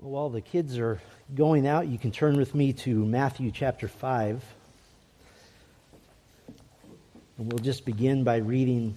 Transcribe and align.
Well, 0.00 0.12
while 0.12 0.28
the 0.28 0.40
kids 0.40 0.78
are 0.78 1.00
going 1.34 1.66
out, 1.66 1.88
you 1.88 1.98
can 1.98 2.12
turn 2.12 2.36
with 2.36 2.54
me 2.54 2.72
to 2.72 3.04
Matthew 3.04 3.50
chapter 3.50 3.88
5. 3.88 4.44
And 7.36 7.52
we'll 7.52 7.58
just 7.58 7.84
begin 7.84 8.22
by 8.22 8.36
reading 8.36 8.96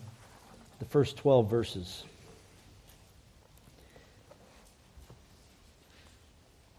the 0.77 0.85
first 0.85 1.17
12 1.17 1.49
verses. 1.49 2.03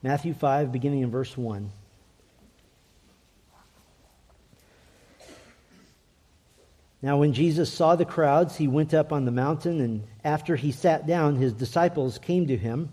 Matthew 0.05 0.35
5, 0.35 0.71
beginning 0.71 1.01
in 1.01 1.11
verse 1.11 1.37
1. 1.37 1.69
Now, 7.03 7.19
when 7.19 7.33
Jesus 7.33 7.73
saw 7.73 7.97
the 7.97 8.05
crowds, 8.05 8.57
he 8.57 8.69
went 8.69 8.95
up 8.95 9.13
on 9.13 9.25
the 9.25 9.33
mountain, 9.33 9.81
and 9.81 10.05
after 10.23 10.55
he 10.55 10.71
sat 10.71 11.09
down, 11.09 11.35
his 11.35 11.53
disciples 11.53 12.19
came 12.19 12.47
to 12.47 12.57
him. 12.57 12.93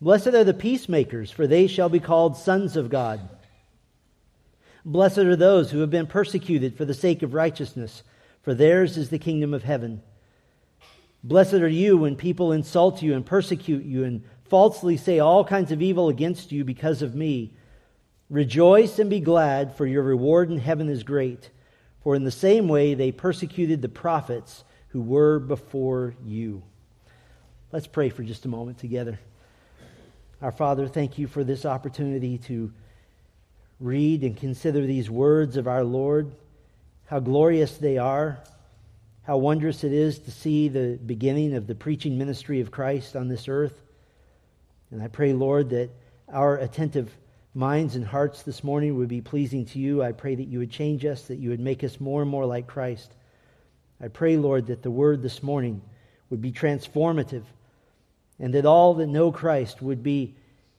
Blessed 0.00 0.28
are 0.28 0.44
the 0.44 0.54
peacemakers, 0.54 1.30
for 1.30 1.46
they 1.46 1.66
shall 1.66 1.88
be 1.88 2.00
called 2.00 2.36
sons 2.36 2.76
of 2.76 2.90
God. 2.90 3.28
Blessed 4.84 5.18
are 5.18 5.36
those 5.36 5.70
who 5.70 5.80
have 5.80 5.90
been 5.90 6.06
persecuted 6.06 6.76
for 6.76 6.84
the 6.84 6.94
sake 6.94 7.22
of 7.22 7.34
righteousness, 7.34 8.02
for 8.42 8.54
theirs 8.54 8.96
is 8.96 9.10
the 9.10 9.18
kingdom 9.18 9.54
of 9.54 9.64
heaven. 9.64 10.02
Blessed 11.24 11.54
are 11.54 11.68
you 11.68 11.96
when 11.96 12.14
people 12.14 12.52
insult 12.52 13.02
you 13.02 13.14
and 13.14 13.26
persecute 13.26 13.84
you 13.84 14.04
and 14.04 14.22
falsely 14.44 14.96
say 14.96 15.18
all 15.18 15.44
kinds 15.44 15.72
of 15.72 15.82
evil 15.82 16.08
against 16.08 16.52
you 16.52 16.64
because 16.64 17.02
of 17.02 17.16
me. 17.16 17.54
Rejoice 18.30 18.98
and 18.98 19.10
be 19.10 19.20
glad, 19.20 19.76
for 19.76 19.86
your 19.86 20.02
reward 20.02 20.50
in 20.50 20.58
heaven 20.58 20.88
is 20.88 21.02
great. 21.02 21.50
For 22.02 22.14
in 22.14 22.22
the 22.22 22.30
same 22.30 22.68
way 22.68 22.94
they 22.94 23.10
persecuted 23.10 23.82
the 23.82 23.88
prophets 23.88 24.62
who 24.88 25.00
were 25.00 25.40
before 25.40 26.14
you. 26.24 26.62
Let's 27.72 27.88
pray 27.88 28.10
for 28.10 28.22
just 28.22 28.44
a 28.44 28.48
moment 28.48 28.78
together. 28.78 29.18
Our 30.42 30.52
Father, 30.52 30.86
thank 30.86 31.16
you 31.16 31.28
for 31.28 31.44
this 31.44 31.64
opportunity 31.64 32.36
to 32.38 32.70
read 33.80 34.22
and 34.22 34.36
consider 34.36 34.84
these 34.84 35.08
words 35.08 35.56
of 35.56 35.66
our 35.66 35.82
Lord, 35.82 36.30
how 37.06 37.20
glorious 37.20 37.78
they 37.78 37.96
are, 37.96 38.38
how 39.22 39.38
wondrous 39.38 39.82
it 39.82 39.94
is 39.94 40.18
to 40.18 40.30
see 40.30 40.68
the 40.68 40.98
beginning 41.06 41.54
of 41.54 41.66
the 41.66 41.74
preaching 41.74 42.18
ministry 42.18 42.60
of 42.60 42.70
Christ 42.70 43.16
on 43.16 43.28
this 43.28 43.48
earth. 43.48 43.80
And 44.90 45.02
I 45.02 45.08
pray, 45.08 45.32
Lord, 45.32 45.70
that 45.70 45.88
our 46.30 46.58
attentive 46.58 47.10
minds 47.54 47.96
and 47.96 48.04
hearts 48.04 48.42
this 48.42 48.62
morning 48.62 48.98
would 48.98 49.08
be 49.08 49.22
pleasing 49.22 49.64
to 49.64 49.78
you. 49.78 50.02
I 50.02 50.12
pray 50.12 50.34
that 50.34 50.48
you 50.48 50.58
would 50.58 50.70
change 50.70 51.06
us, 51.06 51.22
that 51.28 51.38
you 51.38 51.48
would 51.48 51.60
make 51.60 51.82
us 51.82 51.98
more 51.98 52.20
and 52.20 52.30
more 52.30 52.44
like 52.44 52.66
Christ. 52.66 53.14
I 54.02 54.08
pray, 54.08 54.36
Lord, 54.36 54.66
that 54.66 54.82
the 54.82 54.90
word 54.90 55.22
this 55.22 55.42
morning 55.42 55.80
would 56.28 56.42
be 56.42 56.52
transformative 56.52 57.44
and 58.38 58.54
that 58.54 58.66
all 58.66 58.94
that 58.94 59.06
know 59.06 59.32
Christ 59.32 59.80
would 59.82 60.02
be 60.02 60.34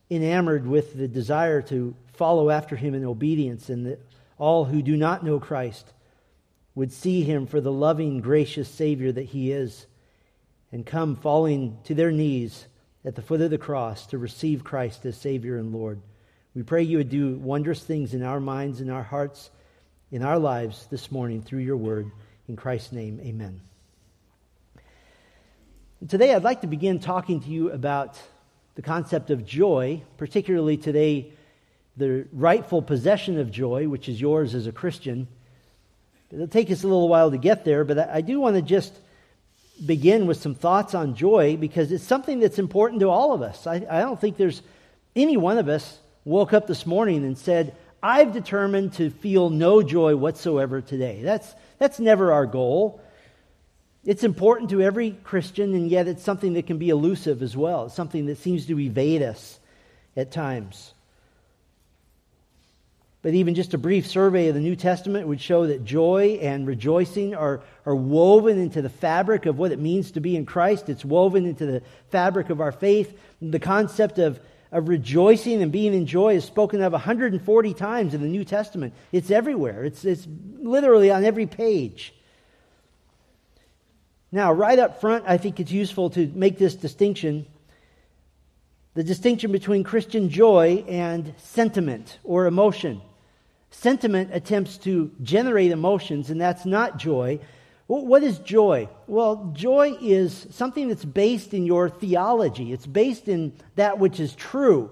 enamored 0.09 0.65
with 0.65 0.95
the 0.95 1.07
desire 1.07 1.61
to 1.63 1.95
follow 2.13 2.49
after 2.49 2.75
him 2.75 2.93
in 2.93 3.05
obedience, 3.05 3.69
and 3.69 3.85
that 3.85 3.99
all 4.37 4.65
who 4.65 4.81
do 4.81 4.95
not 4.95 5.23
know 5.23 5.39
Christ 5.39 5.91
would 6.75 6.91
see 6.91 7.23
him 7.23 7.47
for 7.47 7.59
the 7.59 7.71
loving, 7.71 8.21
gracious 8.21 8.69
Savior 8.69 9.11
that 9.11 9.23
he 9.23 9.51
is, 9.51 9.87
and 10.71 10.85
come 10.85 11.15
falling 11.15 11.77
to 11.85 11.95
their 11.95 12.11
knees 12.11 12.67
at 13.03 13.15
the 13.15 13.21
foot 13.21 13.41
of 13.41 13.49
the 13.49 13.57
cross 13.57 14.05
to 14.07 14.17
receive 14.17 14.63
Christ 14.63 15.05
as 15.05 15.17
Savior 15.17 15.57
and 15.57 15.73
Lord. 15.73 16.01
We 16.53 16.63
pray 16.63 16.83
you 16.83 16.97
would 16.97 17.09
do 17.09 17.35
wondrous 17.35 17.83
things 17.83 18.13
in 18.13 18.23
our 18.23 18.39
minds, 18.39 18.81
in 18.81 18.89
our 18.89 19.03
hearts, 19.03 19.49
in 20.11 20.23
our 20.23 20.39
lives 20.39 20.87
this 20.89 21.11
morning 21.11 21.41
through 21.41 21.59
your 21.59 21.77
word. 21.77 22.11
In 22.47 22.55
Christ's 22.55 22.91
name, 22.91 23.19
amen. 23.23 23.61
Today, 26.05 26.35
I'd 26.35 26.43
like 26.43 26.61
to 26.61 26.67
begin 26.67 26.99
talking 26.99 27.41
to 27.41 27.49
you 27.49 27.71
about 27.71 28.19
the 28.75 28.83
concept 28.83 29.31
of 29.31 29.43
joy, 29.43 30.03
particularly 30.17 30.77
today, 30.77 31.31
the 31.97 32.27
rightful 32.31 32.83
possession 32.83 33.39
of 33.39 33.49
joy, 33.49 33.87
which 33.89 34.07
is 34.07 34.21
yours 34.21 34.53
as 34.53 34.67
a 34.67 34.71
Christian. 34.71 35.27
It'll 36.31 36.47
take 36.47 36.69
us 36.69 36.83
a 36.83 36.87
little 36.87 37.09
while 37.09 37.31
to 37.31 37.39
get 37.39 37.65
there, 37.65 37.83
but 37.83 37.97
I 37.97 38.21
do 38.21 38.39
want 38.39 38.55
to 38.57 38.61
just 38.61 38.93
begin 39.83 40.27
with 40.27 40.37
some 40.37 40.53
thoughts 40.53 40.93
on 40.93 41.15
joy 41.15 41.57
because 41.57 41.91
it's 41.91 42.03
something 42.03 42.39
that's 42.39 42.59
important 42.59 43.01
to 43.01 43.09
all 43.09 43.33
of 43.33 43.41
us. 43.41 43.65
I, 43.65 43.83
I 43.89 44.01
don't 44.01 44.21
think 44.21 44.37
there's 44.37 44.61
any 45.15 45.35
one 45.35 45.57
of 45.57 45.67
us 45.67 45.97
woke 46.25 46.53
up 46.53 46.67
this 46.67 46.85
morning 46.85 47.25
and 47.25 47.35
said, 47.35 47.75
I've 48.03 48.33
determined 48.33 48.93
to 48.93 49.09
feel 49.09 49.49
no 49.49 49.81
joy 49.81 50.15
whatsoever 50.15 50.79
today. 50.79 51.23
That's, 51.23 51.55
that's 51.79 51.99
never 51.99 52.33
our 52.33 52.45
goal. 52.45 53.01
It's 54.07 54.23
important 54.23 54.69
to 54.69 54.81
every 54.81 55.11
Christian, 55.25 55.75
and 55.75 55.91
yet 55.91 56.07
it's 56.07 56.23
something 56.23 56.53
that 56.53 56.65
can 56.65 56.77
be 56.77 56.89
elusive 56.89 57.43
as 57.43 57.57
well. 57.57 57.87
It's 57.87 57.93
something 57.93 58.27
that 58.27 58.37
seems 58.37 58.65
to 58.67 58.79
evade 58.79 59.21
us 59.21 59.59
at 60.15 60.31
times. 60.31 60.93
But 63.21 63.33
even 63.33 63.53
just 63.53 63.73
a 63.73 63.77
brief 63.77 64.07
survey 64.07 64.47
of 64.47 64.55
the 64.55 64.61
New 64.61 64.77
Testament 64.77 65.27
would 65.27 65.41
show 65.41 65.67
that 65.67 65.83
joy 65.83 66.39
and 66.41 66.65
rejoicing 66.65 67.35
are, 67.35 67.59
are 67.85 67.95
woven 67.95 68.57
into 68.57 68.81
the 68.81 68.89
fabric 68.89 69.45
of 69.45 69.57
what 69.57 69.73
it 69.73 69.79
means 69.79 70.11
to 70.11 70.21
be 70.21 70.37
in 70.37 70.45
Christ. 70.45 70.87
It's 70.87 71.03
woven 71.03 71.45
into 71.45 71.65
the 71.65 71.81
fabric 72.09 72.49
of 72.49 72.61
our 72.61 72.71
faith. 72.71 73.19
The 73.41 73.59
concept 73.59 74.19
of, 74.19 74.39
of 74.71 74.87
rejoicing 74.87 75.61
and 75.61 75.69
being 75.69 75.93
in 75.93 76.05
joy 76.05 76.35
is 76.35 76.45
spoken 76.45 76.81
of 76.81 76.93
140 76.93 77.73
times 77.73 78.13
in 78.13 78.21
the 78.21 78.29
New 78.29 78.45
Testament. 78.45 78.93
It's 79.11 79.31
everywhere, 79.31 79.83
it's, 79.83 80.05
it's 80.05 80.25
literally 80.61 81.11
on 81.11 81.25
every 81.25 81.45
page. 81.45 82.13
Now, 84.31 84.51
right 84.51 84.77
up 84.77 84.99
front, 84.99 85.25
I 85.27 85.37
think 85.37 85.59
it's 85.59 85.71
useful 85.71 86.09
to 86.11 86.27
make 86.33 86.57
this 86.57 86.75
distinction 86.75 87.45
the 88.97 89.03
distinction 89.03 89.51
between 89.51 89.83
Christian 89.83 90.27
joy 90.27 90.83
and 90.87 91.35
sentiment 91.37 92.17
or 92.23 92.47
emotion. 92.47 92.99
Sentiment 93.69 94.31
attempts 94.33 94.77
to 94.79 95.11
generate 95.21 95.71
emotions, 95.71 96.31
and 96.31 96.41
that's 96.41 96.65
not 96.65 96.97
joy. 96.97 97.39
What 97.85 98.23
is 98.23 98.39
joy? 98.39 98.89
Well, 99.05 99.51
joy 99.53 99.97
is 100.01 100.47
something 100.49 100.87
that's 100.87 101.05
based 101.05 101.53
in 101.53 101.67
your 101.67 101.89
theology, 101.89 102.73
it's 102.73 102.87
based 102.87 103.27
in 103.27 103.53
that 103.75 103.99
which 103.99 104.19
is 104.19 104.33
true. 104.33 104.89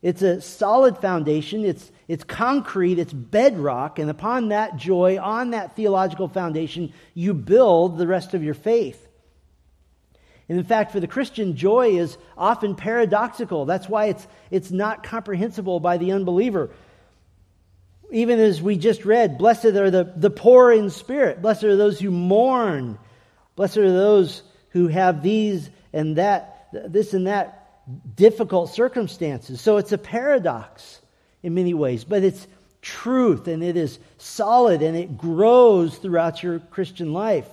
It's 0.00 0.22
a 0.22 0.40
solid 0.40 0.98
foundation, 0.98 1.64
it's, 1.64 1.90
it's 2.06 2.22
concrete, 2.22 3.00
it's 3.00 3.12
bedrock, 3.12 3.98
and 3.98 4.08
upon 4.08 4.50
that 4.50 4.76
joy, 4.76 5.18
on 5.18 5.50
that 5.50 5.74
theological 5.74 6.28
foundation, 6.28 6.92
you 7.14 7.34
build 7.34 7.98
the 7.98 8.06
rest 8.06 8.32
of 8.32 8.44
your 8.44 8.54
faith. 8.54 9.04
And 10.48 10.56
in 10.56 10.64
fact, 10.64 10.92
for 10.92 11.00
the 11.00 11.08
Christian, 11.08 11.56
joy 11.56 11.98
is 11.98 12.16
often 12.36 12.76
paradoxical. 12.76 13.66
That's 13.66 13.88
why 13.88 14.06
it's, 14.06 14.26
it's 14.50 14.70
not 14.70 15.02
comprehensible 15.02 15.80
by 15.80 15.98
the 15.98 16.12
unbeliever. 16.12 16.70
Even 18.10 18.38
as 18.38 18.62
we 18.62 18.78
just 18.78 19.04
read, 19.04 19.36
blessed 19.36 19.66
are 19.66 19.90
the, 19.90 20.12
the 20.16 20.30
poor 20.30 20.72
in 20.72 20.90
spirit, 20.90 21.42
blessed 21.42 21.64
are 21.64 21.76
those 21.76 21.98
who 21.98 22.10
mourn, 22.10 22.98
blessed 23.56 23.78
are 23.78 23.92
those 23.92 24.42
who 24.70 24.86
have 24.86 25.22
these 25.22 25.68
and 25.92 26.16
that, 26.16 26.68
this 26.72 27.12
and 27.14 27.26
that 27.26 27.57
difficult 28.14 28.70
circumstances. 28.70 29.60
So 29.60 29.76
it's 29.78 29.92
a 29.92 29.98
paradox 29.98 31.00
in 31.42 31.54
many 31.54 31.74
ways, 31.74 32.04
but 32.04 32.22
it's 32.22 32.46
truth 32.82 33.48
and 33.48 33.62
it 33.62 33.76
is 33.76 33.98
solid 34.18 34.82
and 34.82 34.96
it 34.96 35.18
grows 35.18 35.98
throughout 35.98 36.42
your 36.42 36.58
Christian 36.58 37.12
life. 37.12 37.48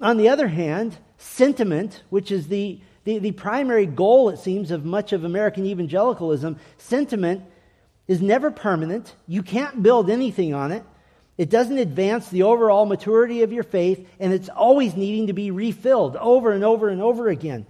On 0.00 0.16
the 0.16 0.28
other 0.28 0.48
hand, 0.48 0.96
sentiment, 1.18 2.02
which 2.10 2.30
is 2.30 2.48
the, 2.48 2.80
the, 3.04 3.18
the, 3.18 3.32
primary 3.32 3.86
goal, 3.86 4.28
it 4.28 4.38
seems, 4.38 4.70
of 4.70 4.84
much 4.84 5.12
of 5.12 5.24
American 5.24 5.64
evangelicalism, 5.64 6.58
sentiment 6.76 7.44
is 8.06 8.20
never 8.20 8.50
permanent. 8.50 9.14
You 9.26 9.42
can't 9.42 9.82
build 9.82 10.10
anything 10.10 10.52
on 10.52 10.72
it. 10.72 10.84
It 11.38 11.50
doesn't 11.50 11.78
advance 11.78 12.28
the 12.28 12.44
overall 12.44 12.86
maturity 12.86 13.42
of 13.42 13.52
your 13.52 13.62
faith, 13.62 14.08
and 14.18 14.32
it's 14.32 14.48
always 14.48 14.96
needing 14.96 15.26
to 15.26 15.32
be 15.32 15.50
refilled 15.50 16.16
over 16.16 16.52
and 16.52 16.64
over 16.64 16.88
and 16.88 17.02
over 17.02 17.28
again. 17.28 17.66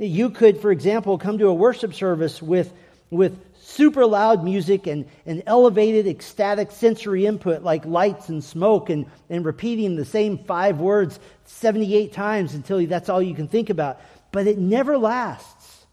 You 0.00 0.30
could, 0.30 0.62
for 0.62 0.72
example, 0.72 1.18
come 1.18 1.36
to 1.38 1.48
a 1.48 1.54
worship 1.54 1.92
service 1.92 2.40
with, 2.40 2.72
with 3.10 3.38
super 3.60 4.06
loud 4.06 4.42
music 4.42 4.86
and, 4.86 5.06
and 5.26 5.42
elevated 5.46 6.06
ecstatic 6.06 6.70
sensory 6.70 7.26
input 7.26 7.62
like 7.62 7.84
lights 7.84 8.30
and 8.30 8.42
smoke 8.42 8.88
and, 8.88 9.04
and 9.28 9.44
repeating 9.44 9.96
the 9.96 10.06
same 10.06 10.38
five 10.38 10.80
words 10.80 11.20
78 11.44 12.14
times 12.14 12.54
until 12.54 12.84
that's 12.86 13.10
all 13.10 13.20
you 13.20 13.34
can 13.34 13.46
think 13.46 13.68
about. 13.68 14.00
but 14.32 14.46
it 14.46 14.56
never 14.56 14.96
lasts. 14.96 15.84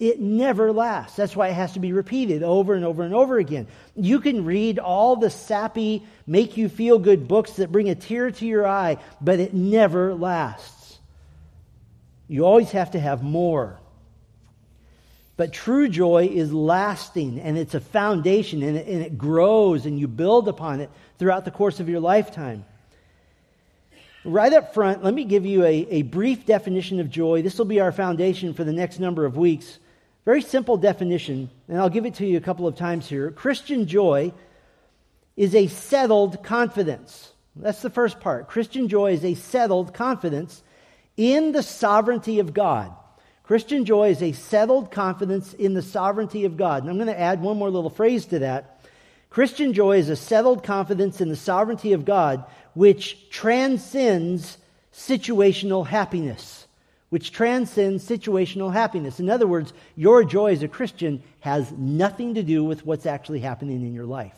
It 0.00 0.20
never 0.20 0.72
lasts. 0.72 1.16
That's 1.16 1.36
why 1.36 1.48
it 1.48 1.54
has 1.54 1.74
to 1.74 1.80
be 1.80 1.92
repeated 1.92 2.42
over 2.42 2.72
and 2.72 2.84
over 2.84 3.02
and 3.02 3.14
over 3.14 3.38
again. 3.38 3.66
You 3.94 4.20
can 4.20 4.46
read 4.46 4.78
all 4.78 5.16
the 5.16 5.30
sappy, 5.30 6.02
make 6.26 6.56
you 6.56 6.70
feel 6.70 6.98
good 6.98 7.28
books 7.28 7.52
that 7.54 7.70
bring 7.70 7.90
a 7.90 7.94
tear 7.94 8.30
to 8.30 8.46
your 8.46 8.66
eye, 8.66 8.96
but 9.20 9.38
it 9.38 9.52
never 9.52 10.14
lasts. 10.14 10.73
You 12.28 12.44
always 12.44 12.70
have 12.72 12.92
to 12.92 13.00
have 13.00 13.22
more. 13.22 13.80
But 15.36 15.52
true 15.52 15.88
joy 15.88 16.28
is 16.32 16.52
lasting 16.52 17.40
and 17.40 17.58
it's 17.58 17.74
a 17.74 17.80
foundation 17.80 18.62
and 18.62 18.76
it, 18.76 18.86
and 18.86 19.02
it, 19.02 19.18
grows 19.18 19.84
and 19.84 19.98
you 19.98 20.06
build 20.06 20.48
upon 20.48 20.80
it 20.80 20.90
throughout 21.18 21.44
the 21.44 21.50
course 21.50 21.80
of 21.80 21.88
your 21.88 22.00
lifetime. 22.00 22.64
Right 24.24 24.52
up 24.52 24.72
front, 24.72 25.02
let 25.02 25.12
me 25.12 25.24
give 25.24 25.44
you 25.44 25.64
a, 25.64 25.86
a 25.90 26.02
brief 26.02 26.46
definition 26.46 27.00
of 27.00 27.10
joy. 27.10 27.42
This 27.42 27.58
will 27.58 27.64
be 27.66 27.80
our 27.80 27.92
foundation 27.92 28.54
for 28.54 28.64
the 28.64 28.72
next 28.72 29.00
number 29.00 29.26
of 29.26 29.36
weeks. 29.36 29.78
Very 30.24 30.40
simple 30.40 30.78
definition, 30.78 31.50
and 31.68 31.78
I'll 31.78 31.90
give 31.90 32.06
it 32.06 32.14
to 32.14 32.26
you 32.26 32.38
a 32.38 32.40
couple 32.40 32.66
of 32.66 32.76
times 32.76 33.06
here. 33.06 33.30
Christian 33.30 33.86
joy 33.86 34.32
is 35.36 35.54
a 35.54 35.66
settled 35.66 36.42
confidence. 36.42 37.32
That's 37.54 37.82
the 37.82 37.90
first 37.90 38.20
part. 38.20 38.48
Christian 38.48 38.88
joy 38.88 39.12
is 39.12 39.24
a 39.24 39.34
settled 39.34 39.92
confidence 39.92 40.62
in 41.16 41.52
the 41.52 41.62
sovereignty 41.62 42.38
of 42.40 42.54
God. 42.54 42.92
Christian 43.44 43.84
joy 43.84 44.10
is 44.10 44.22
a 44.22 44.32
settled 44.32 44.90
confidence 44.90 45.52
in 45.54 45.74
the 45.74 45.82
sovereignty 45.82 46.44
of 46.44 46.56
God. 46.56 46.82
And 46.82 46.90
I'm 46.90 46.96
going 46.96 47.08
to 47.08 47.20
add 47.20 47.42
one 47.42 47.58
more 47.58 47.70
little 47.70 47.90
phrase 47.90 48.24
to 48.26 48.38
that. 48.40 48.80
Christian 49.30 49.72
joy 49.72 49.98
is 49.98 50.08
a 50.08 50.16
settled 50.16 50.62
confidence 50.64 51.20
in 51.20 51.28
the 51.28 51.36
sovereignty 51.36 51.92
of 51.92 52.04
God, 52.04 52.44
which 52.74 53.28
transcends 53.30 54.58
situational 54.92 55.86
happiness. 55.86 56.66
Which 57.10 57.32
transcends 57.32 58.08
situational 58.08 58.72
happiness. 58.72 59.20
In 59.20 59.30
other 59.30 59.46
words, 59.46 59.72
your 59.94 60.24
joy 60.24 60.52
as 60.52 60.62
a 60.62 60.68
Christian 60.68 61.22
has 61.40 61.70
nothing 61.72 62.34
to 62.34 62.42
do 62.42 62.64
with 62.64 62.84
what's 62.84 63.06
actually 63.06 63.40
happening 63.40 63.82
in 63.82 63.94
your 63.94 64.06
life, 64.06 64.36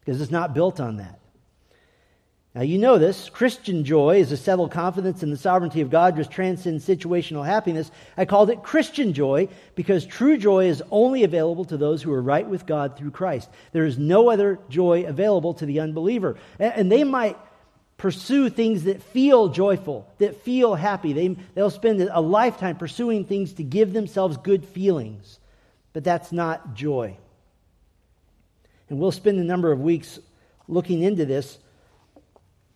because 0.00 0.20
it's 0.20 0.30
not 0.30 0.52
built 0.52 0.80
on 0.80 0.96
that. 0.96 1.18
Now, 2.58 2.64
you 2.64 2.78
know 2.78 2.98
this. 2.98 3.28
Christian 3.28 3.84
joy 3.84 4.18
is 4.18 4.32
a 4.32 4.36
settled 4.36 4.72
confidence 4.72 5.22
in 5.22 5.30
the 5.30 5.36
sovereignty 5.36 5.80
of 5.80 5.90
God, 5.90 6.18
which 6.18 6.28
transcends 6.28 6.84
situational 6.84 7.46
happiness. 7.46 7.88
I 8.16 8.24
called 8.24 8.50
it 8.50 8.64
Christian 8.64 9.12
joy 9.12 9.46
because 9.76 10.04
true 10.04 10.36
joy 10.36 10.66
is 10.66 10.82
only 10.90 11.22
available 11.22 11.66
to 11.66 11.76
those 11.76 12.02
who 12.02 12.12
are 12.12 12.20
right 12.20 12.48
with 12.48 12.66
God 12.66 12.96
through 12.96 13.12
Christ. 13.12 13.48
There 13.70 13.84
is 13.84 13.96
no 13.96 14.28
other 14.28 14.58
joy 14.68 15.04
available 15.04 15.54
to 15.54 15.66
the 15.66 15.78
unbeliever. 15.78 16.36
And 16.58 16.90
they 16.90 17.04
might 17.04 17.38
pursue 17.96 18.50
things 18.50 18.82
that 18.82 19.04
feel 19.04 19.50
joyful, 19.50 20.12
that 20.18 20.42
feel 20.42 20.74
happy. 20.74 21.12
They, 21.12 21.28
they'll 21.54 21.70
spend 21.70 22.00
a 22.00 22.20
lifetime 22.20 22.76
pursuing 22.76 23.24
things 23.24 23.52
to 23.52 23.62
give 23.62 23.92
themselves 23.92 24.36
good 24.36 24.64
feelings. 24.64 25.38
But 25.92 26.02
that's 26.02 26.32
not 26.32 26.74
joy. 26.74 27.18
And 28.90 28.98
we'll 28.98 29.12
spend 29.12 29.38
a 29.38 29.44
number 29.44 29.70
of 29.70 29.78
weeks 29.78 30.18
looking 30.66 31.02
into 31.02 31.24
this. 31.24 31.56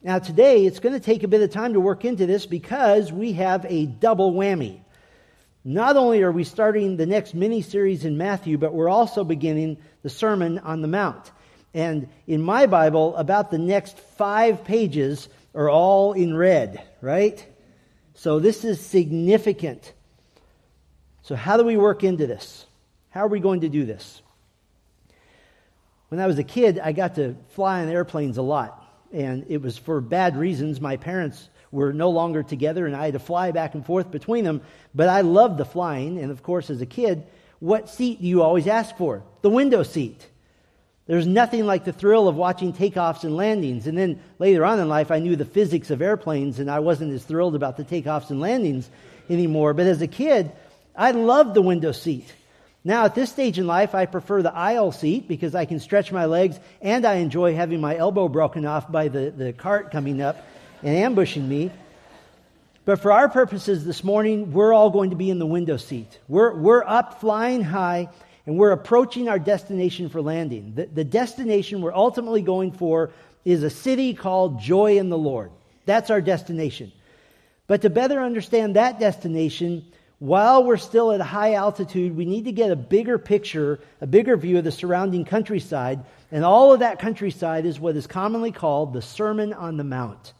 Now, 0.04 0.18
today, 0.18 0.66
it's 0.66 0.80
going 0.80 0.94
to 0.94 1.00
take 1.00 1.22
a 1.22 1.28
bit 1.28 1.42
of 1.42 1.50
time 1.50 1.74
to 1.74 1.80
work 1.80 2.04
into 2.04 2.26
this 2.26 2.44
because 2.44 3.12
we 3.12 3.34
have 3.34 3.64
a 3.68 3.86
double 3.86 4.32
whammy. 4.32 4.80
Not 5.64 5.96
only 5.96 6.22
are 6.22 6.32
we 6.32 6.42
starting 6.42 6.96
the 6.96 7.06
next 7.06 7.34
mini 7.34 7.62
series 7.62 8.04
in 8.04 8.18
Matthew, 8.18 8.58
but 8.58 8.74
we're 8.74 8.88
also 8.88 9.22
beginning 9.22 9.76
the 10.02 10.10
Sermon 10.10 10.58
on 10.58 10.82
the 10.82 10.88
Mount. 10.88 11.30
And 11.72 12.08
in 12.26 12.42
my 12.42 12.66
Bible, 12.66 13.14
about 13.14 13.52
the 13.52 13.58
next 13.58 13.96
five 13.96 14.64
pages 14.64 15.28
are 15.54 15.70
all 15.70 16.14
in 16.14 16.36
red, 16.36 16.82
right? 17.00 17.46
So 18.14 18.40
this 18.40 18.64
is 18.64 18.84
significant. 18.84 19.92
So, 21.22 21.36
how 21.36 21.56
do 21.56 21.62
we 21.62 21.76
work 21.76 22.02
into 22.02 22.26
this? 22.26 22.66
How 23.10 23.20
are 23.20 23.28
we 23.28 23.38
going 23.38 23.60
to 23.60 23.68
do 23.68 23.84
this? 23.86 24.20
When 26.08 26.20
I 26.20 26.26
was 26.26 26.40
a 26.40 26.44
kid, 26.44 26.80
I 26.80 26.90
got 26.90 27.14
to 27.14 27.36
fly 27.50 27.82
on 27.82 27.88
airplanes 27.88 28.36
a 28.36 28.42
lot 28.42 28.81
and 29.12 29.46
it 29.48 29.62
was 29.62 29.78
for 29.78 30.00
bad 30.00 30.36
reasons. 30.36 30.80
My 30.80 30.96
parents 30.96 31.48
were 31.70 31.92
no 31.92 32.10
longer 32.10 32.42
together, 32.42 32.86
and 32.86 32.94
I 32.94 33.06
had 33.06 33.14
to 33.14 33.18
fly 33.18 33.50
back 33.50 33.74
and 33.74 33.84
forth 33.84 34.10
between 34.10 34.44
them. 34.44 34.62
But 34.94 35.08
I 35.08 35.22
loved 35.22 35.58
the 35.58 35.64
flying, 35.64 36.18
and 36.18 36.30
of 36.30 36.42
course, 36.42 36.70
as 36.70 36.80
a 36.80 36.86
kid, 36.86 37.24
what 37.60 37.88
seat 37.88 38.20
do 38.20 38.26
you 38.26 38.42
always 38.42 38.66
ask 38.66 38.96
for? 38.96 39.22
The 39.42 39.50
window 39.50 39.82
seat. 39.82 40.26
There's 41.06 41.26
nothing 41.26 41.66
like 41.66 41.84
the 41.84 41.92
thrill 41.92 42.28
of 42.28 42.36
watching 42.36 42.72
takeoffs 42.72 43.24
and 43.24 43.36
landings. 43.36 43.86
And 43.86 43.98
then 43.98 44.20
later 44.38 44.64
on 44.64 44.78
in 44.78 44.88
life, 44.88 45.10
I 45.10 45.18
knew 45.18 45.36
the 45.36 45.44
physics 45.44 45.90
of 45.90 46.00
airplanes, 46.00 46.58
and 46.58 46.70
I 46.70 46.78
wasn't 46.78 47.12
as 47.12 47.24
thrilled 47.24 47.54
about 47.54 47.76
the 47.76 47.84
takeoffs 47.84 48.30
and 48.30 48.40
landings 48.40 48.88
anymore. 49.28 49.74
But 49.74 49.86
as 49.86 50.00
a 50.00 50.06
kid, 50.06 50.52
I 50.94 51.10
loved 51.10 51.54
the 51.54 51.62
window 51.62 51.92
seat. 51.92 52.32
Now, 52.84 53.04
at 53.04 53.14
this 53.14 53.30
stage 53.30 53.58
in 53.58 53.66
life, 53.66 53.94
I 53.94 54.06
prefer 54.06 54.42
the 54.42 54.54
aisle 54.54 54.90
seat 54.90 55.28
because 55.28 55.54
I 55.54 55.66
can 55.66 55.78
stretch 55.78 56.10
my 56.10 56.24
legs 56.24 56.58
and 56.80 57.04
I 57.06 57.14
enjoy 57.14 57.54
having 57.54 57.80
my 57.80 57.96
elbow 57.96 58.28
broken 58.28 58.66
off 58.66 58.90
by 58.90 59.08
the, 59.08 59.30
the 59.30 59.52
cart 59.52 59.92
coming 59.92 60.20
up 60.20 60.44
and 60.82 60.96
ambushing 60.96 61.48
me. 61.48 61.70
But 62.84 63.00
for 63.00 63.12
our 63.12 63.28
purposes 63.28 63.84
this 63.84 64.02
morning, 64.02 64.52
we're 64.52 64.72
all 64.72 64.90
going 64.90 65.10
to 65.10 65.16
be 65.16 65.30
in 65.30 65.38
the 65.38 65.46
window 65.46 65.76
seat. 65.76 66.18
We're, 66.26 66.52
we're 66.54 66.82
up 66.82 67.20
flying 67.20 67.62
high 67.62 68.08
and 68.46 68.58
we're 68.58 68.72
approaching 68.72 69.28
our 69.28 69.38
destination 69.38 70.08
for 70.08 70.20
landing. 70.20 70.74
The, 70.74 70.86
the 70.86 71.04
destination 71.04 71.82
we're 71.82 71.94
ultimately 71.94 72.42
going 72.42 72.72
for 72.72 73.10
is 73.44 73.62
a 73.62 73.70
city 73.70 74.14
called 74.14 74.60
Joy 74.60 74.98
in 74.98 75.08
the 75.08 75.18
Lord. 75.18 75.52
That's 75.86 76.10
our 76.10 76.20
destination. 76.20 76.90
But 77.68 77.82
to 77.82 77.90
better 77.90 78.20
understand 78.20 78.74
that 78.74 78.98
destination, 78.98 79.84
while 80.22 80.62
we're 80.62 80.76
still 80.76 81.10
at 81.10 81.20
a 81.20 81.24
high 81.24 81.54
altitude, 81.54 82.16
we 82.16 82.24
need 82.24 82.44
to 82.44 82.52
get 82.52 82.70
a 82.70 82.76
bigger 82.76 83.18
picture, 83.18 83.80
a 84.00 84.06
bigger 84.06 84.36
view 84.36 84.56
of 84.56 84.62
the 84.62 84.70
surrounding 84.70 85.24
countryside. 85.24 86.04
And 86.30 86.44
all 86.44 86.72
of 86.72 86.78
that 86.78 87.00
countryside 87.00 87.66
is 87.66 87.80
what 87.80 87.96
is 87.96 88.06
commonly 88.06 88.52
called 88.52 88.92
the 88.92 89.02
Sermon 89.02 89.52
on 89.52 89.78
the 89.78 89.82
Mount. 89.82 90.32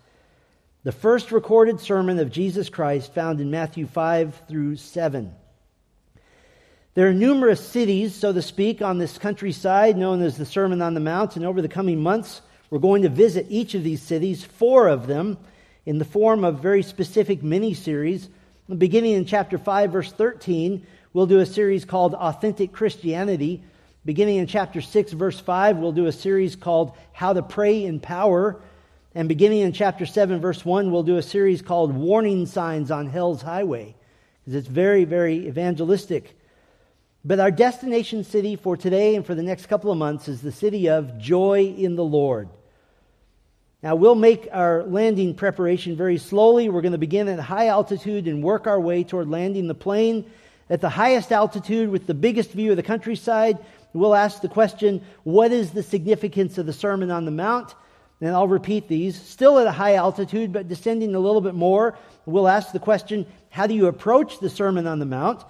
The 0.84 0.92
first 0.92 1.32
recorded 1.32 1.80
sermon 1.80 2.20
of 2.20 2.30
Jesus 2.30 2.68
Christ 2.68 3.12
found 3.12 3.40
in 3.40 3.50
Matthew 3.50 3.88
5 3.88 4.42
through 4.46 4.76
7. 4.76 5.34
There 6.94 7.08
are 7.08 7.12
numerous 7.12 7.66
cities, 7.66 8.14
so 8.14 8.32
to 8.32 8.40
speak, 8.40 8.82
on 8.82 8.98
this 8.98 9.18
countryside 9.18 9.96
known 9.96 10.22
as 10.22 10.36
the 10.36 10.46
Sermon 10.46 10.80
on 10.80 10.94
the 10.94 11.00
Mount. 11.00 11.34
And 11.34 11.44
over 11.44 11.60
the 11.60 11.68
coming 11.68 11.98
months, 11.98 12.40
we're 12.70 12.78
going 12.78 13.02
to 13.02 13.08
visit 13.08 13.46
each 13.48 13.74
of 13.74 13.82
these 13.82 14.00
cities, 14.00 14.44
four 14.44 14.86
of 14.86 15.08
them, 15.08 15.38
in 15.84 15.98
the 15.98 16.04
form 16.04 16.44
of 16.44 16.60
very 16.60 16.84
specific 16.84 17.42
mini 17.42 17.74
series 17.74 18.28
Beginning 18.78 19.12
in 19.12 19.26
chapter 19.26 19.58
5, 19.58 19.92
verse 19.92 20.12
13, 20.12 20.86
we'll 21.12 21.26
do 21.26 21.40
a 21.40 21.46
series 21.46 21.84
called 21.84 22.14
Authentic 22.14 22.72
Christianity. 22.72 23.62
Beginning 24.06 24.36
in 24.36 24.46
chapter 24.46 24.80
6, 24.80 25.12
verse 25.12 25.38
5, 25.38 25.76
we'll 25.76 25.92
do 25.92 26.06
a 26.06 26.12
series 26.12 26.56
called 26.56 26.96
How 27.12 27.34
to 27.34 27.42
Pray 27.42 27.84
in 27.84 28.00
Power. 28.00 28.62
And 29.14 29.28
beginning 29.28 29.60
in 29.60 29.72
chapter 29.72 30.06
7, 30.06 30.40
verse 30.40 30.64
1, 30.64 30.90
we'll 30.90 31.02
do 31.02 31.18
a 31.18 31.22
series 31.22 31.60
called 31.60 31.94
Warning 31.94 32.46
Signs 32.46 32.90
on 32.90 33.10
Hell's 33.10 33.42
Highway, 33.42 33.94
because 34.40 34.54
it's 34.54 34.68
very, 34.68 35.04
very 35.04 35.48
evangelistic. 35.48 36.38
But 37.24 37.40
our 37.40 37.50
destination 37.50 38.24
city 38.24 38.56
for 38.56 38.76
today 38.76 39.16
and 39.16 39.26
for 39.26 39.34
the 39.34 39.42
next 39.42 39.66
couple 39.66 39.92
of 39.92 39.98
months 39.98 40.28
is 40.28 40.40
the 40.40 40.50
city 40.50 40.88
of 40.88 41.18
Joy 41.18 41.74
in 41.76 41.94
the 41.94 42.04
Lord. 42.04 42.48
Now, 43.82 43.96
we'll 43.96 44.14
make 44.14 44.48
our 44.52 44.84
landing 44.84 45.34
preparation 45.34 45.96
very 45.96 46.16
slowly. 46.16 46.68
We're 46.68 46.82
going 46.82 46.92
to 46.92 46.98
begin 46.98 47.26
at 47.26 47.40
high 47.40 47.66
altitude 47.66 48.28
and 48.28 48.40
work 48.40 48.68
our 48.68 48.78
way 48.78 49.02
toward 49.02 49.28
landing 49.28 49.66
the 49.66 49.74
plane 49.74 50.24
at 50.70 50.80
the 50.80 50.88
highest 50.88 51.32
altitude 51.32 51.90
with 51.90 52.06
the 52.06 52.14
biggest 52.14 52.52
view 52.52 52.70
of 52.70 52.76
the 52.76 52.84
countryside. 52.84 53.58
We'll 53.92 54.14
ask 54.14 54.40
the 54.40 54.48
question, 54.48 55.02
What 55.24 55.50
is 55.50 55.72
the 55.72 55.82
significance 55.82 56.58
of 56.58 56.66
the 56.66 56.72
Sermon 56.72 57.10
on 57.10 57.24
the 57.24 57.32
Mount? 57.32 57.74
And 58.20 58.30
I'll 58.30 58.46
repeat 58.46 58.86
these. 58.86 59.20
Still 59.20 59.58
at 59.58 59.66
a 59.66 59.72
high 59.72 59.96
altitude, 59.96 60.52
but 60.52 60.68
descending 60.68 61.16
a 61.16 61.20
little 61.20 61.40
bit 61.40 61.54
more, 61.54 61.98
we'll 62.24 62.46
ask 62.46 62.70
the 62.70 62.78
question, 62.78 63.26
How 63.50 63.66
do 63.66 63.74
you 63.74 63.86
approach 63.86 64.38
the 64.38 64.48
Sermon 64.48 64.86
on 64.86 65.00
the 65.00 65.06
Mount? 65.06 65.42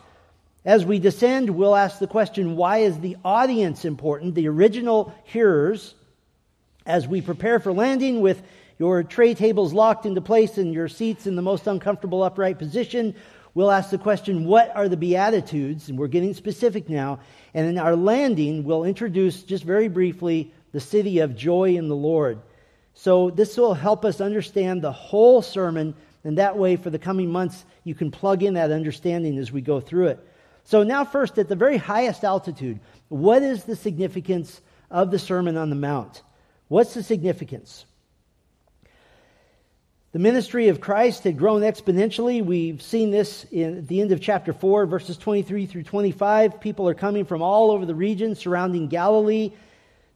As 0.65 0.87
we 0.87 0.99
descend, 0.99 1.51
we'll 1.51 1.77
ask 1.77 1.99
the 1.99 2.07
question, 2.07 2.57
Why 2.57 2.79
is 2.79 2.99
the 2.99 3.19
audience 3.27 3.85
important? 3.85 4.35
The 4.35 4.49
original 4.49 5.13
hearers 5.25 5.95
as 6.87 7.07
we 7.07 7.21
prepare 7.21 7.59
for 7.59 7.73
landing 7.73 8.21
with 8.21 8.43
your 8.79 9.03
tray 9.03 9.35
tables 9.35 9.73
locked 9.73 10.07
into 10.07 10.21
place 10.21 10.59
and 10.59 10.75
your 10.75 10.89
seats 10.89 11.27
in 11.27 11.37
the 11.37 11.43
most 11.43 11.67
uncomfortable 11.67 12.23
upright 12.23 12.59
position, 12.59 13.15
we'll 13.55 13.71
ask 13.71 13.91
the 13.91 13.99
question, 13.99 14.45
What 14.45 14.75
are 14.75 14.89
the 14.89 14.97
Beatitudes? 14.97 15.89
And 15.89 15.99
we're 15.99 16.09
getting 16.09 16.35
specific 16.35 16.89
now. 16.89 17.21
And 17.55 17.69
in 17.69 17.79
our 17.79 17.95
landing, 17.95 18.65
we'll 18.65 18.85
introduce 18.85 19.43
just 19.43 19.65
very 19.65 19.89
briefly 19.89 20.53
the 20.73 20.81
city 20.81 21.21
of 21.21 21.37
joy 21.37 21.77
in 21.77 21.89
the 21.89 21.97
Lord. 21.97 22.41
So 22.95 23.31
this 23.31 23.57
will 23.57 23.75
help 23.75 24.05
us 24.05 24.21
understand 24.21 24.83
the 24.83 24.93
whole 24.93 25.43
sermon, 25.43 25.95
and 26.25 26.39
that 26.39 26.59
way, 26.59 26.77
for 26.77 26.91
the 26.91 26.99
coming 26.99 27.31
months, 27.31 27.65
you 27.85 27.95
can 27.95 28.11
plug 28.11 28.43
in 28.43 28.55
that 28.55 28.71
understanding 28.71 29.39
as 29.39 29.53
we 29.53 29.61
go 29.61 29.81
through 29.81 30.09
it. 30.09 30.29
So, 30.65 30.83
now, 30.83 31.05
first, 31.05 31.39
at 31.39 31.49
the 31.49 31.57
very 31.57 31.77
highest 31.77 32.23
altitude, 32.23 32.81
what 33.09 33.43
is 33.43 33.65
the 33.65 33.75
significance 33.75 34.61
of 34.91 35.11
the 35.11 35.19
Sermon 35.19 35.57
on 35.57 35.71
the 35.71 35.77
Mount? 35.77 36.23
What's 36.73 36.95
the 36.95 37.03
significance? 37.03 37.85
The 40.13 40.19
ministry 40.19 40.69
of 40.69 40.81
Christ 40.81 41.23
had 41.25 41.37
grown 41.37 41.61
exponentially. 41.61 42.43
We've 42.43 42.81
seen 42.81 43.11
this 43.11 43.45
in, 43.53 43.77
at 43.77 43.89
the 43.89 44.01
end 44.01 44.11
of 44.11 44.23
chapter 44.23 44.55
4, 44.55 44.87
verses 44.87 45.19
23 45.19 45.67
through 45.67 45.83
25. 45.83 46.63
People 46.63 46.89
are 46.89 46.95
coming 46.95 47.27
from 47.27 47.43
all 47.43 47.73
over 47.73 47.85
the 47.85 47.95
region 47.95 48.35
surrounding 48.35 48.89
Galilee 48.89 49.53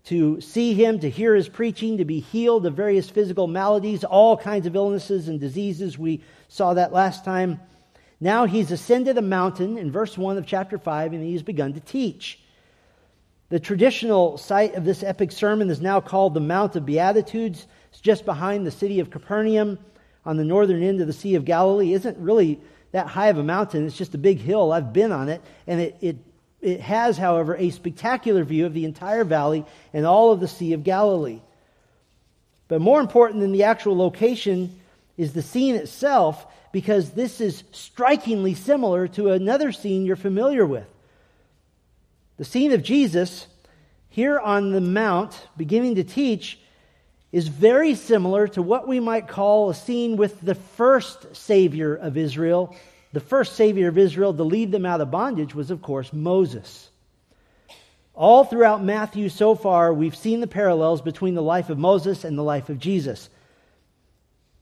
to 0.04 0.40
see 0.40 0.72
him, 0.72 0.98
to 1.00 1.10
hear 1.10 1.34
his 1.34 1.46
preaching, 1.46 1.98
to 1.98 2.06
be 2.06 2.20
healed 2.20 2.64
of 2.64 2.72
various 2.72 3.10
physical 3.10 3.48
maladies, 3.48 4.02
all 4.02 4.38
kinds 4.38 4.66
of 4.66 4.75
illnesses 4.75 5.28
and 5.28 5.38
diseases. 5.38 5.98
We 5.98 6.22
saw 6.48 6.72
that 6.72 6.90
last 6.90 7.22
time. 7.22 7.60
Now 8.18 8.46
he's 8.46 8.70
ascended 8.72 9.18
a 9.18 9.22
mountain 9.22 9.76
in 9.76 9.92
verse 9.92 10.16
1 10.16 10.38
of 10.38 10.46
chapter 10.46 10.78
5, 10.78 11.12
and 11.12 11.22
he's 11.22 11.42
begun 11.42 11.75
to 11.75 11.80
teach. 11.80 12.38
The 13.48 13.60
traditional 13.60 14.38
site 14.38 14.74
of 14.74 14.84
this 14.84 15.04
epic 15.04 15.30
sermon 15.30 15.70
is 15.70 15.80
now 15.80 16.00
called 16.00 16.34
the 16.34 16.40
Mount 16.40 16.74
of 16.74 16.84
Beatitudes. 16.84 17.66
It's 17.90 18.00
just 18.00 18.24
behind 18.24 18.66
the 18.66 18.72
city 18.72 18.98
of 18.98 19.10
Capernaum 19.10 19.78
on 20.24 20.36
the 20.36 20.44
northern 20.44 20.82
end 20.82 21.00
of 21.00 21.06
the 21.06 21.12
Sea 21.12 21.36
of 21.36 21.44
Galilee. 21.44 21.92
It 21.92 21.96
isn't 21.96 22.18
really 22.18 22.60
that 22.90 23.06
high 23.06 23.28
of 23.28 23.38
a 23.38 23.44
mountain, 23.44 23.86
it's 23.86 23.96
just 23.96 24.14
a 24.14 24.18
big 24.18 24.38
hill. 24.38 24.72
I've 24.72 24.92
been 24.92 25.12
on 25.12 25.28
it, 25.28 25.42
and 25.66 25.80
it, 25.80 25.96
it, 26.00 26.16
it 26.60 26.80
has, 26.80 27.16
however, 27.16 27.54
a 27.56 27.70
spectacular 27.70 28.42
view 28.42 28.66
of 28.66 28.74
the 28.74 28.84
entire 28.84 29.22
valley 29.22 29.64
and 29.92 30.06
all 30.06 30.32
of 30.32 30.40
the 30.40 30.48
Sea 30.48 30.72
of 30.72 30.82
Galilee. 30.82 31.40
But 32.66 32.80
more 32.80 33.00
important 33.00 33.40
than 33.40 33.52
the 33.52 33.64
actual 33.64 33.96
location 33.96 34.80
is 35.16 35.32
the 35.32 35.42
scene 35.42 35.76
itself, 35.76 36.46
because 36.72 37.10
this 37.10 37.40
is 37.40 37.62
strikingly 37.70 38.54
similar 38.54 39.06
to 39.08 39.30
another 39.30 39.70
scene 39.70 40.04
you're 40.04 40.16
familiar 40.16 40.66
with. 40.66 40.86
The 42.38 42.44
scene 42.44 42.72
of 42.72 42.82
Jesus 42.82 43.46
here 44.10 44.38
on 44.38 44.72
the 44.72 44.80
Mount, 44.80 45.46
beginning 45.56 45.94
to 45.94 46.04
teach, 46.04 46.58
is 47.32 47.48
very 47.48 47.94
similar 47.94 48.46
to 48.48 48.62
what 48.62 48.86
we 48.86 49.00
might 49.00 49.28
call 49.28 49.70
a 49.70 49.74
scene 49.74 50.16
with 50.16 50.40
the 50.40 50.54
first 50.54 51.34
Savior 51.34 51.94
of 51.94 52.16
Israel. 52.16 52.76
The 53.12 53.20
first 53.20 53.56
Savior 53.56 53.88
of 53.88 53.98
Israel 53.98 54.34
to 54.34 54.42
lead 54.42 54.70
them 54.70 54.86
out 54.86 55.00
of 55.00 55.10
bondage 55.10 55.54
was, 55.54 55.70
of 55.70 55.80
course, 55.80 56.12
Moses. 56.12 56.90
All 58.14 58.44
throughout 58.44 58.82
Matthew 58.82 59.28
so 59.28 59.54
far, 59.54 59.92
we've 59.92 60.16
seen 60.16 60.40
the 60.40 60.46
parallels 60.46 61.02
between 61.02 61.34
the 61.34 61.42
life 61.42 61.68
of 61.70 61.78
Moses 61.78 62.24
and 62.24 62.36
the 62.36 62.42
life 62.42 62.68
of 62.68 62.78
Jesus. 62.78 63.28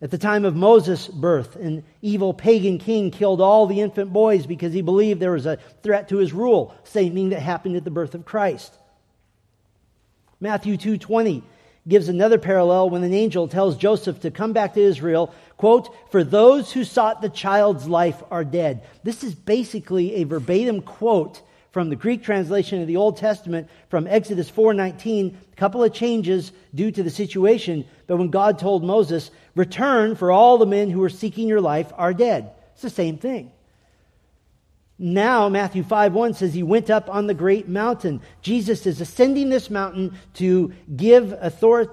At 0.05 0.11
the 0.11 0.19
time 0.19 0.45
of 0.45 0.55
Moses' 0.55 1.09
birth, 1.09 1.57
an 1.57 1.83
evil 2.03 2.35
pagan 2.35 2.77
king 2.77 3.11
killed 3.11 3.41
all 3.41 3.67
the 3.67 3.81
infant 3.81 4.13
boys 4.13 4.45
because 4.45 4.75
he 4.75 4.83
believed 4.83 5.19
there 5.19 5.31
was 5.31 5.47
a 5.47 5.59
threat 5.83 6.11
to 6.11 6.19
his 6.19 6.35
rule, 6.35 6.75
same 6.85 7.15
thing 7.15 7.31
that 7.31 7.41
happened 7.41 7.75
at 7.75 7.85
the 7.85 7.91
birth 7.91 8.15
of 8.15 8.27
Christ. 8.27 8.77
Matthew 10.41 10.77
2:20 10.77 11.43
gives 11.89 12.11
another 12.11 12.37
parallel 12.37 12.91
when 12.91 13.03
an 13.03 13.15
angel 13.15 13.49
tells 13.49 13.79
Joseph 13.79 14.21
to 14.21 14.31
come 14.31 14.53
back 14.53 14.75
to 14.75 14.83
Israel, 14.83 15.33
quote, 15.57 15.89
for 16.11 16.23
those 16.23 16.73
who 16.73 16.85
sought 16.85 17.23
the 17.23 17.31
child's 17.31 17.89
life 17.89 18.23
are 18.31 18.45
dead. 18.45 18.83
This 19.05 19.25
is 19.25 19.35
basically 19.35 20.17
a 20.17 20.25
verbatim 20.25 20.83
quote 20.83 21.41
from 21.75 21.91
the 21.91 21.97
Greek 21.97 22.23
translation 22.23 22.81
of 22.81 22.87
the 22.87 22.97
Old 22.97 23.17
Testament 23.17 23.69
from 23.89 24.07
Exodus 24.07 24.49
4:19, 24.49 25.37
a 25.53 25.57
couple 25.57 25.83
of 25.83 25.93
changes 25.93 26.53
due 26.73 26.93
to 26.93 27.03
the 27.03 27.11
situation, 27.11 27.85
but 28.07 28.17
when 28.17 28.29
God 28.29 28.61
told 28.61 28.85
Moses, 28.85 29.33
"Return 29.57 30.15
for 30.15 30.31
all 30.31 30.57
the 30.57 30.67
men 30.67 30.89
who 30.89 31.03
are 31.03 31.09
seeking 31.09 31.49
your 31.49 31.61
life 31.61 31.93
are 31.99 32.15
dead." 32.15 32.53
It's 32.75 32.83
the 32.83 32.91
same 32.91 33.17
thing. 33.17 33.51
Now, 35.01 35.49
Matthew 35.49 35.83
5 35.83 36.15
1 36.15 36.35
says 36.35 36.55
he 36.55 36.63
went 36.63 36.91
up 36.91 37.13
on 37.13 37.27
the 37.27 37.35
great 37.35 37.69
mountain. 37.69 38.21
Jesus 38.41 38.87
is 38.87 39.01
ascending 39.01 39.51
this 39.51 39.69
mountain 39.69 40.13
to 40.35 40.71
give, 40.95 41.33
author- 41.33 41.91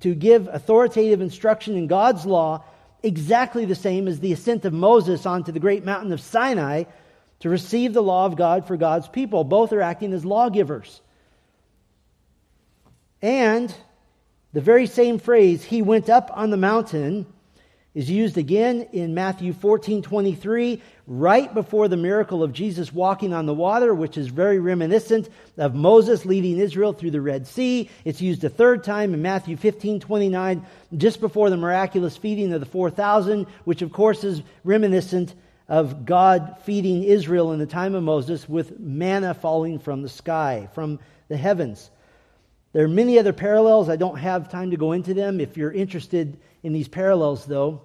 to 0.00 0.14
give 0.16 0.48
authoritative 0.48 1.20
instruction 1.20 1.76
in 1.76 1.86
God's 1.86 2.26
law, 2.26 2.64
exactly 3.04 3.64
the 3.64 3.76
same 3.76 4.08
as 4.08 4.18
the 4.18 4.32
ascent 4.32 4.64
of 4.64 4.72
Moses 4.72 5.24
onto 5.24 5.52
the 5.52 5.60
great 5.60 5.84
mountain 5.84 6.10
of 6.10 6.20
Sinai 6.20 6.82
to 7.40 7.48
receive 7.48 7.92
the 7.92 8.02
law 8.02 8.26
of 8.26 8.36
God 8.36 8.66
for 8.66 8.76
God's 8.76 9.08
people. 9.08 9.44
Both 9.44 9.72
are 9.72 9.80
acting 9.80 10.12
as 10.12 10.24
lawgivers. 10.24 11.00
And 13.22 13.74
the 14.52 14.60
very 14.60 14.86
same 14.86 15.18
phrase, 15.18 15.64
he 15.64 15.82
went 15.82 16.08
up 16.08 16.30
on 16.34 16.50
the 16.50 16.56
mountain, 16.56 17.26
is 17.94 18.08
used 18.08 18.38
again 18.38 18.88
in 18.92 19.14
Matthew 19.14 19.52
14 19.52 20.02
23, 20.02 20.80
right 21.06 21.52
before 21.52 21.88
the 21.88 21.96
miracle 21.96 22.42
of 22.42 22.52
Jesus 22.52 22.92
walking 22.92 23.32
on 23.32 23.46
the 23.46 23.54
water, 23.54 23.92
which 23.92 24.16
is 24.16 24.28
very 24.28 24.58
reminiscent 24.58 25.28
of 25.58 25.74
Moses 25.74 26.24
leading 26.24 26.58
Israel 26.58 26.92
through 26.92 27.10
the 27.10 27.20
Red 27.20 27.46
Sea. 27.46 27.90
It's 28.04 28.22
used 28.22 28.44
a 28.44 28.48
third 28.48 28.84
time 28.84 29.12
in 29.12 29.22
Matthew 29.22 29.56
15 29.56 30.00
29, 30.00 30.66
just 30.96 31.20
before 31.20 31.50
the 31.50 31.56
miraculous 31.56 32.16
feeding 32.16 32.52
of 32.52 32.60
the 32.60 32.66
4,000, 32.66 33.46
which 33.64 33.82
of 33.82 33.92
course 33.92 34.24
is 34.24 34.42
reminiscent 34.62 35.34
of 35.70 36.04
God 36.04 36.56
feeding 36.64 37.04
Israel 37.04 37.52
in 37.52 37.60
the 37.60 37.66
time 37.66 37.94
of 37.94 38.02
Moses 38.02 38.48
with 38.48 38.80
manna 38.80 39.32
falling 39.34 39.78
from 39.78 40.02
the 40.02 40.08
sky, 40.08 40.68
from 40.74 40.98
the 41.28 41.36
heavens. 41.36 41.90
There 42.72 42.84
are 42.84 42.88
many 42.88 43.20
other 43.20 43.32
parallels. 43.32 43.88
I 43.88 43.94
don't 43.94 44.18
have 44.18 44.50
time 44.50 44.72
to 44.72 44.76
go 44.76 44.90
into 44.92 45.14
them. 45.14 45.40
If 45.40 45.56
you're 45.56 45.70
interested 45.70 46.40
in 46.64 46.72
these 46.72 46.88
parallels, 46.88 47.46
though, 47.46 47.82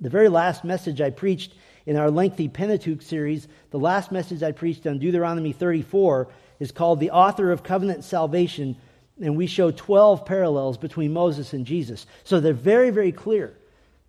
the 0.00 0.08
very 0.08 0.28
last 0.28 0.62
message 0.62 1.00
I 1.00 1.10
preached 1.10 1.52
in 1.84 1.96
our 1.96 2.12
lengthy 2.12 2.48
Pentateuch 2.48 3.02
series, 3.02 3.48
the 3.70 3.78
last 3.78 4.12
message 4.12 4.44
I 4.44 4.52
preached 4.52 4.86
on 4.86 5.00
Deuteronomy 5.00 5.52
34 5.52 6.28
is 6.60 6.70
called 6.70 7.00
The 7.00 7.10
Author 7.10 7.50
of 7.50 7.64
Covenant 7.64 8.04
Salvation, 8.04 8.76
and 9.20 9.36
we 9.36 9.48
show 9.48 9.72
12 9.72 10.24
parallels 10.24 10.78
between 10.78 11.12
Moses 11.12 11.54
and 11.54 11.66
Jesus. 11.66 12.06
So 12.22 12.38
they're 12.38 12.52
very, 12.52 12.90
very 12.90 13.12
clear. 13.12 13.52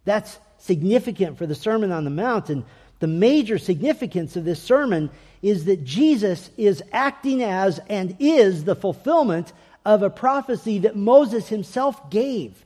That's 0.05 0.38
significant 0.60 1.39
for 1.39 1.48
the 1.48 1.55
Sermon 1.55 1.91
on 1.91 2.03
the 2.03 2.10
Mount. 2.12 2.50
And 2.50 2.63
the 3.01 3.08
major 3.08 3.58
significance 3.58 4.36
of 4.36 4.46
this 4.46 4.62
sermon 4.62 5.10
is 5.41 5.65
that 5.65 5.84
Jesus 5.84 6.51
is 6.55 6.84
acting 6.93 7.43
as 7.43 7.79
and 7.89 8.15
is 8.20 8.63
the 8.63 8.75
fulfillment 8.75 9.51
of 9.84 10.03
a 10.03 10.10
prophecy 10.10 10.77
that 10.79 10.96
Moses 10.96 11.50
himself 11.50 12.12
gave. 12.12 12.63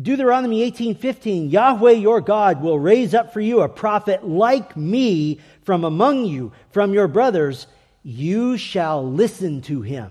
Deuteronomy 0.00 0.62
18:15 0.62 1.50
Yahweh 1.50 1.92
your 1.92 2.22
God 2.22 2.62
will 2.62 2.78
raise 2.78 3.12
up 3.14 3.34
for 3.34 3.40
you 3.42 3.60
a 3.60 3.68
prophet 3.68 4.26
like 4.26 4.74
me 4.78 5.38
from 5.62 5.84
among 5.84 6.24
you 6.24 6.50
from 6.70 6.94
your 6.94 7.06
brothers 7.06 7.66
you 8.02 8.56
shall 8.56 9.06
listen 9.06 9.60
to 9.60 9.82
him. 9.82 10.10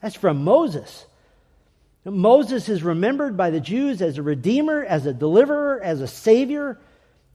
That's 0.00 0.16
from 0.16 0.42
Moses. 0.42 1.04
Moses 2.06 2.70
is 2.70 2.82
remembered 2.82 3.36
by 3.36 3.50
the 3.50 3.60
Jews 3.60 4.00
as 4.00 4.16
a 4.16 4.22
redeemer, 4.22 4.82
as 4.82 5.04
a 5.04 5.12
deliverer, 5.12 5.78
as 5.82 6.00
a 6.00 6.08
savior. 6.08 6.78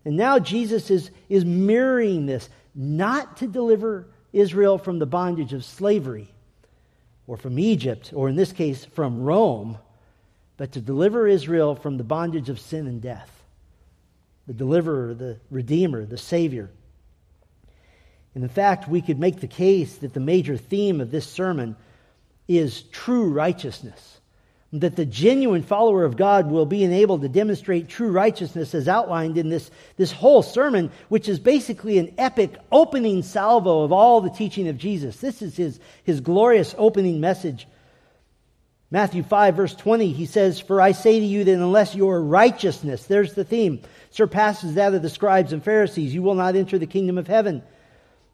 And 0.05 0.15
now 0.15 0.37
Jesus 0.37 0.91
is, 0.91 1.09
is 1.27 1.43
mirroring 1.43 2.27
this, 2.27 2.47
not 2.75 3.37
to 3.37 3.47
deliver 3.47 4.07
Israel 4.31 4.77
from 4.77 4.99
the 4.99 5.05
bondage 5.07 5.51
of 5.51 5.65
slavery 5.65 6.29
or 7.27 7.37
from 7.37 7.57
Egypt, 7.57 8.11
or 8.15 8.29
in 8.29 8.35
this 8.35 8.53
case, 8.53 8.85
from 8.85 9.23
Rome, 9.23 9.79
but 10.57 10.73
to 10.73 10.81
deliver 10.81 11.27
Israel 11.27 11.75
from 11.75 11.97
the 11.97 12.03
bondage 12.03 12.49
of 12.49 12.59
sin 12.59 12.85
and 12.85 13.01
death. 13.01 13.31
The 14.45 14.53
deliverer, 14.53 15.15
the 15.15 15.37
redeemer, 15.49 16.05
the 16.05 16.19
savior. 16.19 16.69
And 18.35 18.43
in 18.43 18.49
fact, 18.49 18.87
we 18.87 19.01
could 19.01 19.17
make 19.17 19.39
the 19.39 19.47
case 19.47 19.97
that 19.97 20.13
the 20.13 20.19
major 20.19 20.55
theme 20.55 21.01
of 21.01 21.09
this 21.09 21.25
sermon 21.25 21.75
is 22.47 22.83
true 22.83 23.31
righteousness 23.31 24.14
that 24.81 24.95
the 24.95 25.05
genuine 25.05 25.63
follower 25.63 26.03
of 26.03 26.17
God 26.17 26.49
will 26.49 26.65
be 26.65 26.83
enabled 26.83 27.21
to 27.21 27.29
demonstrate 27.29 27.87
true 27.87 28.11
righteousness 28.11 28.75
as 28.75 28.87
outlined 28.87 29.37
in 29.37 29.49
this, 29.49 29.71
this 29.97 30.11
whole 30.11 30.41
sermon, 30.41 30.91
which 31.09 31.29
is 31.29 31.39
basically 31.39 31.97
an 31.97 32.13
epic 32.17 32.55
opening 32.71 33.23
salvo 33.23 33.83
of 33.83 33.91
all 33.91 34.21
the 34.21 34.29
teaching 34.29 34.67
of 34.67 34.77
Jesus. 34.77 35.17
This 35.17 35.41
is 35.41 35.55
his, 35.55 35.79
his 36.03 36.21
glorious 36.21 36.75
opening 36.77 37.19
message. 37.19 37.67
Matthew 38.91 39.23
5, 39.23 39.55
verse 39.55 39.75
20, 39.75 40.11
he 40.11 40.25
says, 40.25 40.59
For 40.59 40.79
I 40.79 40.91
say 40.91 41.19
to 41.19 41.25
you 41.25 41.43
that 41.43 41.53
unless 41.53 41.95
your 41.95 42.21
righteousness, 42.21 43.05
there's 43.05 43.33
the 43.33 43.43
theme, 43.43 43.81
surpasses 44.11 44.75
that 44.75 44.93
of 44.93 45.01
the 45.01 45.09
scribes 45.09 45.53
and 45.53 45.63
Pharisees, 45.63 46.13
you 46.13 46.21
will 46.21 46.35
not 46.35 46.55
enter 46.55 46.77
the 46.77 46.85
kingdom 46.85 47.17
of 47.17 47.27
heaven. 47.27 47.63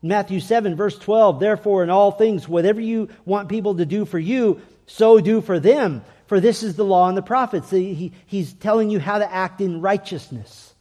Matthew 0.01 0.39
7, 0.39 0.75
verse 0.75 0.97
12, 0.97 1.39
Therefore, 1.39 1.83
in 1.83 1.89
all 1.89 2.11
things, 2.11 2.47
whatever 2.47 2.81
you 2.81 3.09
want 3.25 3.49
people 3.49 3.75
to 3.75 3.85
do 3.85 4.05
for 4.05 4.19
you, 4.19 4.61
so 4.87 5.19
do 5.19 5.41
for 5.41 5.59
them. 5.59 6.03
For 6.31 6.39
this 6.39 6.63
is 6.63 6.77
the 6.77 6.85
law 6.85 7.09
and 7.09 7.17
the 7.17 7.21
prophets. 7.21 7.69
He, 7.71 8.13
he's 8.25 8.53
telling 8.53 8.89
you 8.89 9.01
how 9.01 9.17
to 9.17 9.29
act 9.29 9.59
in 9.59 9.81
righteousness. 9.81 10.73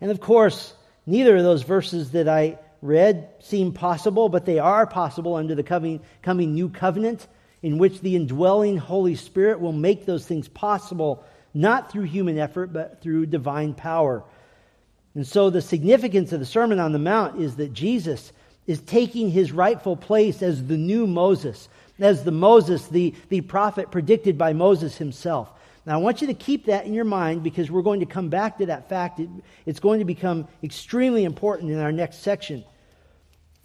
And 0.00 0.08
of 0.12 0.20
course, 0.20 0.72
neither 1.04 1.36
of 1.36 1.42
those 1.42 1.64
verses 1.64 2.12
that 2.12 2.28
I 2.28 2.60
read 2.80 3.28
seem 3.40 3.72
possible, 3.72 4.28
but 4.28 4.46
they 4.46 4.60
are 4.60 4.86
possible 4.86 5.34
under 5.34 5.56
the 5.56 5.64
coming, 5.64 6.00
coming 6.22 6.54
new 6.54 6.68
covenant 6.68 7.26
in 7.60 7.76
which 7.76 8.00
the 8.00 8.14
indwelling 8.14 8.76
Holy 8.76 9.16
Spirit 9.16 9.58
will 9.58 9.72
make 9.72 10.06
those 10.06 10.24
things 10.24 10.46
possible, 10.46 11.24
not 11.52 11.90
through 11.90 12.04
human 12.04 12.38
effort, 12.38 12.72
but 12.72 13.02
through 13.02 13.26
divine 13.26 13.74
power. 13.74 14.22
And 15.16 15.26
so 15.26 15.50
the 15.50 15.60
significance 15.60 16.30
of 16.30 16.38
the 16.38 16.46
Sermon 16.46 16.78
on 16.78 16.92
the 16.92 17.00
Mount 17.00 17.40
is 17.40 17.56
that 17.56 17.72
Jesus 17.72 18.30
is 18.64 18.80
taking 18.80 19.28
his 19.28 19.50
rightful 19.50 19.96
place 19.96 20.40
as 20.40 20.64
the 20.68 20.76
new 20.76 21.04
Moses, 21.08 21.68
as 22.04 22.24
the 22.24 22.30
Moses, 22.30 22.86
the, 22.88 23.14
the 23.28 23.40
prophet 23.40 23.90
predicted 23.90 24.36
by 24.36 24.52
Moses 24.52 24.96
himself. 24.96 25.50
Now, 25.84 25.94
I 25.94 25.96
want 25.96 26.20
you 26.20 26.28
to 26.28 26.34
keep 26.34 26.66
that 26.66 26.86
in 26.86 26.94
your 26.94 27.04
mind 27.04 27.42
because 27.42 27.70
we're 27.70 27.82
going 27.82 28.00
to 28.00 28.06
come 28.06 28.28
back 28.28 28.58
to 28.58 28.66
that 28.66 28.88
fact. 28.88 29.18
It, 29.18 29.28
it's 29.66 29.80
going 29.80 29.98
to 29.98 30.04
become 30.04 30.46
extremely 30.62 31.24
important 31.24 31.70
in 31.70 31.80
our 31.80 31.92
next 31.92 32.18
section. 32.18 32.64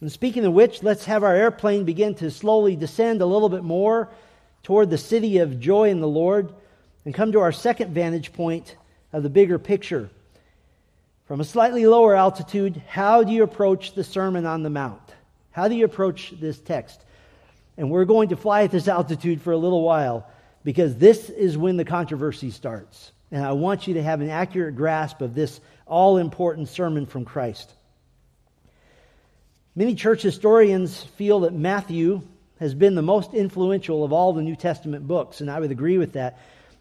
And 0.01 0.11
speaking 0.11 0.45
of 0.45 0.53
which, 0.53 0.83
let's 0.83 1.05
have 1.05 1.23
our 1.23 1.35
airplane 1.35 1.85
begin 1.85 2.15
to 2.15 2.31
slowly 2.31 2.75
descend 2.75 3.21
a 3.21 3.25
little 3.25 3.49
bit 3.49 3.63
more 3.63 4.09
toward 4.63 4.89
the 4.89 4.97
city 4.97 5.37
of 5.37 5.59
joy 5.59 5.89
in 5.89 6.01
the 6.01 6.07
Lord 6.07 6.53
and 7.05 7.13
come 7.13 7.31
to 7.31 7.39
our 7.39 7.51
second 7.51 7.93
vantage 7.93 8.33
point 8.33 8.75
of 9.13 9.23
the 9.23 9.29
bigger 9.29 9.57
picture. 9.57 10.09
From 11.25 11.41
a 11.41 11.45
slightly 11.45 11.85
lower 11.85 12.15
altitude, 12.15 12.81
how 12.87 13.23
do 13.23 13.31
you 13.31 13.43
approach 13.43 13.93
the 13.93 14.03
Sermon 14.03 14.45
on 14.45 14.63
the 14.63 14.69
Mount? 14.69 15.01
How 15.51 15.67
do 15.67 15.75
you 15.75 15.85
approach 15.85 16.33
this 16.39 16.59
text? 16.59 17.01
And 17.77 17.91
we're 17.91 18.05
going 18.05 18.29
to 18.29 18.35
fly 18.35 18.63
at 18.63 18.71
this 18.71 18.87
altitude 18.87 19.41
for 19.41 19.53
a 19.53 19.57
little 19.57 19.83
while 19.83 20.27
because 20.63 20.95
this 20.95 21.29
is 21.29 21.57
when 21.57 21.77
the 21.77 21.85
controversy 21.85 22.51
starts. 22.51 23.11
And 23.31 23.43
I 23.43 23.51
want 23.51 23.87
you 23.87 23.95
to 23.95 24.03
have 24.03 24.21
an 24.21 24.29
accurate 24.29 24.75
grasp 24.75 25.21
of 25.21 25.35
this 25.35 25.59
all 25.85 26.17
important 26.17 26.69
sermon 26.69 27.05
from 27.05 27.25
Christ. 27.25 27.71
Many 29.75 29.95
church 29.95 30.23
historians 30.23 31.03
feel 31.03 31.41
that 31.41 31.53
Matthew 31.53 32.21
has 32.59 32.73
been 32.73 32.95
the 32.95 33.01
most 33.01 33.33
influential 33.33 34.03
of 34.03 34.11
all 34.11 34.33
the 34.33 34.41
New 34.41 34.55
Testament 34.55 35.07
books, 35.07 35.41
and 35.41 35.51
I 35.51 35.59
would 35.59 35.71
agree 35.71 35.99
with 35.99 36.13
that. 36.13 36.39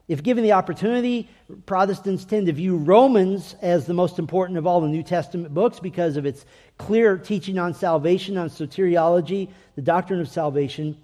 If 0.09 0.23
given 0.23 0.45
the 0.45 0.53
opportunity, 0.53 1.29
Protestants 1.67 2.25
tend 2.25 2.47
to 2.47 2.53
view 2.53 2.77
Romans 2.77 3.57
as 3.61 3.87
the 3.87 3.93
most 3.93 4.19
important 4.19 4.57
of 4.57 4.67
all 4.67 4.81
the 4.81 4.89
New 4.89 5.03
Testament 5.03 5.53
books 5.53 5.81
because 5.81 6.17
of 6.17 6.25
its 6.25 6.47
clear 6.79 7.17
teaching 7.17 7.59
on 7.59 7.75
salvation, 7.75 8.37
on 8.37 8.51
soteriology, 8.51 9.49
the 9.75 9.83
doctrine 9.83 10.21
of 10.21 10.29
salvation. 10.29 10.97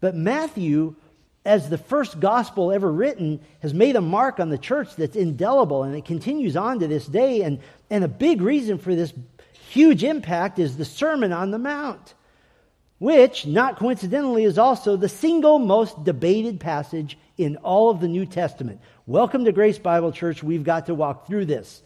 But 0.00 0.14
Matthew, 0.14 0.96
as 1.44 1.68
the 1.68 1.78
first 1.78 2.20
gospel 2.20 2.72
ever 2.72 2.90
written, 2.90 3.40
has 3.60 3.74
made 3.74 3.96
a 3.96 4.00
mark 4.00 4.40
on 4.40 4.50
the 4.50 4.58
church 4.58 4.96
that's 4.96 5.16
indelible, 5.16 5.82
and 5.82 5.94
it 5.94 6.04
continues 6.04 6.56
on 6.56 6.80
to 6.80 6.86
this 6.86 7.06
day. 7.06 7.42
And, 7.42 7.60
and 7.90 8.04
a 8.04 8.08
big 8.08 8.42
reason 8.42 8.78
for 8.78 8.94
this 8.94 9.12
huge 9.70 10.04
impact 10.04 10.58
is 10.58 10.76
the 10.76 10.84
Sermon 10.84 11.32
on 11.32 11.50
the 11.50 11.58
Mount, 11.58 12.14
which, 12.98 13.46
not 13.46 13.76
coincidentally, 13.76 14.44
is 14.44 14.58
also 14.58 14.96
the 14.96 15.08
single 15.08 15.58
most 15.58 16.04
debated 16.04 16.60
passage 16.60 17.18
in 17.36 17.56
all 17.56 17.90
of 17.90 18.00
the 18.00 18.08
New 18.08 18.24
Testament. 18.24 18.80
Welcome 19.06 19.44
to 19.44 19.52
Grace 19.52 19.78
Bible 19.78 20.12
Church. 20.12 20.42
We've 20.42 20.64
got 20.64 20.86
to 20.86 20.94
walk 20.94 21.26
through 21.26 21.46
this. 21.46 21.82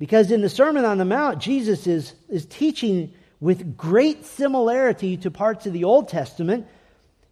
Because 0.00 0.30
in 0.30 0.40
the 0.40 0.48
Sermon 0.48 0.86
on 0.86 0.96
the 0.96 1.04
Mount, 1.04 1.40
Jesus 1.40 1.86
is, 1.86 2.14
is 2.30 2.46
teaching 2.46 3.12
with 3.38 3.76
great 3.76 4.24
similarity 4.24 5.18
to 5.18 5.30
parts 5.30 5.66
of 5.66 5.74
the 5.74 5.84
Old 5.84 6.08
Testament. 6.08 6.66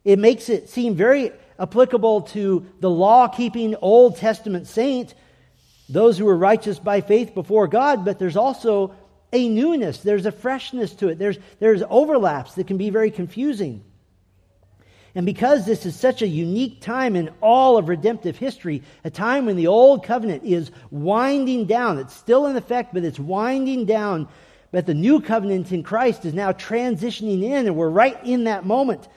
It 0.04 0.18
makes 0.18 0.50
it 0.50 0.68
seem 0.68 0.94
very 0.94 1.32
applicable 1.58 2.22
to 2.34 2.66
the 2.80 2.90
law 2.90 3.26
keeping 3.26 3.74
Old 3.76 4.18
Testament 4.18 4.66
saint, 4.66 5.14
those 5.88 6.18
who 6.18 6.28
are 6.28 6.36
righteous 6.36 6.78
by 6.78 7.00
faith 7.00 7.34
before 7.34 7.68
God, 7.68 8.04
but 8.04 8.18
there's 8.18 8.36
also 8.36 8.94
a 9.32 9.48
newness, 9.48 10.00
there's 10.00 10.26
a 10.26 10.32
freshness 10.32 10.92
to 10.96 11.08
it, 11.08 11.18
there's, 11.18 11.38
there's 11.60 11.82
overlaps 11.88 12.54
that 12.56 12.66
can 12.66 12.76
be 12.76 12.90
very 12.90 13.10
confusing. 13.10 13.82
And 15.14 15.24
because 15.24 15.64
this 15.64 15.86
is 15.86 15.96
such 15.96 16.22
a 16.22 16.28
unique 16.28 16.80
time 16.80 17.16
in 17.16 17.30
all 17.40 17.76
of 17.76 17.88
redemptive 17.88 18.36
history, 18.36 18.82
a 19.04 19.10
time 19.10 19.46
when 19.46 19.56
the 19.56 19.66
old 19.66 20.04
covenant 20.04 20.44
is 20.44 20.70
winding 20.90 21.66
down, 21.66 21.98
it's 21.98 22.14
still 22.14 22.46
in 22.46 22.56
effect, 22.56 22.92
but 22.92 23.04
it's 23.04 23.18
winding 23.18 23.86
down. 23.86 24.28
But 24.70 24.86
the 24.86 24.94
new 24.94 25.20
covenant 25.20 25.72
in 25.72 25.82
Christ 25.82 26.24
is 26.24 26.34
now 26.34 26.52
transitioning 26.52 27.42
in, 27.42 27.66
and 27.66 27.76
we're 27.76 27.88
right 27.88 28.22
in 28.24 28.44
that 28.44 28.66
moment. 28.66 29.08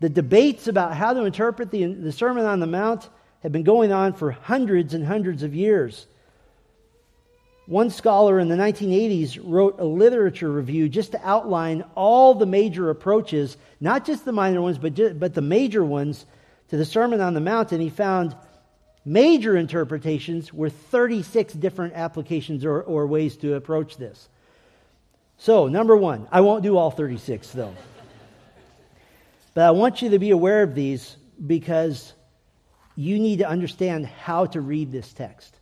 The 0.00 0.08
debates 0.08 0.68
about 0.68 0.94
how 0.94 1.12
to 1.12 1.24
interpret 1.24 1.70
the, 1.70 1.84
the 1.84 2.12
Sermon 2.12 2.46
on 2.46 2.60
the 2.60 2.66
Mount 2.66 3.08
have 3.42 3.52
been 3.52 3.62
going 3.62 3.92
on 3.92 4.14
for 4.14 4.30
hundreds 4.30 4.94
and 4.94 5.06
hundreds 5.06 5.42
of 5.42 5.54
years. 5.54 6.06
One 7.66 7.90
scholar 7.90 8.40
in 8.40 8.48
the 8.48 8.56
1980s 8.56 9.38
wrote 9.42 9.78
a 9.78 9.84
literature 9.84 10.50
review 10.50 10.88
just 10.88 11.12
to 11.12 11.20
outline 11.22 11.84
all 11.94 12.34
the 12.34 12.46
major 12.46 12.90
approaches, 12.90 13.56
not 13.80 14.04
just 14.04 14.24
the 14.24 14.32
minor 14.32 14.60
ones, 14.60 14.78
but, 14.78 14.94
just, 14.94 15.20
but 15.20 15.34
the 15.34 15.42
major 15.42 15.84
ones 15.84 16.26
to 16.68 16.76
the 16.76 16.84
Sermon 16.84 17.20
on 17.20 17.34
the 17.34 17.40
Mount. 17.40 17.72
And 17.72 17.80
he 17.80 17.90
found 17.90 18.34
major 19.04 19.56
interpretations 19.56 20.52
were 20.52 20.70
36 20.70 21.52
different 21.54 21.94
applications 21.94 22.64
or, 22.64 22.82
or 22.82 23.06
ways 23.06 23.36
to 23.38 23.54
approach 23.54 23.96
this. 23.96 24.28
So, 25.38 25.68
number 25.68 25.96
one, 25.96 26.26
I 26.32 26.40
won't 26.40 26.62
do 26.62 26.76
all 26.76 26.90
36 26.90 27.52
though. 27.52 27.74
but 29.54 29.64
I 29.64 29.70
want 29.70 30.02
you 30.02 30.10
to 30.10 30.18
be 30.18 30.30
aware 30.30 30.62
of 30.62 30.74
these 30.74 31.16
because 31.46 32.14
you 32.96 33.18
need 33.18 33.38
to 33.38 33.48
understand 33.48 34.06
how 34.06 34.46
to 34.46 34.60
read 34.60 34.90
this 34.90 35.12
text 35.12 35.59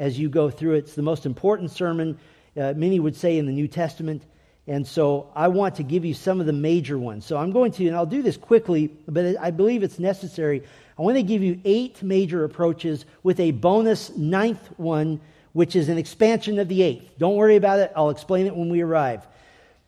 as 0.00 0.18
you 0.18 0.30
go 0.30 0.50
through 0.50 0.74
it. 0.74 0.78
It's 0.78 0.94
the 0.94 1.02
most 1.02 1.26
important 1.26 1.70
sermon, 1.70 2.18
uh, 2.56 2.72
many 2.74 2.98
would 2.98 3.14
say, 3.14 3.38
in 3.38 3.44
the 3.46 3.52
New 3.52 3.68
Testament. 3.68 4.22
And 4.66 4.86
so 4.86 5.30
I 5.36 5.48
want 5.48 5.76
to 5.76 5.82
give 5.82 6.04
you 6.04 6.14
some 6.14 6.40
of 6.40 6.46
the 6.46 6.54
major 6.54 6.98
ones. 6.98 7.26
So 7.26 7.36
I'm 7.36 7.52
going 7.52 7.70
to, 7.72 7.86
and 7.86 7.94
I'll 7.94 8.06
do 8.06 8.22
this 8.22 8.38
quickly, 8.38 8.88
but 9.06 9.36
I 9.38 9.50
believe 9.50 9.82
it's 9.82 9.98
necessary. 9.98 10.62
I 10.98 11.02
want 11.02 11.18
to 11.18 11.22
give 11.22 11.42
you 11.42 11.60
eight 11.64 12.02
major 12.02 12.44
approaches 12.44 13.04
with 13.22 13.38
a 13.40 13.50
bonus 13.50 14.16
ninth 14.16 14.66
one, 14.78 15.20
which 15.52 15.76
is 15.76 15.90
an 15.90 15.98
expansion 15.98 16.58
of 16.58 16.68
the 16.68 16.82
eighth. 16.82 17.18
Don't 17.18 17.36
worry 17.36 17.56
about 17.56 17.78
it. 17.78 17.92
I'll 17.94 18.10
explain 18.10 18.46
it 18.46 18.56
when 18.56 18.70
we 18.70 18.80
arrive. 18.80 19.26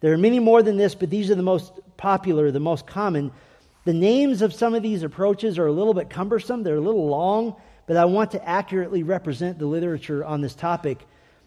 There 0.00 0.12
are 0.12 0.18
many 0.18 0.40
more 0.40 0.62
than 0.62 0.76
this, 0.76 0.94
but 0.94 1.08
these 1.08 1.30
are 1.30 1.36
the 1.36 1.42
most 1.42 1.72
popular, 1.96 2.50
the 2.50 2.60
most 2.60 2.86
common. 2.86 3.30
The 3.84 3.94
names 3.94 4.42
of 4.42 4.52
some 4.52 4.74
of 4.74 4.82
these 4.82 5.04
approaches 5.04 5.58
are 5.58 5.66
a 5.66 5.72
little 5.72 5.94
bit 5.94 6.10
cumbersome, 6.10 6.64
they're 6.64 6.76
a 6.76 6.80
little 6.80 7.08
long 7.08 7.56
but 7.86 7.96
I 7.96 8.04
want 8.04 8.32
to 8.32 8.48
accurately 8.48 9.02
represent 9.02 9.58
the 9.58 9.66
literature 9.66 10.24
on 10.24 10.40
this 10.40 10.54
topic. 10.54 10.98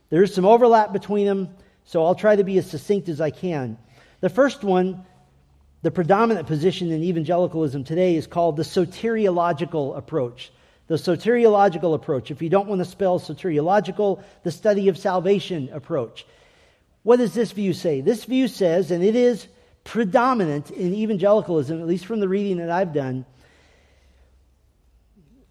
There 0.09 0.23
is 0.23 0.33
some 0.33 0.45
overlap 0.45 0.93
between 0.93 1.25
them, 1.25 1.49
so 1.85 2.03
I'll 2.03 2.15
try 2.15 2.35
to 2.35 2.43
be 2.43 2.57
as 2.57 2.69
succinct 2.69 3.09
as 3.09 3.21
I 3.21 3.31
can. 3.31 3.77
The 4.21 4.29
first 4.29 4.63
one, 4.63 5.05
the 5.81 5.91
predominant 5.91 6.47
position 6.47 6.91
in 6.91 7.03
evangelicalism 7.03 7.83
today, 7.83 8.15
is 8.15 8.27
called 8.27 8.57
the 8.57 8.63
soteriological 8.63 9.97
approach. 9.97 10.51
The 10.87 10.95
soteriological 10.95 11.95
approach. 11.95 12.31
If 12.31 12.41
you 12.41 12.49
don't 12.49 12.67
want 12.67 12.79
to 12.79 12.85
spell 12.85 13.19
soteriological, 13.19 14.23
the 14.43 14.51
study 14.51 14.87
of 14.87 14.97
salvation 14.97 15.69
approach. 15.73 16.25
What 17.03 17.17
does 17.17 17.33
this 17.33 17.51
view 17.51 17.73
say? 17.73 18.01
This 18.01 18.25
view 18.25 18.47
says, 18.47 18.91
and 18.91 19.03
it 19.03 19.15
is 19.15 19.47
predominant 19.83 20.71
in 20.71 20.93
evangelicalism, 20.93 21.79
at 21.79 21.87
least 21.87 22.05
from 22.05 22.19
the 22.19 22.27
reading 22.27 22.57
that 22.57 22.71
I've 22.71 22.93
done, 22.93 23.25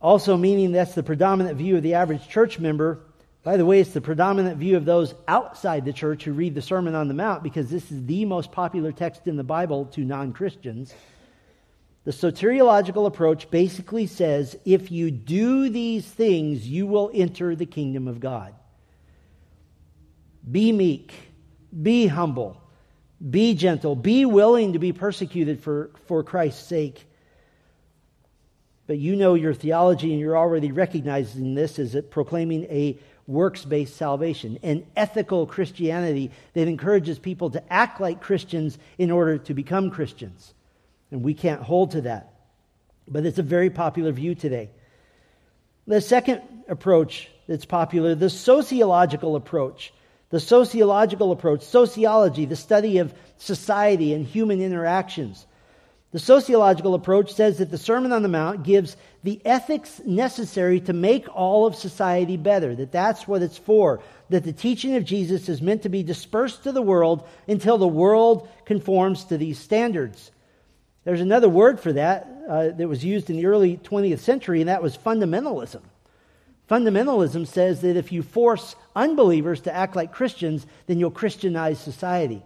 also, 0.04 0.36
meaning 0.36 0.72
that's 0.72 0.94
the 0.94 1.02
predominant 1.02 1.56
view 1.56 1.78
of 1.78 1.82
the 1.82 1.94
average 1.94 2.28
church 2.28 2.58
member. 2.58 3.00
By 3.42 3.56
the 3.56 3.64
way, 3.64 3.80
it's 3.80 3.94
the 3.94 4.02
predominant 4.02 4.58
view 4.58 4.76
of 4.76 4.84
those 4.84 5.14
outside 5.26 5.86
the 5.86 5.94
church 5.94 6.24
who 6.24 6.34
read 6.34 6.54
the 6.54 6.60
Sermon 6.60 6.94
on 6.94 7.08
the 7.08 7.14
Mount 7.14 7.42
because 7.42 7.70
this 7.70 7.90
is 7.90 8.04
the 8.04 8.26
most 8.26 8.52
popular 8.52 8.92
text 8.92 9.26
in 9.26 9.38
the 9.38 9.42
Bible 9.42 9.86
to 9.86 10.02
non 10.02 10.34
Christians. 10.34 10.92
The 12.04 12.10
soteriological 12.10 13.06
approach 13.06 13.50
basically 13.50 14.06
says 14.06 14.58
if 14.66 14.92
you 14.92 15.10
do 15.10 15.70
these 15.70 16.04
things, 16.04 16.68
you 16.68 16.86
will 16.86 17.10
enter 17.14 17.56
the 17.56 17.64
kingdom 17.64 18.06
of 18.06 18.20
God. 18.20 18.54
Be 20.50 20.70
meek, 20.70 21.14
be 21.82 22.08
humble, 22.08 22.60
be 23.30 23.54
gentle, 23.54 23.96
be 23.96 24.26
willing 24.26 24.74
to 24.74 24.78
be 24.78 24.92
persecuted 24.92 25.62
for, 25.62 25.92
for 26.04 26.22
Christ's 26.22 26.68
sake. 26.68 27.06
But 28.86 28.98
you 28.98 29.16
know 29.16 29.34
your 29.34 29.54
theology 29.54 30.12
and 30.12 30.20
you're 30.20 30.36
already 30.36 30.72
recognizing 30.72 31.54
this 31.54 31.78
as 31.78 31.96
proclaiming 32.10 32.64
a 32.64 32.98
works 33.26 33.64
based 33.64 33.96
salvation, 33.96 34.58
an 34.62 34.86
ethical 34.96 35.46
Christianity 35.46 36.30
that 36.52 36.68
encourages 36.68 37.18
people 37.18 37.50
to 37.50 37.72
act 37.72 38.00
like 38.00 38.20
Christians 38.20 38.78
in 38.98 39.10
order 39.10 39.38
to 39.38 39.54
become 39.54 39.90
Christians. 39.90 40.52
And 41.10 41.22
we 41.22 41.34
can't 41.34 41.62
hold 41.62 41.92
to 41.92 42.02
that. 42.02 42.34
But 43.08 43.24
it's 43.24 43.38
a 43.38 43.42
very 43.42 43.70
popular 43.70 44.12
view 44.12 44.34
today. 44.34 44.70
The 45.86 46.00
second 46.00 46.42
approach 46.68 47.30
that's 47.46 47.64
popular, 47.66 48.14
the 48.14 48.30
sociological 48.30 49.36
approach. 49.36 49.92
The 50.30 50.40
sociological 50.40 51.30
approach, 51.30 51.62
sociology, 51.62 52.44
the 52.44 52.56
study 52.56 52.98
of 52.98 53.14
society 53.36 54.14
and 54.14 54.26
human 54.26 54.60
interactions. 54.60 55.46
The 56.14 56.20
sociological 56.20 56.94
approach 56.94 57.34
says 57.34 57.58
that 57.58 57.72
the 57.72 57.76
Sermon 57.76 58.12
on 58.12 58.22
the 58.22 58.28
Mount 58.28 58.62
gives 58.62 58.96
the 59.24 59.44
ethics 59.44 60.00
necessary 60.06 60.78
to 60.82 60.92
make 60.92 61.26
all 61.34 61.66
of 61.66 61.74
society 61.74 62.36
better, 62.36 62.72
that 62.72 62.92
that's 62.92 63.26
what 63.26 63.42
it's 63.42 63.58
for, 63.58 64.00
that 64.28 64.44
the 64.44 64.52
teaching 64.52 64.94
of 64.94 65.04
Jesus 65.04 65.48
is 65.48 65.60
meant 65.60 65.82
to 65.82 65.88
be 65.88 66.04
dispersed 66.04 66.62
to 66.62 66.70
the 66.70 66.80
world 66.80 67.26
until 67.48 67.78
the 67.78 67.88
world 67.88 68.48
conforms 68.64 69.24
to 69.24 69.36
these 69.36 69.58
standards. 69.58 70.30
There's 71.02 71.20
another 71.20 71.48
word 71.48 71.80
for 71.80 71.92
that 71.94 72.28
uh, 72.48 72.68
that 72.68 72.86
was 72.86 73.04
used 73.04 73.28
in 73.28 73.36
the 73.36 73.46
early 73.46 73.78
20th 73.78 74.20
century, 74.20 74.60
and 74.60 74.68
that 74.68 74.84
was 74.84 74.96
fundamentalism. 74.96 75.82
Fundamentalism 76.70 77.44
says 77.44 77.80
that 77.80 77.96
if 77.96 78.12
you 78.12 78.22
force 78.22 78.76
unbelievers 78.94 79.62
to 79.62 79.74
act 79.74 79.96
like 79.96 80.12
Christians, 80.12 80.64
then 80.86 81.00
you'll 81.00 81.10
Christianize 81.10 81.80
society. 81.80 82.44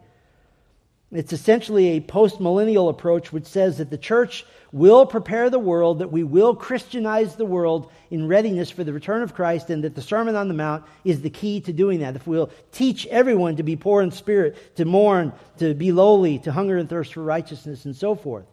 It's 1.11 1.33
essentially 1.33 1.97
a 1.97 2.03
postmillennial 2.03 2.90
approach 2.90 3.33
which 3.33 3.47
says 3.47 3.79
that 3.79 3.88
the 3.88 3.97
church 3.97 4.44
will 4.73 5.07
prepare 5.07 5.49
the 5.49 5.59
world, 5.59 6.01
that 6.01 6.12
we 6.12 6.23
will 6.23 6.55
Christianize 6.55 7.35
the 7.35 7.47
world 7.47 7.90
in 8.11 8.29
readiness 8.29 8.71
for 8.71 8.85
the 8.85 8.92
return 8.92 9.23
of 9.23 9.33
Christ, 9.33 9.71
and 9.71 9.85
that 9.85 9.94
the 9.94 10.03
Sermon 10.03 10.37
on 10.37 10.49
the 10.49 10.55
Mount 10.55 10.85
is 11.05 11.23
the 11.23 11.31
key 11.31 11.62
to 11.62 11.73
doing 11.73 12.01
that. 12.01 12.14
If 12.14 12.27
we'll 12.27 12.51
teach 12.73 13.07
everyone 13.07 13.57
to 13.57 13.62
be 13.62 13.75
poor 13.75 14.03
in 14.03 14.11
spirit, 14.11 14.77
to 14.77 14.85
mourn, 14.85 15.33
to 15.59 15.73
be 15.73 15.92
lowly, 15.92 16.40
to 16.40 16.53
hunger 16.53 16.77
and 16.77 16.90
thirst 16.90 17.14
for 17.14 17.23
righteousness, 17.23 17.87
and 17.87 17.97
so 17.97 18.14
forth. 18.14 18.47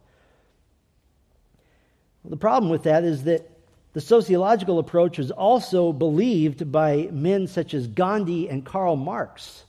Well, 2.23 2.29
the 2.29 2.37
problem 2.37 2.71
with 2.71 2.83
that 2.83 3.03
is 3.03 3.25
that 3.25 3.51
the 3.91 3.99
sociological 3.99 4.79
approach 4.79 5.17
was 5.17 5.29
also 5.29 5.91
believed 5.91 6.71
by 6.71 7.09
men 7.11 7.47
such 7.47 7.73
as 7.73 7.87
Gandhi 7.87 8.49
and 8.49 8.65
Karl 8.65 8.95
Marx 8.95 9.64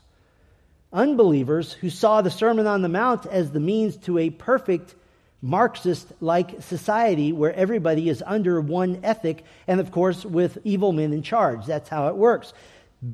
unbelievers 0.92 1.72
who 1.72 1.90
saw 1.90 2.22
the 2.22 2.30
Sermon 2.30 2.66
on 2.66 2.82
the 2.82 2.88
Mount 2.88 3.26
as 3.26 3.50
the 3.50 3.60
means 3.60 3.96
to 3.98 4.18
a 4.18 4.30
perfect 4.30 4.94
Marxist 5.42 6.12
like 6.20 6.62
society 6.62 7.32
where 7.32 7.52
everybody 7.52 8.08
is 8.08 8.22
under 8.26 8.60
one 8.60 9.00
ethic 9.02 9.44
and, 9.66 9.80
of 9.80 9.92
course, 9.92 10.24
with 10.24 10.58
evil 10.64 10.92
men 10.92 11.12
in 11.12 11.22
charge. 11.22 11.66
That's 11.66 11.88
how 11.88 12.08
it 12.08 12.16
works. 12.16 12.52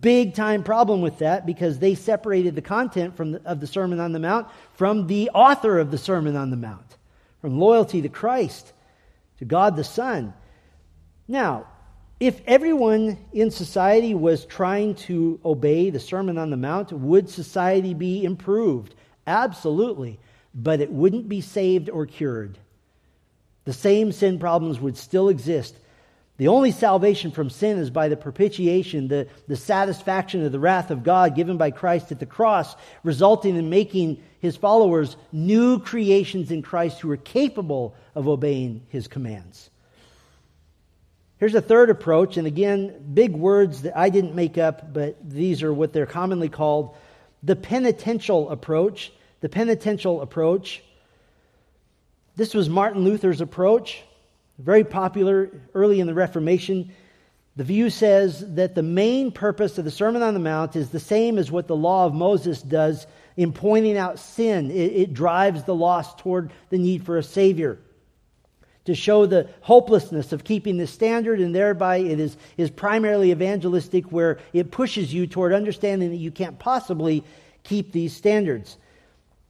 Big 0.00 0.34
time 0.34 0.62
problem 0.62 1.02
with 1.02 1.18
that 1.18 1.44
because 1.44 1.78
they 1.78 1.94
separated 1.94 2.54
the 2.54 2.62
content 2.62 3.16
from 3.16 3.32
the, 3.32 3.42
of 3.44 3.60
the 3.60 3.66
Sermon 3.66 3.98
on 3.98 4.12
the 4.12 4.20
Mount 4.20 4.46
from 4.74 5.08
the 5.08 5.30
author 5.30 5.78
of 5.78 5.90
the 5.90 5.98
Sermon 5.98 6.36
on 6.36 6.50
the 6.50 6.56
Mount, 6.56 6.96
from 7.40 7.58
loyalty 7.58 8.00
to 8.02 8.08
Christ, 8.08 8.72
to 9.38 9.44
God 9.44 9.74
the 9.74 9.84
Son. 9.84 10.32
Now, 11.26 11.66
if 12.22 12.40
everyone 12.46 13.18
in 13.32 13.50
society 13.50 14.14
was 14.14 14.44
trying 14.44 14.94
to 14.94 15.40
obey 15.44 15.90
the 15.90 15.98
Sermon 15.98 16.38
on 16.38 16.50
the 16.50 16.56
Mount, 16.56 16.92
would 16.92 17.28
society 17.28 17.94
be 17.94 18.22
improved? 18.22 18.94
Absolutely. 19.26 20.20
But 20.54 20.80
it 20.80 20.92
wouldn't 20.92 21.28
be 21.28 21.40
saved 21.40 21.90
or 21.90 22.06
cured. 22.06 22.58
The 23.64 23.72
same 23.72 24.12
sin 24.12 24.38
problems 24.38 24.78
would 24.78 24.96
still 24.96 25.30
exist. 25.30 25.74
The 26.36 26.46
only 26.46 26.70
salvation 26.70 27.32
from 27.32 27.50
sin 27.50 27.76
is 27.76 27.90
by 27.90 28.06
the 28.06 28.16
propitiation, 28.16 29.08
the, 29.08 29.26
the 29.48 29.56
satisfaction 29.56 30.46
of 30.46 30.52
the 30.52 30.60
wrath 30.60 30.92
of 30.92 31.02
God 31.02 31.34
given 31.34 31.56
by 31.56 31.72
Christ 31.72 32.12
at 32.12 32.20
the 32.20 32.26
cross, 32.26 32.76
resulting 33.02 33.56
in 33.56 33.68
making 33.68 34.22
his 34.38 34.54
followers 34.54 35.16
new 35.32 35.80
creations 35.80 36.52
in 36.52 36.62
Christ 36.62 37.00
who 37.00 37.10
are 37.10 37.16
capable 37.16 37.96
of 38.14 38.28
obeying 38.28 38.86
his 38.90 39.08
commands. 39.08 39.71
Here's 41.42 41.56
a 41.56 41.60
third 41.60 41.90
approach, 41.90 42.36
and 42.36 42.46
again, 42.46 42.94
big 43.14 43.34
words 43.34 43.82
that 43.82 43.98
I 43.98 44.10
didn't 44.10 44.36
make 44.36 44.58
up, 44.58 44.94
but 44.94 45.16
these 45.28 45.64
are 45.64 45.72
what 45.72 45.92
they're 45.92 46.06
commonly 46.06 46.48
called 46.48 46.94
the 47.42 47.56
penitential 47.56 48.48
approach. 48.48 49.12
The 49.40 49.48
penitential 49.48 50.22
approach. 50.22 50.84
This 52.36 52.54
was 52.54 52.68
Martin 52.68 53.02
Luther's 53.02 53.40
approach, 53.40 54.04
very 54.56 54.84
popular 54.84 55.50
early 55.74 55.98
in 55.98 56.06
the 56.06 56.14
Reformation. 56.14 56.92
The 57.56 57.64
view 57.64 57.90
says 57.90 58.54
that 58.54 58.76
the 58.76 58.84
main 58.84 59.32
purpose 59.32 59.78
of 59.78 59.84
the 59.84 59.90
Sermon 59.90 60.22
on 60.22 60.34
the 60.34 60.38
Mount 60.38 60.76
is 60.76 60.90
the 60.90 61.00
same 61.00 61.38
as 61.38 61.50
what 61.50 61.66
the 61.66 61.74
law 61.74 62.06
of 62.06 62.14
Moses 62.14 62.62
does 62.62 63.04
in 63.36 63.52
pointing 63.52 63.96
out 63.96 64.20
sin. 64.20 64.70
It, 64.70 64.92
it 64.92 65.12
drives 65.12 65.64
the 65.64 65.74
lost 65.74 66.18
toward 66.18 66.52
the 66.70 66.78
need 66.78 67.04
for 67.04 67.18
a 67.18 67.22
Savior 67.24 67.80
to 68.84 68.94
show 68.94 69.26
the 69.26 69.48
hopelessness 69.60 70.32
of 70.32 70.44
keeping 70.44 70.76
the 70.76 70.86
standard, 70.86 71.40
and 71.40 71.54
thereby 71.54 71.98
it 71.98 72.18
is, 72.18 72.36
is 72.56 72.70
primarily 72.70 73.30
evangelistic, 73.30 74.10
where 74.10 74.38
it 74.52 74.70
pushes 74.70 75.14
you 75.14 75.26
toward 75.26 75.52
understanding 75.52 76.10
that 76.10 76.16
you 76.16 76.30
can't 76.30 76.58
possibly 76.58 77.22
keep 77.62 77.92
these 77.92 78.14
standards. 78.14 78.76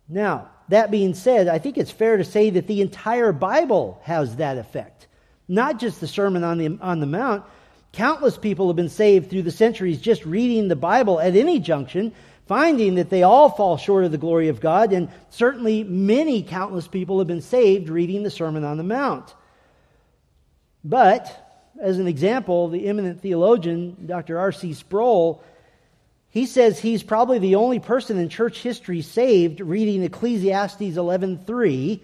Now, 0.09 0.51
that 0.69 0.91
being 0.91 1.15
said, 1.15 1.49
I 1.49 1.59
think 1.59 1.79
it's 1.79 1.91
fair 1.91 2.17
to 2.17 2.25
say 2.25 2.51
that 2.51 2.67
the 2.67 2.83
entire 2.83 3.33
Bible 3.33 4.01
has 4.05 4.37
that 4.37 4.59
effect. 4.59 5.07
Not 5.49 5.79
just 5.79 6.01
the 6.01 6.07
Sermon 6.07 6.45
on 6.45 6.59
the, 6.59 6.79
on 6.81 7.01
the 7.01 7.07
Mount. 7.07 7.45
Countless 7.93 8.39
people 8.39 8.69
have 8.69 8.77
been 8.77 8.89
saved 8.89 9.29
through 9.29 9.43
the 9.43 9.51
centuries 9.51 10.01
just 10.01 10.25
reading 10.25 10.69
the 10.69 10.77
Bible 10.77 11.21
at 11.21 11.37
any 11.37 11.59
junction 11.59 12.13
finding 12.47 12.97
that 12.97 13.11
they 13.11 13.23
all 13.23 13.51
fall 13.51 13.77
short 13.77 14.05
of 14.05 14.13
the 14.13 14.19
glory 14.19 14.49
of 14.49 14.61
God, 14.61 14.93
and 14.93 15.09
certainly 15.31 15.85
many 15.85 16.43
countless 16.43 16.89
people 16.89 17.19
have 17.19 17.29
been 17.29 17.41
saved 17.41 17.89
reading 17.89 18.23
the 18.23 18.31
Sermon 18.31 18.65
on 18.65 18.77
the 18.77 18.83
Mount. 18.83 19.35
But, 20.85 21.71
as 21.81 21.99
an 21.99 22.09
example, 22.09 22.69
the 22.69 22.87
eminent 22.87 23.21
theologian, 23.21 24.07
Dr. 24.07 24.39
R.C. 24.39 24.75
Sproul, 24.75 25.43
he 26.31 26.47
says 26.47 26.79
he's 26.79 27.03
probably 27.03 27.39
the 27.39 27.57
only 27.57 27.79
person 27.79 28.19
in 28.19 28.29
church 28.29 28.63
history 28.63 29.03
saved 29.03 29.61
reading 29.61 30.03
Ecclesiastes 30.03 30.81
11:3 30.81 32.01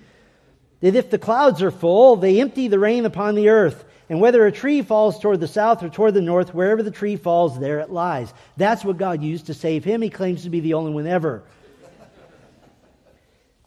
that 0.80 0.94
if 0.94 1.10
the 1.10 1.18
clouds 1.18 1.62
are 1.62 1.70
full, 1.70 2.16
they 2.16 2.40
empty 2.40 2.68
the 2.68 2.78
rain 2.78 3.04
upon 3.04 3.34
the 3.34 3.48
earth. 3.48 3.84
And 4.10 4.20
whether 4.20 4.46
a 4.46 4.52
tree 4.52 4.80
falls 4.80 5.18
toward 5.18 5.40
the 5.40 5.48
south 5.48 5.82
or 5.82 5.88
toward 5.88 6.14
the 6.14 6.22
north, 6.22 6.54
wherever 6.54 6.82
the 6.82 6.90
tree 6.90 7.16
falls, 7.16 7.58
there 7.58 7.80
it 7.80 7.90
lies. 7.90 8.32
That's 8.56 8.84
what 8.84 8.96
God 8.96 9.22
used 9.22 9.46
to 9.46 9.54
save 9.54 9.84
him. 9.84 10.00
He 10.00 10.08
claims 10.08 10.44
to 10.44 10.50
be 10.50 10.60
the 10.60 10.74
only 10.74 10.92
one 10.92 11.06
ever. 11.06 11.42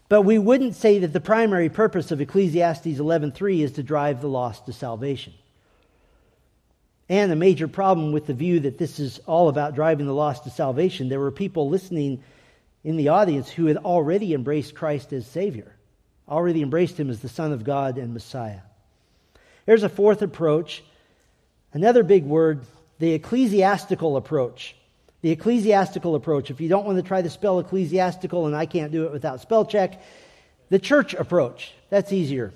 But 0.09 0.23
we 0.23 0.39
wouldn't 0.39 0.75
say 0.75 0.99
that 0.99 1.13
the 1.13 1.21
primary 1.21 1.69
purpose 1.69 2.11
of 2.11 2.19
Ecclesiastes 2.19 2.99
11:3 2.99 3.61
is 3.61 3.73
to 3.73 3.83
drive 3.83 4.19
the 4.19 4.27
lost 4.27 4.65
to 4.65 4.73
salvation. 4.73 5.33
And 7.07 7.31
a 7.31 7.35
major 7.35 7.67
problem 7.67 8.11
with 8.11 8.25
the 8.25 8.33
view 8.33 8.61
that 8.61 8.77
this 8.77 8.99
is 8.99 9.19
all 9.27 9.47
about 9.47 9.75
driving 9.75 10.07
the 10.07 10.13
lost 10.13 10.43
to 10.45 10.49
salvation, 10.49 11.07
there 11.07 11.19
were 11.19 11.31
people 11.31 11.69
listening 11.69 12.23
in 12.83 12.97
the 12.97 13.09
audience 13.09 13.49
who 13.49 13.67
had 13.67 13.77
already 13.77 14.33
embraced 14.33 14.75
Christ 14.75 15.13
as 15.13 15.27
Savior, 15.27 15.75
already 16.31 16.61
embraced 16.61 16.99
Him 16.99 17.09
as 17.09 17.19
the 17.19 17.29
Son 17.29 17.51
of 17.51 17.63
God 17.63 17.97
and 17.97 18.13
Messiah. 18.13 18.61
There's 19.65 19.83
a 19.83 19.89
fourth 19.89 20.21
approach, 20.21 20.83
another 21.73 22.03
big 22.03 22.23
word, 22.23 22.61
the 22.99 23.13
ecclesiastical 23.13 24.17
approach. 24.17 24.75
The 25.21 25.31
ecclesiastical 25.31 26.15
approach. 26.15 26.49
If 26.49 26.61
you 26.61 26.69
don't 26.69 26.85
want 26.85 26.97
to 26.97 27.03
try 27.03 27.21
to 27.21 27.29
spell 27.29 27.59
ecclesiastical, 27.59 28.47
and 28.47 28.55
I 28.55 28.65
can't 28.65 28.91
do 28.91 29.05
it 29.05 29.11
without 29.11 29.41
spell 29.41 29.65
check, 29.65 30.01
the 30.69 30.79
church 30.79 31.13
approach. 31.13 31.73
That's 31.89 32.11
easier. 32.11 32.53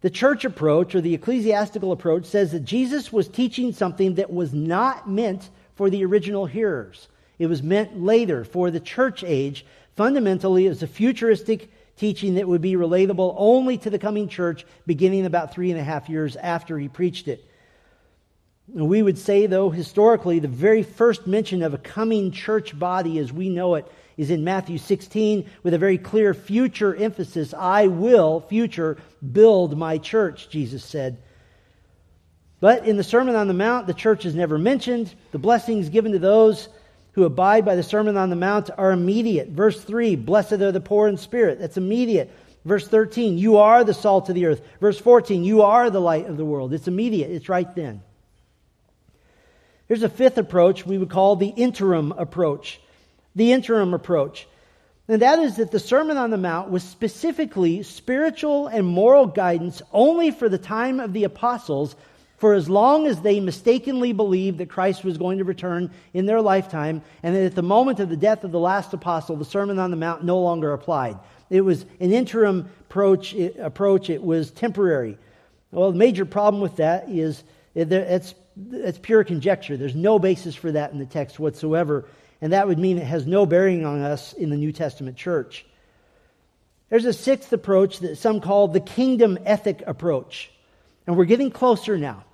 The 0.00 0.10
church 0.10 0.44
approach, 0.44 0.94
or 0.94 1.00
the 1.00 1.14
ecclesiastical 1.14 1.90
approach, 1.90 2.26
says 2.26 2.52
that 2.52 2.64
Jesus 2.64 3.12
was 3.12 3.26
teaching 3.26 3.72
something 3.72 4.14
that 4.14 4.32
was 4.32 4.54
not 4.54 5.10
meant 5.10 5.48
for 5.74 5.90
the 5.90 6.04
original 6.04 6.46
hearers. 6.46 7.08
It 7.38 7.46
was 7.46 7.62
meant 7.62 8.00
later 8.00 8.44
for 8.44 8.70
the 8.70 8.78
church 8.78 9.24
age. 9.24 9.66
Fundamentally, 9.96 10.66
it 10.66 10.70
was 10.70 10.82
a 10.84 10.86
futuristic 10.86 11.70
teaching 11.98 12.34
that 12.34 12.48
would 12.48 12.62
be 12.62 12.74
relatable 12.74 13.34
only 13.36 13.76
to 13.78 13.90
the 13.90 13.98
coming 13.98 14.28
church 14.28 14.64
beginning 14.86 15.26
about 15.26 15.52
three 15.52 15.70
and 15.70 15.80
a 15.80 15.84
half 15.84 16.08
years 16.08 16.36
after 16.36 16.78
he 16.78 16.88
preached 16.88 17.28
it. 17.28 17.44
We 18.72 19.02
would 19.02 19.18
say, 19.18 19.46
though, 19.46 19.70
historically, 19.70 20.40
the 20.40 20.48
very 20.48 20.82
first 20.82 21.26
mention 21.26 21.62
of 21.62 21.72
a 21.72 21.78
coming 21.78 22.30
church 22.30 22.78
body 22.78 23.18
as 23.18 23.32
we 23.32 23.48
know 23.48 23.76
it 23.76 23.90
is 24.18 24.30
in 24.30 24.44
Matthew 24.44 24.78
16 24.78 25.48
with 25.62 25.72
a 25.72 25.78
very 25.78 25.96
clear 25.96 26.34
future 26.34 26.94
emphasis. 26.94 27.54
I 27.54 27.86
will, 27.86 28.40
future, 28.40 28.98
build 29.32 29.78
my 29.78 29.96
church, 29.96 30.50
Jesus 30.50 30.84
said. 30.84 31.18
But 32.60 32.86
in 32.86 32.96
the 32.96 33.04
Sermon 33.04 33.36
on 33.36 33.48
the 33.48 33.54
Mount, 33.54 33.86
the 33.86 33.94
church 33.94 34.26
is 34.26 34.34
never 34.34 34.58
mentioned. 34.58 35.14
The 35.30 35.38
blessings 35.38 35.88
given 35.88 36.12
to 36.12 36.18
those 36.18 36.68
who 37.18 37.24
abide 37.24 37.64
by 37.64 37.74
the 37.74 37.82
Sermon 37.82 38.16
on 38.16 38.30
the 38.30 38.36
Mount 38.36 38.70
are 38.78 38.92
immediate. 38.92 39.48
Verse 39.48 39.82
3, 39.82 40.14
blessed 40.14 40.52
are 40.52 40.70
the 40.70 40.80
poor 40.80 41.08
in 41.08 41.16
spirit. 41.16 41.58
That's 41.58 41.76
immediate. 41.76 42.32
Verse 42.64 42.86
13, 42.86 43.38
you 43.38 43.56
are 43.56 43.82
the 43.82 43.92
salt 43.92 44.28
of 44.28 44.36
the 44.36 44.46
earth. 44.46 44.62
Verse 44.80 45.00
14, 45.00 45.42
you 45.42 45.62
are 45.62 45.90
the 45.90 46.00
light 46.00 46.26
of 46.26 46.36
the 46.36 46.44
world. 46.44 46.72
It's 46.72 46.86
immediate, 46.86 47.32
it's 47.32 47.48
right 47.48 47.74
then. 47.74 48.02
Here's 49.88 50.04
a 50.04 50.08
fifth 50.08 50.38
approach 50.38 50.86
we 50.86 50.96
would 50.96 51.10
call 51.10 51.34
the 51.34 51.48
interim 51.48 52.12
approach. 52.12 52.80
The 53.34 53.50
interim 53.50 53.94
approach. 53.94 54.46
And 55.08 55.20
that 55.20 55.40
is 55.40 55.56
that 55.56 55.72
the 55.72 55.80
Sermon 55.80 56.18
on 56.18 56.30
the 56.30 56.36
Mount 56.36 56.70
was 56.70 56.84
specifically 56.84 57.82
spiritual 57.82 58.68
and 58.68 58.86
moral 58.86 59.26
guidance 59.26 59.82
only 59.92 60.30
for 60.30 60.48
the 60.48 60.56
time 60.56 61.00
of 61.00 61.12
the 61.12 61.24
apostles 61.24 61.96
for 62.38 62.54
as 62.54 62.68
long 62.68 63.06
as 63.06 63.20
they 63.20 63.40
mistakenly 63.40 64.12
believed 64.12 64.58
that 64.58 64.70
Christ 64.70 65.04
was 65.04 65.18
going 65.18 65.38
to 65.38 65.44
return 65.44 65.90
in 66.14 66.26
their 66.26 66.40
lifetime, 66.40 67.02
and 67.22 67.34
that 67.34 67.44
at 67.44 67.54
the 67.54 67.62
moment 67.62 68.00
of 68.00 68.08
the 68.08 68.16
death 68.16 68.44
of 68.44 68.52
the 68.52 68.60
last 68.60 68.94
apostle, 68.94 69.36
the 69.36 69.44
Sermon 69.44 69.78
on 69.78 69.90
the 69.90 69.96
Mount 69.96 70.24
no 70.24 70.38
longer 70.38 70.72
applied. 70.72 71.18
It 71.50 71.62
was 71.62 71.84
an 71.98 72.12
interim 72.12 72.70
approach, 72.82 73.34
approach 73.34 74.08
it 74.08 74.22
was 74.22 74.50
temporary. 74.52 75.18
Well, 75.72 75.90
the 75.90 75.98
major 75.98 76.24
problem 76.24 76.62
with 76.62 76.76
that 76.76 77.08
is 77.08 77.42
it's, 77.74 78.34
it's 78.70 78.98
pure 78.98 79.24
conjecture. 79.24 79.76
There's 79.76 79.94
no 79.94 80.18
basis 80.18 80.54
for 80.54 80.72
that 80.72 80.92
in 80.92 80.98
the 80.98 81.06
text 81.06 81.40
whatsoever, 81.40 82.04
and 82.40 82.52
that 82.52 82.68
would 82.68 82.78
mean 82.78 82.98
it 82.98 83.06
has 83.06 83.26
no 83.26 83.46
bearing 83.46 83.84
on 83.84 84.00
us 84.00 84.32
in 84.32 84.50
the 84.50 84.56
New 84.56 84.72
Testament 84.72 85.16
church. 85.16 85.66
There's 86.88 87.04
a 87.04 87.12
sixth 87.12 87.52
approach 87.52 87.98
that 87.98 88.16
some 88.16 88.40
call 88.40 88.68
the 88.68 88.80
kingdom 88.80 89.38
ethic 89.44 89.82
approach. 89.86 90.50
And 91.06 91.16
we're 91.16 91.24
getting 91.24 91.50
closer 91.50 91.98
now. 91.98 92.24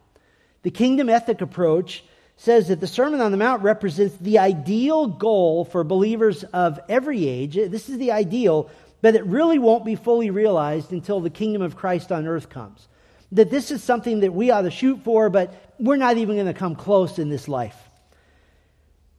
The 0.64 0.70
kingdom 0.70 1.10
ethic 1.10 1.42
approach 1.42 2.02
says 2.36 2.68
that 2.68 2.80
the 2.80 2.86
Sermon 2.86 3.20
on 3.20 3.30
the 3.30 3.36
Mount 3.36 3.62
represents 3.62 4.16
the 4.16 4.38
ideal 4.38 5.06
goal 5.06 5.66
for 5.66 5.84
believers 5.84 6.42
of 6.42 6.80
every 6.88 7.28
age. 7.28 7.54
This 7.54 7.88
is 7.88 7.98
the 7.98 8.12
ideal, 8.12 8.70
but 9.02 9.14
it 9.14 9.24
really 9.26 9.58
won't 9.58 9.84
be 9.84 9.94
fully 9.94 10.30
realized 10.30 10.90
until 10.90 11.20
the 11.20 11.30
kingdom 11.30 11.60
of 11.60 11.76
Christ 11.76 12.10
on 12.10 12.26
earth 12.26 12.48
comes. 12.48 12.88
That 13.32 13.50
this 13.50 13.70
is 13.70 13.84
something 13.84 14.20
that 14.20 14.32
we 14.32 14.50
ought 14.50 14.62
to 14.62 14.70
shoot 14.70 15.04
for, 15.04 15.28
but 15.28 15.74
we're 15.78 15.96
not 15.96 16.16
even 16.16 16.36
going 16.36 16.46
to 16.46 16.54
come 16.54 16.76
close 16.76 17.18
in 17.18 17.28
this 17.28 17.46
life. 17.46 17.76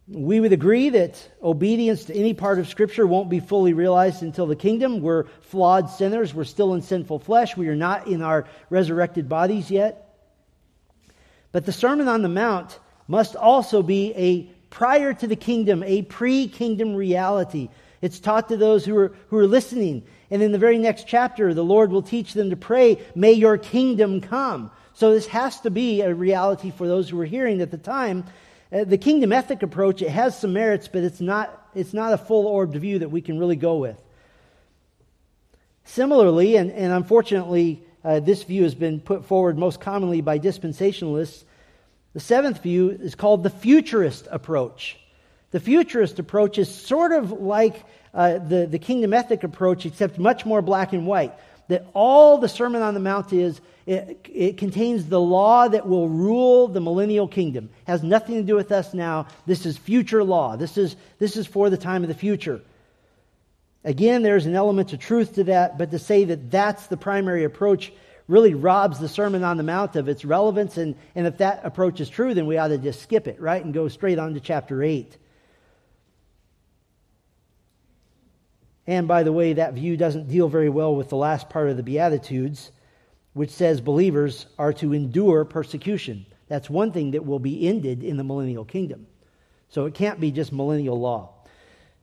We 0.07 0.39
would 0.39 0.53
agree 0.53 0.89
that 0.89 1.29
obedience 1.43 2.05
to 2.05 2.15
any 2.15 2.33
part 2.33 2.57
of 2.57 2.67
Scripture 2.67 3.05
won't 3.05 3.29
be 3.29 3.39
fully 3.39 3.73
realized 3.73 4.23
until 4.23 4.47
the 4.47 4.55
kingdom. 4.55 4.99
We're 5.01 5.25
flawed 5.41 5.89
sinners. 5.91 6.33
We're 6.33 6.43
still 6.43 6.73
in 6.73 6.81
sinful 6.81 7.19
flesh. 7.19 7.55
We 7.55 7.67
are 7.67 7.75
not 7.75 8.07
in 8.07 8.21
our 8.21 8.45
resurrected 8.69 9.29
bodies 9.29 9.69
yet. 9.69 10.04
But 11.55 11.65
the 11.65 11.71
Sermon 11.71 12.09
on 12.09 12.21
the 12.21 12.27
Mount 12.27 12.77
must 13.07 13.37
also 13.37 13.81
be 13.81 14.13
a 14.17 14.41
prior 14.69 15.13
to 15.13 15.25
the 15.25 15.37
kingdom, 15.37 15.83
a 15.83 16.01
pre 16.01 16.49
kingdom 16.49 16.95
reality. 16.95 17.69
It's 18.01 18.19
taught 18.19 18.49
to 18.49 18.57
those 18.57 18.83
who 18.83 18.97
are, 18.97 19.15
who 19.29 19.37
are 19.37 19.47
listening. 19.47 20.03
And 20.29 20.41
in 20.41 20.51
the 20.51 20.57
very 20.57 20.77
next 20.77 21.07
chapter, 21.07 21.53
the 21.53 21.63
Lord 21.63 21.91
will 21.91 22.01
teach 22.01 22.33
them 22.33 22.49
to 22.49 22.57
pray, 22.57 22.99
May 23.15 23.31
your 23.31 23.57
kingdom 23.57 24.19
come. 24.19 24.69
So 24.95 25.13
this 25.13 25.27
has 25.27 25.61
to 25.61 25.69
be 25.69 26.01
a 26.01 26.13
reality 26.13 26.71
for 26.71 26.89
those 26.89 27.07
who 27.07 27.21
are 27.21 27.25
hearing 27.25 27.61
at 27.61 27.71
the 27.71 27.77
time. 27.77 28.25
Uh, 28.69 28.83
the 28.83 28.97
kingdom 28.97 29.31
ethic 29.31 29.63
approach, 29.63 30.01
it 30.01 30.09
has 30.09 30.37
some 30.37 30.51
merits, 30.51 30.89
but 30.89 31.03
it's 31.03 31.21
not, 31.21 31.69
it's 31.73 31.93
not 31.93 32.11
a 32.11 32.17
full 32.17 32.47
orbed 32.47 32.75
view 32.75 32.99
that 32.99 33.11
we 33.11 33.21
can 33.21 33.39
really 33.39 33.55
go 33.55 33.77
with. 33.77 33.97
Similarly, 35.85 36.57
and, 36.57 36.69
and 36.69 36.91
unfortunately, 36.91 37.84
uh, 38.05 38.19
this 38.19 38.43
view 38.43 38.63
has 38.63 38.75
been 38.75 38.99
put 38.99 39.25
forward 39.25 39.57
most 39.57 39.79
commonly 39.79 40.21
by 40.21 40.37
dispensationalists. 40.37 41.43
The 42.13 42.19
seventh 42.19 42.61
view 42.61 42.91
is 42.91 43.15
called 43.15 43.41
the 43.41 43.49
futurist 43.49 44.27
approach. 44.29 44.97
The 45.49 45.59
futurist 45.59 46.19
approach 46.19 46.59
is 46.59 46.73
sort 46.73 47.11
of 47.11 47.31
like 47.31 47.83
uh, 48.13 48.37
the, 48.37 48.67
the 48.67 48.77
kingdom 48.77 49.13
ethic 49.13 49.43
approach, 49.43 49.87
except 49.87 50.19
much 50.19 50.45
more 50.45 50.61
black 50.61 50.93
and 50.93 51.07
white. 51.07 51.33
That 51.67 51.87
all 51.95 52.37
the 52.37 52.47
Sermon 52.47 52.83
on 52.83 52.93
the 52.93 52.99
Mount 52.99 53.33
is 53.33 53.59
it, 53.87 54.27
it, 54.31 54.57
contains 54.57 55.07
the 55.07 55.19
law 55.19 55.67
that 55.67 55.87
will 55.87 56.07
rule 56.07 56.67
the 56.67 56.81
millennial 56.81 57.27
kingdom. 57.27 57.69
It 57.87 57.91
has 57.91 58.03
nothing 58.03 58.35
to 58.35 58.43
do 58.43 58.55
with 58.55 58.71
us 58.71 58.93
now. 58.93 59.27
This 59.47 59.65
is 59.65 59.77
future 59.77 60.23
law. 60.23 60.57
This 60.57 60.77
is, 60.77 60.95
this 61.17 61.35
is 61.37 61.47
for 61.47 61.71
the 61.71 61.77
time 61.77 62.03
of 62.03 62.07
the 62.07 62.15
future. 62.15 62.61
Again, 63.85 64.21
there's 64.21 64.45
an 64.45 64.55
element 64.55 64.91
of 64.91 64.99
truth 64.99 65.35
to 65.35 65.45
that, 65.45 65.77
but 65.77 65.91
to 65.91 65.99
say 65.99 66.25
that 66.25 66.51
that's 66.51 66.87
the 66.87 66.97
primary 66.97 67.45
approach 67.45 67.93
really 68.27 68.53
robs 68.53 68.99
the 68.99 69.07
Sermon 69.07 69.43
on 69.43 69.55
the 69.55 69.63
Mount 69.63 69.95
of 69.95 70.09
its 70.09 70.25
relevance. 70.25 70.75
And, 70.77 70.95
and 71.13 71.25
if 71.25 71.37
that 71.37 71.61
approach 71.63 72.01
is 72.01 72.09
true, 72.09 72.33
then 72.33 72.47
we 72.47 72.57
ought 72.57 72.69
to 72.69 72.77
just 72.77 73.01
skip 73.01 73.27
it, 73.27 73.39
right? 73.39 73.63
And 73.63 73.73
go 73.73 73.87
straight 73.87 74.19
on 74.19 74.33
to 74.33 74.41
chapter 74.41 74.83
8. 74.83 75.15
And 78.87 79.07
by 79.07 79.23
the 79.23 79.31
way, 79.31 79.53
that 79.53 79.75
view 79.75 79.95
doesn't 79.95 80.27
deal 80.27 80.49
very 80.49 80.69
well 80.69 80.93
with 80.93 81.09
the 81.09 81.15
last 81.15 81.49
part 81.49 81.69
of 81.69 81.77
the 81.77 81.83
Beatitudes 81.83 82.71
which 83.35 83.49
says 83.49 83.81
believers 83.81 84.45
are 84.57 84.71
to 84.71 84.93
endure 84.93 85.43
persecution. 85.43 86.25
That's 86.47 86.69
one 86.69 86.93
thing 86.93 87.11
that 87.11 87.25
will 87.25 87.37
be 87.37 87.67
ended 87.67 88.01
in 88.01 88.15
the 88.15 88.23
millennial 88.23 88.63
kingdom. 88.63 89.07
So 89.67 89.85
it 89.85 89.93
can't 89.93 90.21
be 90.21 90.31
just 90.31 90.53
millennial 90.53 90.97
law. 90.97 91.34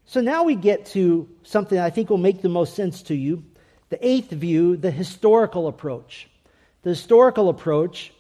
So 0.07 0.21
now 0.21 0.43
we 0.43 0.55
get 0.55 0.87
to 0.87 1.29
something 1.43 1.79
I 1.79 1.91
think 1.91 2.11
will 2.11 2.19
make 2.19 2.43
the 2.43 2.49
most 2.49 2.75
sense 2.75 3.03
to 3.03 3.15
you 3.15 3.45
the 3.89 4.07
eighth 4.07 4.31
view, 4.31 4.77
the 4.79 4.91
historical 4.91 5.69
approach. 5.69 6.27
The 6.83 6.91
historical 6.91 7.51
approach 7.51 8.11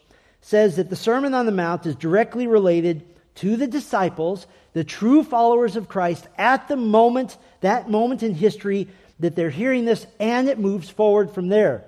says 0.42 0.76
that 0.76 0.90
the 0.90 0.96
Sermon 0.96 1.32
on 1.32 1.46
the 1.46 1.52
Mount 1.52 1.86
is 1.86 1.96
directly 1.96 2.46
related 2.46 3.02
to 3.36 3.56
the 3.56 3.66
disciples, 3.66 4.46
the 4.74 4.84
true 4.84 5.24
followers 5.24 5.76
of 5.76 5.88
Christ, 5.88 6.28
at 6.36 6.68
the 6.68 6.76
moment, 6.76 7.38
that 7.62 7.88
moment 7.88 8.22
in 8.22 8.34
history 8.34 8.86
that 9.20 9.34
they're 9.34 9.48
hearing 9.48 9.86
this, 9.86 10.06
and 10.20 10.46
it 10.46 10.58
moves 10.58 10.90
forward 10.90 11.30
from 11.30 11.48
there 11.48 11.86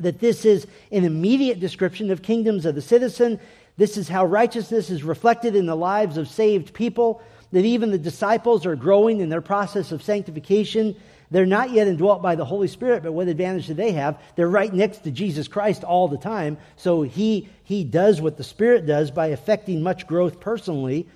that 0.00 0.18
this 0.18 0.44
is 0.44 0.66
an 0.90 1.04
immediate 1.04 1.60
description 1.60 2.10
of 2.10 2.22
kingdoms 2.22 2.66
of 2.66 2.74
the 2.74 2.82
citizen. 2.82 3.38
This 3.76 3.96
is 3.96 4.08
how 4.08 4.24
righteousness 4.24 4.90
is 4.90 5.02
reflected 5.02 5.54
in 5.54 5.66
the 5.66 5.76
lives 5.76 6.16
of 6.16 6.28
saved 6.28 6.74
people, 6.74 7.22
that 7.52 7.64
even 7.64 7.90
the 7.90 7.98
disciples 7.98 8.66
are 8.66 8.76
growing 8.76 9.20
in 9.20 9.28
their 9.28 9.40
process 9.40 9.92
of 9.92 10.02
sanctification. 10.02 10.94
They're 11.30 11.46
not 11.46 11.70
yet 11.70 11.88
indwelt 11.88 12.22
by 12.22 12.34
the 12.34 12.44
Holy 12.44 12.68
Spirit, 12.68 13.02
but 13.02 13.12
what 13.12 13.28
advantage 13.28 13.66
do 13.66 13.74
they 13.74 13.92
have? 13.92 14.20
They're 14.36 14.48
right 14.48 14.72
next 14.72 14.98
to 14.98 15.10
Jesus 15.10 15.48
Christ 15.48 15.84
all 15.84 16.08
the 16.08 16.18
time. 16.18 16.58
So 16.76 17.02
he, 17.02 17.48
he 17.64 17.84
does 17.84 18.20
what 18.20 18.36
the 18.36 18.44
Spirit 18.44 18.86
does 18.86 19.10
by 19.10 19.28
affecting 19.28 19.82
much 19.82 20.06
growth 20.06 20.40
personally. 20.40 21.06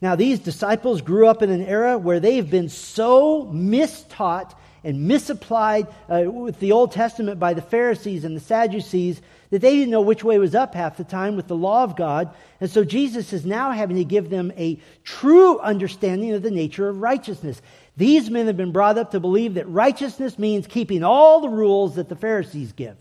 Now, 0.00 0.16
these 0.16 0.40
disciples 0.40 1.00
grew 1.00 1.28
up 1.28 1.42
in 1.42 1.50
an 1.50 1.64
era 1.64 1.96
where 1.98 2.18
they've 2.18 2.48
been 2.48 2.68
so 2.68 3.46
mistaught 3.52 4.54
and 4.84 5.06
misapplied 5.06 5.86
uh, 6.08 6.24
with 6.26 6.58
the 6.58 6.72
Old 6.72 6.90
Testament 6.90 7.38
by 7.38 7.54
the 7.54 7.62
Pharisees 7.62 8.24
and 8.24 8.36
the 8.36 8.40
Sadducees 8.40 9.22
that 9.52 9.60
they 9.60 9.76
didn't 9.76 9.90
know 9.90 10.00
which 10.00 10.24
way 10.24 10.38
was 10.38 10.54
up 10.54 10.74
half 10.74 10.96
the 10.96 11.04
time 11.04 11.36
with 11.36 11.46
the 11.46 11.54
law 11.54 11.84
of 11.84 11.94
God. 11.94 12.34
And 12.58 12.70
so 12.70 12.84
Jesus 12.84 13.34
is 13.34 13.44
now 13.44 13.70
having 13.72 13.98
to 13.98 14.04
give 14.04 14.30
them 14.30 14.50
a 14.56 14.80
true 15.04 15.58
understanding 15.58 16.32
of 16.32 16.40
the 16.42 16.50
nature 16.50 16.88
of 16.88 17.02
righteousness. 17.02 17.60
These 17.94 18.30
men 18.30 18.46
have 18.46 18.56
been 18.56 18.72
brought 18.72 18.96
up 18.96 19.10
to 19.10 19.20
believe 19.20 19.54
that 19.54 19.68
righteousness 19.68 20.38
means 20.38 20.66
keeping 20.66 21.04
all 21.04 21.42
the 21.42 21.50
rules 21.50 21.96
that 21.96 22.08
the 22.08 22.16
Pharisees 22.16 22.72
give. 22.72 22.96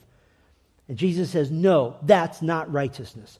And 0.90 0.98
Jesus 0.98 1.30
says, 1.30 1.50
no, 1.50 1.96
that's 2.02 2.42
not 2.42 2.70
righteousness. 2.70 3.40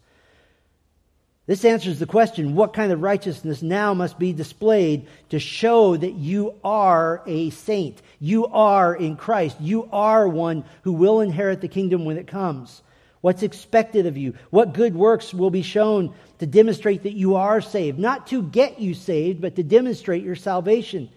This 1.48 1.66
answers 1.66 2.00
the 2.00 2.06
question 2.06 2.56
what 2.56 2.72
kind 2.72 2.94
of 2.94 3.02
righteousness 3.02 3.62
now 3.62 3.94
must 3.94 4.18
be 4.20 4.32
displayed 4.32 5.06
to 5.32 5.38
show 5.38 5.98
that 5.98 6.14
you 6.14 6.54
are 6.64 7.24
a 7.28 7.50
saint? 7.50 8.02
You 8.22 8.46
are 8.46 8.96
in 8.96 9.18
Christ. 9.18 9.60
You 9.60 9.90
are 9.92 10.30
one 10.30 10.64
who 10.84 10.94
will 10.94 11.20
inherit 11.20 11.60
the 11.60 11.68
kingdom 11.68 12.06
when 12.06 12.16
it 12.16 12.28
comes. 12.28 12.82
What's 13.22 13.44
expected 13.44 14.08
of 14.08 14.18
you? 14.18 14.34
What 14.50 14.74
good 14.74 14.96
works 14.96 15.34
will 15.34 15.52
be 15.52 15.62
shown 15.62 16.14
to 16.40 16.48
demonstrate 16.48 17.04
that 17.04 17.14
you 17.14 17.36
are 17.36 17.62
saved? 17.62 18.00
Not 18.00 18.28
to 18.28 18.42
get 18.42 18.80
you 18.80 18.96
saved, 18.96 19.42
but 19.42 19.56
to 19.56 19.64
demonstrate 19.64 20.24
your 20.24 20.36
salvation. 20.36 21.10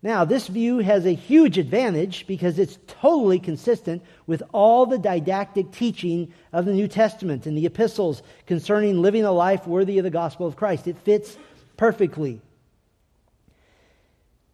Now, 0.00 0.24
this 0.24 0.46
view 0.46 0.78
has 0.78 1.04
a 1.04 1.14
huge 1.14 1.58
advantage 1.58 2.28
because 2.28 2.60
it's 2.60 2.78
totally 2.86 3.40
consistent 3.40 4.04
with 4.28 4.42
all 4.52 4.86
the 4.86 4.98
didactic 4.98 5.72
teaching 5.72 6.32
of 6.52 6.64
the 6.64 6.72
New 6.72 6.86
Testament 6.86 7.46
and 7.46 7.58
the 7.58 7.66
epistles 7.66 8.22
concerning 8.46 9.02
living 9.02 9.24
a 9.24 9.32
life 9.32 9.66
worthy 9.66 9.98
of 9.98 10.04
the 10.04 10.10
gospel 10.10 10.46
of 10.46 10.54
Christ. 10.54 10.86
It 10.86 10.98
fits 10.98 11.36
perfectly. 11.76 12.40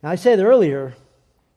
Now, 0.03 0.11
I 0.11 0.15
said 0.15 0.39
earlier 0.39 0.95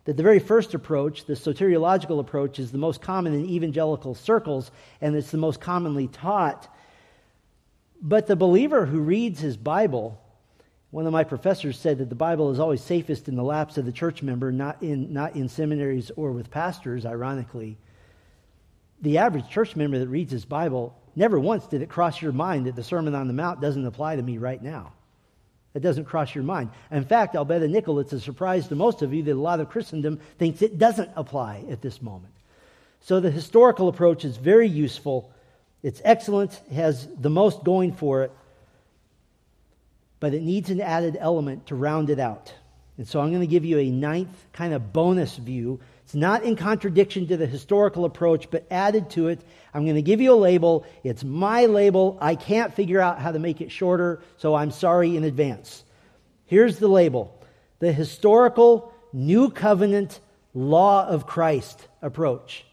that 0.06 0.18
the 0.18 0.24
very 0.24 0.40
first 0.40 0.74
approach, 0.74 1.26
the 1.26 1.34
soteriological 1.34 2.20
approach, 2.20 2.60
is 2.60 2.72
the 2.72 2.78
most 2.78 3.02
common 3.02 3.34
in 3.34 3.50
evangelical 3.50 4.16
circles 4.16 4.72
and 5.02 5.16
it's 5.16 5.32
the 5.32 5.38
most 5.38 5.60
commonly 5.60 6.08
taught. 6.08 6.74
But 8.02 8.28
the 8.28 8.36
believer 8.36 8.86
who 8.86 9.00
reads 9.00 9.40
his 9.40 9.58
Bible 9.58 10.22
one 10.96 11.06
of 11.06 11.12
my 11.12 11.26
professors 11.26 11.78
said 11.78 11.98
that 11.98 12.08
the 12.08 12.16
Bible 12.16 12.52
is 12.52 12.60
always 12.60 12.82
safest 12.82 13.28
in 13.28 13.36
the 13.36 13.44
laps 13.44 13.78
of 13.78 13.86
the 13.86 13.92
church 13.92 14.24
member, 14.24 14.50
not 14.50 14.82
in, 14.82 15.12
not 15.12 15.36
in 15.36 15.50
seminaries 15.50 16.10
or 16.16 16.32
with 16.32 16.50
pastors, 16.50 17.06
ironically. 17.06 17.78
The 19.02 19.18
average 19.18 19.50
church 19.50 19.76
member 19.76 20.00
that 20.00 20.08
reads 20.08 20.32
his 20.32 20.46
Bible, 20.46 20.98
never 21.14 21.38
once 21.38 21.68
did 21.68 21.82
it 21.82 21.90
cross 21.90 22.22
your 22.22 22.32
mind 22.32 22.66
that 22.68 22.78
the 22.78 22.84
Sermon 22.84 23.14
on 23.14 23.28
the 23.28 23.34
Mount 23.34 23.60
doesn't 23.60 23.86
apply 23.86 24.16
to 24.16 24.22
me 24.22 24.38
right 24.38 24.64
now. 24.64 24.94
It 25.76 25.82
doesn't 25.82 26.06
cross 26.06 26.34
your 26.34 26.44
mind. 26.44 26.72
In 26.90 27.06
fact, 27.06 27.36
I'll 27.36 27.46
bet 27.46 27.62
a 27.62 27.68
nickel 27.68 28.00
it's 28.00 28.14
a 28.14 28.20
surprise 28.20 28.68
to 28.70 28.76
most 28.76 29.04
of 29.04 29.14
you 29.14 29.22
that 29.24 29.34
a 29.34 29.36
lot 29.36 29.60
of 29.60 29.70
Christendom 29.70 30.20
thinks 30.40 30.64
it 30.64 30.80
doesn't 30.80 31.12
apply 31.16 31.66
at 31.70 31.82
this 31.82 32.02
moment. 32.02 32.34
So 33.02 33.20
the 33.20 33.30
historical 33.30 33.90
approach 33.90 34.26
is 34.26 34.38
very 34.38 34.68
useful. 34.68 35.32
It's 35.84 36.02
excellent, 36.04 36.60
has 36.74 37.08
the 37.20 37.30
most 37.30 37.64
going 37.64 37.94
for 37.94 38.24
it 38.24 38.32
but 40.20 40.34
it 40.34 40.42
needs 40.42 40.72
an 40.72 40.82
added 40.82 41.18
element 41.20 41.68
to 41.68 41.76
round 41.76 42.10
it 42.10 42.20
out. 42.20 42.54
And 42.98 43.08
so 43.08 43.20
I'm 43.20 43.30
going 43.30 43.42
to 43.42 43.48
give 43.48 43.64
you 43.64 43.78
a 43.78 43.92
ninth 43.92 44.36
kind 44.54 44.74
of 44.74 44.94
bonus 44.94 45.36
view. 45.38 45.80
It's 46.16 46.22
not 46.22 46.46
in 46.46 46.56
contradiction 46.56 47.28
to 47.28 47.36
the 47.36 47.46
historical 47.46 48.06
approach, 48.06 48.50
but 48.50 48.66
added 48.72 49.10
to 49.10 49.28
it. 49.28 49.42
I'm 49.74 49.84
going 49.84 49.98
to 49.98 50.02
give 50.02 50.22
you 50.22 50.32
a 50.32 50.34
label. 50.34 50.86
It's 51.04 51.26
my 51.26 51.66
label. 51.66 52.18
I 52.22 52.36
can't 52.36 52.74
figure 52.74 53.02
out 53.02 53.20
how 53.20 53.34
to 53.34 53.40
make 53.40 53.60
it 53.60 53.70
shorter, 53.70 54.22
so 54.38 54.56
I'm 54.56 54.72
sorry 54.72 55.18
in 55.18 55.26
advance. 55.26 55.84
Here's 56.46 56.80
the 56.80 56.88
label 56.88 57.38
the 57.80 57.92
historical 57.92 58.94
New 59.12 59.50
Covenant 59.50 60.22
Law 60.54 61.06
of 61.06 61.28
Christ 61.28 61.86
approach. 62.02 62.66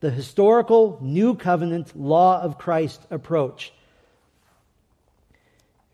The 0.00 0.10
historical 0.10 1.00
New 1.02 1.34
Covenant 1.34 1.94
Law 1.94 2.40
of 2.40 2.56
Christ 2.56 3.02
approach. 3.10 3.74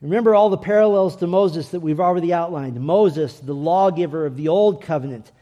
Remember 0.01 0.37
all 0.37 0.51
the 0.51 0.57
parallels 0.57 1.16
to 1.16 1.27
Moses 1.27 1.70
that 1.70 1.81
we've 1.81 1.99
already 1.99 2.33
outlined. 2.33 2.81
Moses, 2.81 3.40
the 3.40 3.55
lawgiver 3.57 4.25
of 4.25 4.37
the 4.37 4.46
old 4.46 4.83
covenant. 4.83 5.33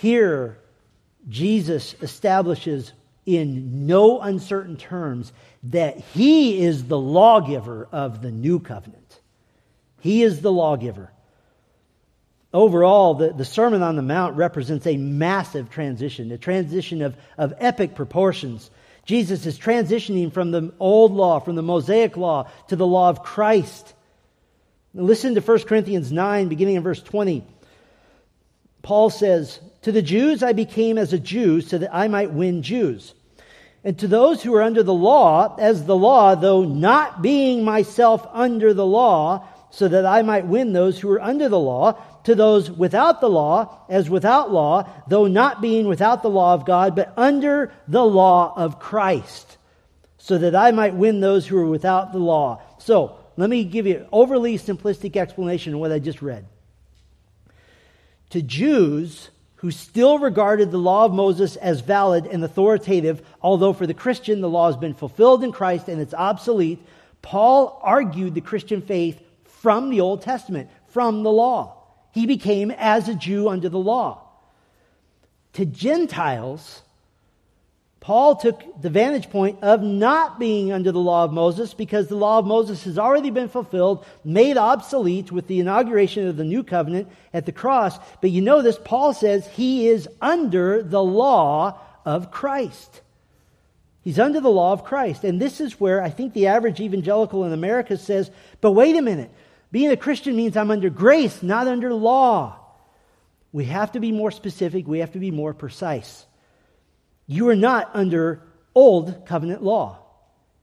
Here, 0.00 0.58
Jesus 1.28 1.94
establishes 2.00 2.94
in 3.26 3.86
no 3.86 4.18
uncertain 4.20 4.78
terms 4.78 5.30
that 5.64 5.98
he 5.98 6.62
is 6.62 6.84
the 6.84 6.98
lawgiver 6.98 7.86
of 7.92 8.22
the 8.22 8.30
new 8.30 8.60
covenant. 8.60 9.20
He 10.00 10.22
is 10.22 10.40
the 10.40 10.50
lawgiver. 10.50 11.12
Overall, 12.54 13.12
the, 13.12 13.34
the 13.34 13.44
Sermon 13.44 13.82
on 13.82 13.96
the 13.96 14.02
Mount 14.02 14.36
represents 14.36 14.86
a 14.86 14.96
massive 14.96 15.68
transition, 15.68 16.32
a 16.32 16.38
transition 16.38 17.02
of, 17.02 17.14
of 17.36 17.52
epic 17.58 17.94
proportions. 17.94 18.70
Jesus 19.04 19.44
is 19.44 19.58
transitioning 19.58 20.32
from 20.32 20.50
the 20.50 20.72
old 20.80 21.12
law, 21.12 21.40
from 21.40 21.56
the 21.56 21.62
Mosaic 21.62 22.16
law, 22.16 22.48
to 22.68 22.76
the 22.76 22.86
law 22.86 23.10
of 23.10 23.22
Christ. 23.22 23.92
Listen 24.94 25.34
to 25.34 25.42
1 25.42 25.58
Corinthians 25.64 26.10
9, 26.10 26.48
beginning 26.48 26.76
in 26.76 26.82
verse 26.82 27.02
20. 27.02 27.44
Paul 28.82 29.10
says, 29.10 29.60
To 29.82 29.92
the 29.92 30.02
Jews 30.02 30.42
I 30.42 30.52
became 30.52 30.98
as 30.98 31.12
a 31.12 31.18
Jew 31.18 31.60
so 31.60 31.78
that 31.78 31.94
I 31.94 32.08
might 32.08 32.32
win 32.32 32.62
Jews. 32.62 33.14
And 33.82 33.98
to 33.98 34.08
those 34.08 34.42
who 34.42 34.54
are 34.54 34.62
under 34.62 34.82
the 34.82 34.94
law, 34.94 35.56
as 35.58 35.84
the 35.84 35.96
law, 35.96 36.34
though 36.34 36.64
not 36.64 37.22
being 37.22 37.64
myself 37.64 38.26
under 38.32 38.74
the 38.74 38.84
law, 38.84 39.48
so 39.70 39.88
that 39.88 40.04
I 40.04 40.22
might 40.22 40.46
win 40.46 40.72
those 40.72 41.00
who 41.00 41.10
are 41.10 41.22
under 41.22 41.48
the 41.48 41.58
law, 41.58 41.92
to 42.24 42.34
those 42.34 42.70
without 42.70 43.20
the 43.22 43.30
law, 43.30 43.84
as 43.88 44.10
without 44.10 44.52
law, 44.52 44.86
though 45.08 45.26
not 45.26 45.62
being 45.62 45.86
without 45.86 46.22
the 46.22 46.28
law 46.28 46.52
of 46.52 46.66
God, 46.66 46.94
but 46.94 47.14
under 47.16 47.72
the 47.88 48.04
law 48.04 48.52
of 48.56 48.78
Christ, 48.78 49.56
so 50.18 50.36
that 50.36 50.54
I 50.54 50.72
might 50.72 50.94
win 50.94 51.20
those 51.20 51.46
who 51.46 51.56
are 51.56 51.66
without 51.66 52.12
the 52.12 52.18
law. 52.18 52.60
So, 52.78 53.16
let 53.36 53.48
me 53.48 53.64
give 53.64 53.86
you 53.86 53.98
an 53.98 54.06
overly 54.12 54.58
simplistic 54.58 55.16
explanation 55.16 55.72
of 55.72 55.80
what 55.80 55.92
I 55.92 55.98
just 55.98 56.20
read. 56.20 56.44
To 58.30 58.42
Jews, 58.42 59.30
who 59.60 59.70
still 59.70 60.18
regarded 60.18 60.70
the 60.70 60.78
law 60.78 61.04
of 61.04 61.12
Moses 61.12 61.56
as 61.56 61.82
valid 61.82 62.24
and 62.24 62.42
authoritative, 62.42 63.20
although 63.42 63.74
for 63.74 63.86
the 63.86 63.92
Christian 63.92 64.40
the 64.40 64.48
law 64.48 64.68
has 64.68 64.76
been 64.78 64.94
fulfilled 64.94 65.44
in 65.44 65.52
Christ 65.52 65.86
and 65.86 66.00
it's 66.00 66.14
obsolete, 66.14 66.78
Paul 67.20 67.78
argued 67.82 68.34
the 68.34 68.40
Christian 68.40 68.80
faith 68.80 69.20
from 69.44 69.90
the 69.90 70.00
Old 70.00 70.22
Testament, 70.22 70.70
from 70.88 71.22
the 71.22 71.30
law. 71.30 71.76
He 72.12 72.24
became 72.24 72.70
as 72.70 73.06
a 73.06 73.14
Jew 73.14 73.50
under 73.50 73.68
the 73.68 73.78
law. 73.78 74.22
To 75.52 75.66
Gentiles, 75.66 76.80
Paul 78.00 78.36
took 78.36 78.80
the 78.80 78.88
vantage 78.88 79.28
point 79.28 79.58
of 79.62 79.82
not 79.82 80.38
being 80.38 80.72
under 80.72 80.90
the 80.90 80.98
law 80.98 81.24
of 81.24 81.32
Moses 81.32 81.74
because 81.74 82.08
the 82.08 82.16
law 82.16 82.38
of 82.38 82.46
Moses 82.46 82.84
has 82.84 82.98
already 82.98 83.28
been 83.28 83.48
fulfilled, 83.48 84.06
made 84.24 84.56
obsolete 84.56 85.30
with 85.30 85.46
the 85.46 85.60
inauguration 85.60 86.26
of 86.26 86.38
the 86.38 86.44
new 86.44 86.64
covenant 86.64 87.08
at 87.34 87.44
the 87.44 87.52
cross. 87.52 87.98
But 88.22 88.30
you 88.30 88.40
know 88.40 88.62
this, 88.62 88.78
Paul 88.82 89.12
says 89.12 89.46
he 89.48 89.86
is 89.86 90.08
under 90.20 90.82
the 90.82 91.02
law 91.02 91.78
of 92.06 92.30
Christ. 92.30 93.02
He's 94.00 94.18
under 94.18 94.40
the 94.40 94.48
law 94.48 94.72
of 94.72 94.84
Christ. 94.84 95.22
And 95.22 95.38
this 95.38 95.60
is 95.60 95.78
where 95.78 96.02
I 96.02 96.08
think 96.08 96.32
the 96.32 96.46
average 96.46 96.80
evangelical 96.80 97.44
in 97.44 97.52
America 97.52 97.98
says, 97.98 98.30
but 98.62 98.72
wait 98.72 98.96
a 98.96 99.02
minute. 99.02 99.30
Being 99.70 99.90
a 99.90 99.96
Christian 99.96 100.36
means 100.36 100.56
I'm 100.56 100.70
under 100.70 100.88
grace, 100.88 101.42
not 101.42 101.68
under 101.68 101.92
law. 101.92 102.56
We 103.52 103.66
have 103.66 103.92
to 103.92 104.00
be 104.00 104.10
more 104.10 104.30
specific. 104.30 104.88
We 104.88 105.00
have 105.00 105.12
to 105.12 105.18
be 105.18 105.30
more 105.30 105.52
precise. 105.52 106.24
You 107.30 107.48
are 107.50 107.56
not 107.56 107.92
under 107.94 108.42
old 108.74 109.24
covenant 109.24 109.62
law, 109.62 110.00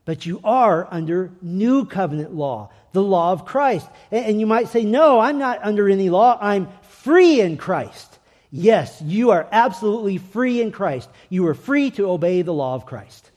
but 0.03 0.25
you 0.25 0.41
are 0.43 0.85
under 0.91 1.31
new 1.41 1.85
covenant 1.85 2.35
law, 2.35 2.71
the 2.91 3.01
law 3.01 3.31
of 3.31 3.45
Christ. 3.45 3.87
And 4.11 4.37
you 4.37 4.45
might 4.47 4.67
say, 4.67 4.83
No, 4.83 5.17
I'm 5.17 5.39
not 5.39 5.63
under 5.63 5.87
any 5.87 6.09
law. 6.09 6.37
I'm 6.41 6.67
free 6.89 7.39
in 7.39 7.55
Christ. 7.55 8.19
Yes, 8.51 9.01
you 9.01 9.31
are 9.31 9.47
absolutely 9.49 10.17
free 10.17 10.59
in 10.59 10.73
Christ. 10.73 11.07
You 11.29 11.47
are 11.47 11.53
free 11.53 11.89
to 11.91 12.09
obey 12.09 12.41
the 12.41 12.53
law 12.53 12.75
of 12.75 12.85
Christ. 12.85 13.31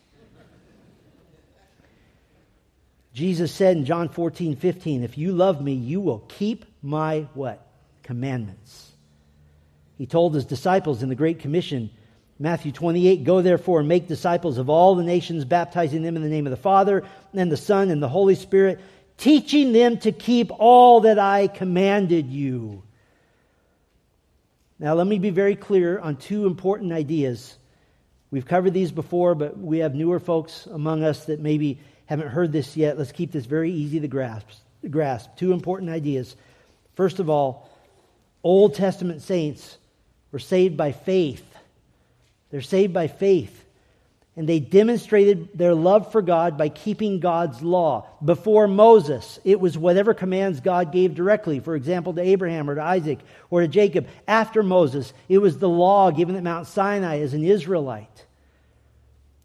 Jesus 3.14 3.54
said 3.54 3.76
in 3.76 3.84
John 3.84 4.08
14, 4.08 4.56
15, 4.56 5.04
if 5.04 5.16
you 5.16 5.30
love 5.30 5.62
me, 5.62 5.74
you 5.74 6.00
will 6.00 6.24
keep 6.26 6.64
my 6.82 7.28
what? 7.34 7.64
Commandments. 8.02 8.90
He 9.98 10.06
told 10.06 10.34
his 10.34 10.46
disciples 10.46 11.04
in 11.04 11.08
the 11.08 11.14
Great 11.14 11.38
Commission, 11.38 11.90
Matthew 12.40 12.72
28 12.72 13.22
Go 13.22 13.42
therefore 13.42 13.80
and 13.80 13.88
make 13.88 14.08
disciples 14.08 14.56
of 14.56 14.70
all 14.70 14.94
the 14.94 15.04
nations, 15.04 15.44
baptizing 15.44 16.02
them 16.02 16.16
in 16.16 16.22
the 16.22 16.28
name 16.28 16.46
of 16.46 16.50
the 16.50 16.56
Father 16.56 17.04
and 17.34 17.52
the 17.52 17.56
Son 17.56 17.90
and 17.90 18.02
the 18.02 18.08
Holy 18.08 18.34
Spirit, 18.34 18.80
teaching 19.18 19.72
them 19.72 19.98
to 19.98 20.10
keep 20.10 20.50
all 20.58 21.02
that 21.02 21.18
I 21.18 21.48
commanded 21.48 22.30
you. 22.30 22.82
Now, 24.78 24.94
let 24.94 25.06
me 25.06 25.18
be 25.18 25.28
very 25.28 25.54
clear 25.54 25.98
on 25.98 26.16
two 26.16 26.46
important 26.46 26.92
ideas. 26.92 27.58
We've 28.30 28.46
covered 28.46 28.72
these 28.72 28.90
before, 28.90 29.34
but 29.34 29.58
we 29.58 29.80
have 29.80 29.94
newer 29.94 30.18
folks 30.18 30.64
among 30.64 31.04
us 31.04 31.26
that 31.26 31.40
maybe 31.40 31.78
haven't 32.06 32.28
heard 32.28 32.52
this 32.52 32.74
yet. 32.74 32.96
Let's 32.96 33.12
keep 33.12 33.32
this 33.32 33.44
very 33.44 33.70
easy 33.70 34.00
to 34.00 34.08
grasp. 34.08 34.48
grasp. 34.88 35.36
Two 35.36 35.52
important 35.52 35.90
ideas. 35.90 36.34
First 36.94 37.18
of 37.18 37.28
all, 37.28 37.68
Old 38.42 38.74
Testament 38.74 39.20
saints 39.20 39.76
were 40.32 40.38
saved 40.38 40.78
by 40.78 40.92
faith 40.92 41.49
they're 42.50 42.60
saved 42.60 42.92
by 42.92 43.08
faith. 43.08 43.56
And 44.36 44.48
they 44.48 44.60
demonstrated 44.60 45.50
their 45.58 45.74
love 45.74 46.12
for 46.12 46.22
God 46.22 46.56
by 46.56 46.68
keeping 46.68 47.20
God's 47.20 47.62
law. 47.62 48.06
Before 48.24 48.68
Moses, 48.68 49.38
it 49.44 49.60
was 49.60 49.76
whatever 49.76 50.14
commands 50.14 50.60
God 50.60 50.92
gave 50.92 51.14
directly, 51.14 51.60
for 51.60 51.74
example, 51.74 52.14
to 52.14 52.22
Abraham 52.22 52.70
or 52.70 52.76
to 52.76 52.82
Isaac 52.82 53.18
or 53.50 53.60
to 53.60 53.68
Jacob. 53.68 54.06
After 54.28 54.62
Moses, 54.62 55.12
it 55.28 55.38
was 55.38 55.58
the 55.58 55.68
law 55.68 56.10
given 56.10 56.36
at 56.36 56.44
Mount 56.44 56.68
Sinai 56.68 57.18
as 57.20 57.34
an 57.34 57.44
Israelite. 57.44 58.24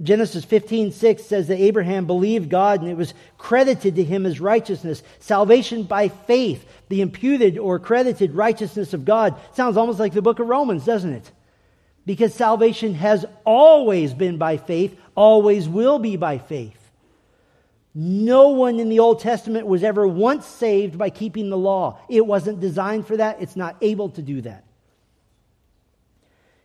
Genesis 0.01 0.43
15, 0.43 0.91
6 0.91 1.23
says 1.23 1.47
that 1.47 1.59
Abraham 1.59 2.05
believed 2.05 2.49
God 2.49 2.81
and 2.81 2.89
it 2.89 2.97
was 2.97 3.13
credited 3.37 3.95
to 3.95 4.03
him 4.03 4.25
as 4.25 4.41
righteousness. 4.41 5.01
Salvation 5.19 5.83
by 5.83 6.09
faith, 6.09 6.65
the 6.89 7.01
imputed 7.01 7.57
or 7.57 7.79
credited 7.79 8.33
righteousness 8.33 8.93
of 8.93 9.05
God. 9.05 9.35
Sounds 9.53 9.77
almost 9.77 9.99
like 9.99 10.13
the 10.13 10.21
book 10.21 10.39
of 10.39 10.47
Romans, 10.47 10.85
doesn't 10.85 11.13
it? 11.13 11.31
Because 12.05 12.33
salvation 12.33 12.93
has 12.93 13.25
always 13.45 14.13
been 14.13 14.37
by 14.37 14.57
faith, 14.57 14.97
always 15.15 15.67
will 15.67 15.99
be 15.99 16.17
by 16.17 16.37
faith. 16.37 16.79
No 17.93 18.49
one 18.49 18.79
in 18.79 18.89
the 18.89 18.99
Old 18.99 19.21
Testament 19.21 19.65
was 19.65 19.83
ever 19.83 20.05
once 20.05 20.45
saved 20.45 20.97
by 20.97 21.09
keeping 21.09 21.49
the 21.49 21.57
law. 21.57 21.99
It 22.09 22.25
wasn't 22.25 22.59
designed 22.59 23.07
for 23.07 23.17
that, 23.17 23.41
it's 23.41 23.55
not 23.55 23.77
able 23.81 24.09
to 24.09 24.21
do 24.21 24.41
that. 24.41 24.65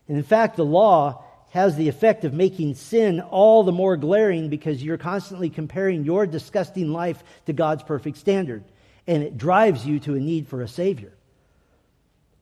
And 0.08 0.16
in 0.16 0.24
fact, 0.24 0.56
the 0.56 0.64
law 0.64 1.24
has 1.50 1.76
the 1.76 1.88
effect 1.88 2.24
of 2.24 2.34
making 2.34 2.74
sin 2.74 3.20
all 3.20 3.62
the 3.62 3.72
more 3.72 3.96
glaring 3.96 4.48
because 4.48 4.82
you're 4.82 4.98
constantly 4.98 5.50
comparing 5.50 6.04
your 6.04 6.26
disgusting 6.26 6.92
life 6.92 7.22
to 7.46 7.52
God's 7.52 7.84
perfect 7.84 8.18
standard. 8.18 8.64
And 9.06 9.22
it 9.22 9.38
drives 9.38 9.86
you 9.86 10.00
to 10.00 10.14
a 10.16 10.20
need 10.20 10.48
for 10.48 10.62
a 10.62 10.68
Savior. 10.68 11.12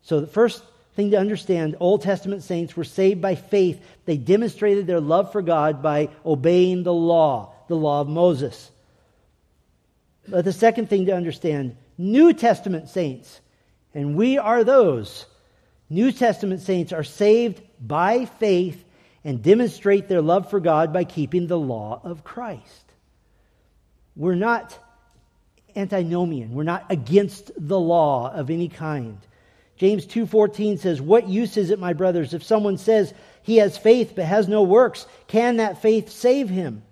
So, 0.03 0.21
the 0.21 0.27
first 0.27 0.63
thing 0.99 1.13
to 1.13 1.17
understand 1.17 1.77
Old 1.79 2.03
Testament 2.03 2.43
saints 2.43 2.77
were 2.77 2.83
saved 2.83 3.21
by 3.23 3.37
faith. 3.37 3.81
They 4.05 4.17
demonstrated 4.17 4.89
their 4.89 5.01
love 5.01 5.31
for 5.31 5.43
God 5.43 5.81
by 5.81 6.09
obeying 6.27 6.83
the 6.83 6.93
law, 6.93 7.55
the 7.69 7.77
law 7.77 8.01
of 8.01 8.09
Moses. 8.09 8.69
But 10.27 10.45
the 10.45 10.53
second 10.53 10.91
thing 10.91 11.07
to 11.07 11.15
understand 11.15 11.77
New 11.97 12.33
Testament 12.33 12.89
saints, 12.89 13.41
and 13.95 14.17
we 14.17 14.39
are 14.39 14.65
those. 14.65 15.27
New 15.89 16.11
Testament 16.11 16.63
saints 16.63 16.93
are 16.93 17.05
saved 17.05 17.63
by 17.81 18.25
faith 18.25 18.85
and 19.23 19.41
demonstrate 19.41 20.09
their 20.09 20.21
love 20.21 20.51
for 20.51 20.59
God 20.59 20.93
by 20.93 21.05
keeping 21.05 21.47
the 21.47 21.57
law 21.57 22.01
of 22.03 22.25
Christ. 22.25 22.93
We're 24.17 24.35
not 24.35 24.77
antinomian. 25.77 26.55
We're 26.55 26.65
not 26.65 26.87
against 26.91 27.53
the 27.57 27.79
law 27.79 28.33
of 28.33 28.51
any 28.51 28.69
kind. 28.69 29.19
James 29.79 30.05
2:14 30.07 30.77
says, 30.77 31.01
"What 31.01 31.29
use 31.29 31.57
is 31.57 31.71
it, 31.71 31.79
my 31.79 31.93
brothers, 31.93 32.35
if 32.35 32.43
someone 32.43 32.77
says 32.77 33.15
he 33.43 33.57
has 33.59 33.79
faith 33.79 34.13
but 34.17 34.25
has 34.25 34.49
no 34.49 34.63
works? 34.63 35.07
Can 35.29 35.57
that 35.57 35.81
faith 35.81 36.11
save 36.11 36.51
him?" 36.51 36.83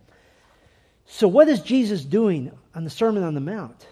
So 1.05 1.29
what 1.29 1.49
is 1.49 1.61
Jesus 1.61 2.05
doing 2.05 2.53
on 2.75 2.85
the 2.85 2.91
Sermon 2.91 3.23
on 3.23 3.35
the 3.35 3.41
Mount? 3.41 3.87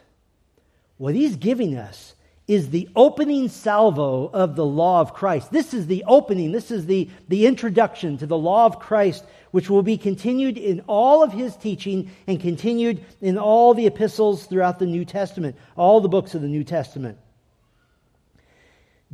What 0.97 1.15
he's 1.15 1.37
giving 1.37 1.77
us 1.77 2.15
is 2.47 2.71
the 2.71 2.89
opening 2.95 3.49
salvo 3.49 4.31
of 4.33 4.55
the 4.55 4.67
law 4.67 5.01
of 5.01 5.15
Christ. 5.15 5.51
This 5.51 5.73
is 5.73 5.87
the 5.87 6.05
opening, 6.07 6.53
this 6.53 6.71
is 6.71 6.87
the, 6.87 7.09
the 7.29 7.47
introduction 7.47 8.19
to 8.19 8.27
the 8.27 8.37
law 8.37 8.67
of 8.67 8.79
Christ, 8.79 9.25
which 9.51 9.71
will 9.71 9.83
be 9.83 9.97
continued 9.97 10.59
in 10.59 10.83
all 10.87 11.23
of 11.23 11.33
his 11.33 11.57
teaching 11.57 12.11
and 12.27 12.39
continued 12.39 13.03
in 13.23 13.39
all 13.39 13.73
the 13.73 13.87
epistles 13.87 14.45
throughout 14.45 14.79
the 14.79 14.87
New 14.87 15.05
Testament, 15.05 15.57
all 15.75 16.01
the 16.01 16.09
books 16.09 16.35
of 16.35 16.43
the 16.43 16.49
New 16.49 16.65
Testament. 16.65 17.19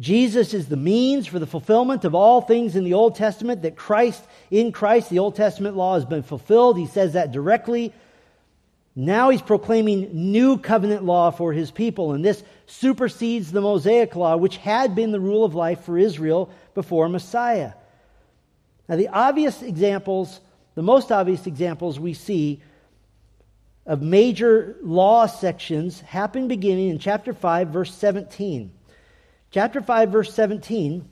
Jesus 0.00 0.54
is 0.54 0.68
the 0.68 0.76
means 0.76 1.26
for 1.26 1.38
the 1.38 1.46
fulfillment 1.46 2.04
of 2.04 2.14
all 2.14 2.40
things 2.40 2.74
in 2.74 2.84
the 2.84 2.94
Old 2.94 3.14
Testament, 3.14 3.62
that 3.62 3.76
Christ, 3.76 4.24
in 4.50 4.72
Christ, 4.72 5.10
the 5.10 5.18
Old 5.18 5.36
Testament 5.36 5.76
law 5.76 5.94
has 5.94 6.06
been 6.06 6.22
fulfilled. 6.22 6.78
He 6.78 6.86
says 6.86 7.12
that 7.12 7.32
directly. 7.32 7.92
Now 8.96 9.30
he's 9.30 9.42
proclaiming 9.42 10.32
new 10.32 10.58
covenant 10.58 11.04
law 11.04 11.30
for 11.30 11.52
his 11.52 11.70
people, 11.70 12.12
and 12.12 12.24
this 12.24 12.42
supersedes 12.66 13.52
the 13.52 13.60
Mosaic 13.60 14.16
law, 14.16 14.36
which 14.36 14.56
had 14.56 14.94
been 14.94 15.12
the 15.12 15.20
rule 15.20 15.44
of 15.44 15.54
life 15.54 15.84
for 15.84 15.98
Israel 15.98 16.50
before 16.74 17.08
Messiah. 17.08 17.72
Now, 18.88 18.96
the 18.96 19.08
obvious 19.08 19.62
examples 19.62 20.40
the 20.74 20.82
most 20.82 21.10
obvious 21.10 21.46
examples 21.46 21.98
we 21.98 22.14
see 22.14 22.62
of 23.86 24.02
major 24.02 24.76
law 24.82 25.26
sections 25.26 26.00
happen 26.00 26.48
beginning 26.48 26.90
in 26.90 26.98
chapter 26.98 27.34
5, 27.34 27.68
verse 27.68 27.94
17. 27.94 28.70
Chapter 29.50 29.82
5, 29.82 30.10
verse 30.10 30.32
17, 30.32 31.08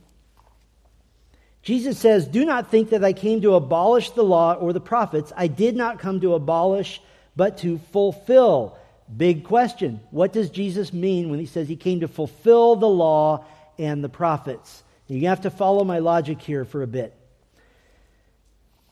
Jesus 1.62 1.98
says, 1.98 2.28
Do 2.28 2.44
not 2.44 2.70
think 2.70 2.90
that 2.90 3.04
I 3.04 3.12
came 3.12 3.40
to 3.42 3.54
abolish 3.54 4.10
the 4.10 4.22
law 4.22 4.54
or 4.54 4.72
the 4.72 4.80
prophets. 4.80 5.32
I 5.36 5.48
did 5.48 5.74
not 5.74 5.98
come 5.98 6.20
to 6.20 6.34
abolish, 6.34 7.02
but 7.34 7.58
to 7.58 7.78
fulfill. 7.92 8.78
Big 9.14 9.44
question. 9.44 10.00
What 10.10 10.32
does 10.32 10.50
Jesus 10.50 10.92
mean 10.92 11.30
when 11.30 11.40
he 11.40 11.46
says 11.46 11.68
he 11.68 11.76
came 11.76 12.00
to 12.00 12.08
fulfill 12.08 12.76
the 12.76 12.88
law 12.88 13.44
and 13.76 14.04
the 14.04 14.08
prophets? 14.08 14.84
You 15.08 15.28
have 15.28 15.40
to 15.40 15.50
follow 15.50 15.82
my 15.84 15.98
logic 15.98 16.40
here 16.40 16.64
for 16.64 16.82
a 16.82 16.86
bit. 16.86 17.14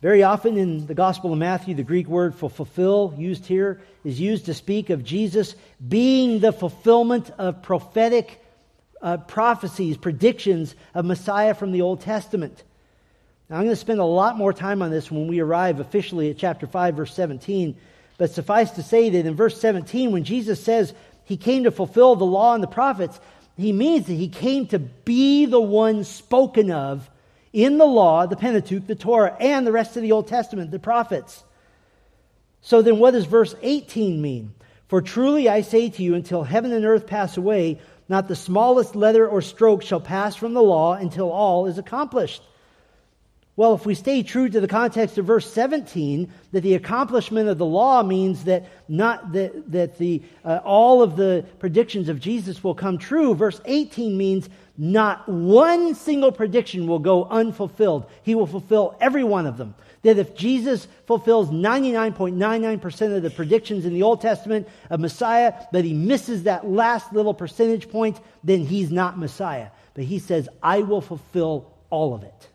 Very 0.03 0.22
often 0.22 0.57
in 0.57 0.86
the 0.86 0.94
Gospel 0.94 1.32
of 1.32 1.38
Matthew, 1.38 1.74
the 1.74 1.82
Greek 1.82 2.09
word 2.09 2.34
for 2.34 2.51
fulfill, 2.51 3.14
used 3.16 3.47
here, 3.47 3.80
is 4.05 4.20
used 4.20 4.47
to 4.47 4.55
speak 4.55 4.90
of 4.90 5.05
Jesus 5.05 5.55
being 5.86 6.40
the 6.40 6.53
fulfillment 6.53 7.30
of 7.38 7.62
prophetic 7.62 8.42
uh, 9.03 9.18
prophecies, 9.18 9.97
predictions 9.97 10.74
of 10.94 11.05
Messiah 11.05 11.55
from 11.55 11.72
the 11.72 11.82
Old 11.82 12.01
Testament. 12.01 12.62
Now, 13.49 13.57
I'm 13.57 13.62
going 13.62 13.72
to 13.72 13.76
spend 13.76 14.01
a 14.01 14.05
lot 14.05 14.36
more 14.36 14.53
time 14.53 14.82
on 14.82 14.90
this 14.90 15.11
when 15.11 15.28
we 15.28 15.40
arrive 15.40 15.78
officially 15.78 16.30
at 16.30 16.38
chapter 16.38 16.66
5, 16.66 16.97
verse 16.97 17.14
17. 17.14 17.76
But 18.18 18.30
suffice 18.30 18.72
to 18.72 18.82
say 18.82 19.11
that 19.11 19.26
in 19.26 19.34
verse 19.34 19.61
17, 19.61 20.11
when 20.11 20.24
Jesus 20.24 20.62
says 20.62 20.94
he 21.24 21.36
came 21.36 21.64
to 21.64 21.70
fulfill 21.70 22.16
the 22.16 22.24
law 22.24 22.55
and 22.55 22.62
the 22.62 22.68
prophets, 22.68 23.20
he 23.57 23.72
means 23.72 24.07
that 24.07 24.14
he 24.14 24.28
came 24.28 24.66
to 24.68 24.78
be 24.78 25.47
the 25.47 25.61
one 25.61 26.05
spoken 26.05 26.70
of 26.70 27.09
in 27.53 27.78
the 27.78 27.86
law, 27.86 28.26
the 28.26 28.36
Pentateuch, 28.36 28.86
the 28.86 28.94
Torah, 28.94 29.36
and 29.40 29.66
the 29.66 29.72
rest 29.72 29.97
of 29.97 30.03
the 30.03 30.12
Old 30.12 30.28
Testament, 30.28 30.70
the 30.70 30.78
prophets. 30.78 31.42
So 32.61 32.82
then, 32.82 32.99
what 32.99 33.12
does 33.12 33.24
verse 33.24 33.55
18 33.62 34.20
mean? 34.20 34.53
For 34.88 35.01
truly 35.01 35.49
I 35.49 35.62
say 35.62 35.88
to 35.88 36.03
you, 36.03 36.14
until 36.14 36.42
heaven 36.42 36.72
and 36.72 36.84
earth 36.84 37.07
pass 37.07 37.36
away, 37.36 37.80
not 38.09 38.29
the 38.29 38.37
smallest 38.37 38.95
letter 38.95 39.27
or 39.29 39.43
stroke 39.43 39.83
shall 39.83 40.01
pass 40.01 40.37
from 40.37 40.55
the 40.55 40.63
law 40.63 40.95
until 40.95 41.31
all 41.31 41.67
is 41.67 41.79
accomplished. 41.79 42.43
Well, 43.57 43.75
if 43.75 43.87
we 43.87 43.95
stay 43.95 44.23
true 44.23 44.51
to 44.51 44.61
the 44.61 44.69
context 44.69 45.17
of 45.17 45.25
verse 45.25 45.51
17, 45.51 46.31
that 46.53 46.61
the 46.61 46.75
accomplishment 46.75 47.49
of 47.49 47.57
the 47.57 47.65
law 47.65 48.03
means 48.03 48.45
that 48.45 48.67
not 48.87 49.33
that, 49.33 49.73
that 49.73 49.97
the, 49.97 50.23
uh, 50.45 50.61
all 50.63 51.03
of 51.03 51.17
the 51.17 51.43
predictions 51.59 52.11
of 52.11 52.21
Jesus 52.21 52.63
will 52.63 52.75
come 52.75 52.99
true, 52.99 53.35
verse 53.35 53.59
18 53.65 54.17
means 54.17 54.51
not 54.77 55.27
one 55.27 55.95
single 55.95 56.33
prediction 56.33 56.87
will 56.87 56.99
go 56.99 57.25
unfulfilled. 57.25 58.05
He 58.23 58.35
will 58.35 58.47
fulfill 58.47 58.95
every 59.01 59.25
one 59.25 59.47
of 59.47 59.57
them. 59.57 59.75
That 60.07 60.19
if 60.21 60.37
Jesus 60.37 60.87
fulfills 61.07 61.51
99.99% 61.51 63.17
of 63.17 63.25
the 63.25 63.31
predictions 63.31 63.85
in 63.85 63.93
the 63.93 64.05
Old 64.05 64.21
Testament 64.21 64.69
of 64.89 65.01
Messiah, 65.01 65.53
that 65.73 65.85
he 65.85 65.95
misses 65.95 66.45
that 66.45 66.65
last 66.65 67.13
little 67.13 67.35
percentage 67.35 67.91
point, 67.91 68.21
then 68.45 68.61
he's 68.61 68.93
not 68.93 69.19
Messiah. 69.19 69.71
But 69.95 70.05
he 70.05 70.21
says, 70.21 70.49
I 70.63 70.83
will 70.83 71.01
fulfill 71.01 71.75
all 71.91 72.15
of 72.15 72.23
it. 72.23 72.49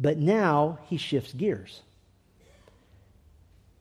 But 0.00 0.16
now 0.16 0.78
he 0.86 0.96
shifts 0.96 1.34
gears. 1.34 1.82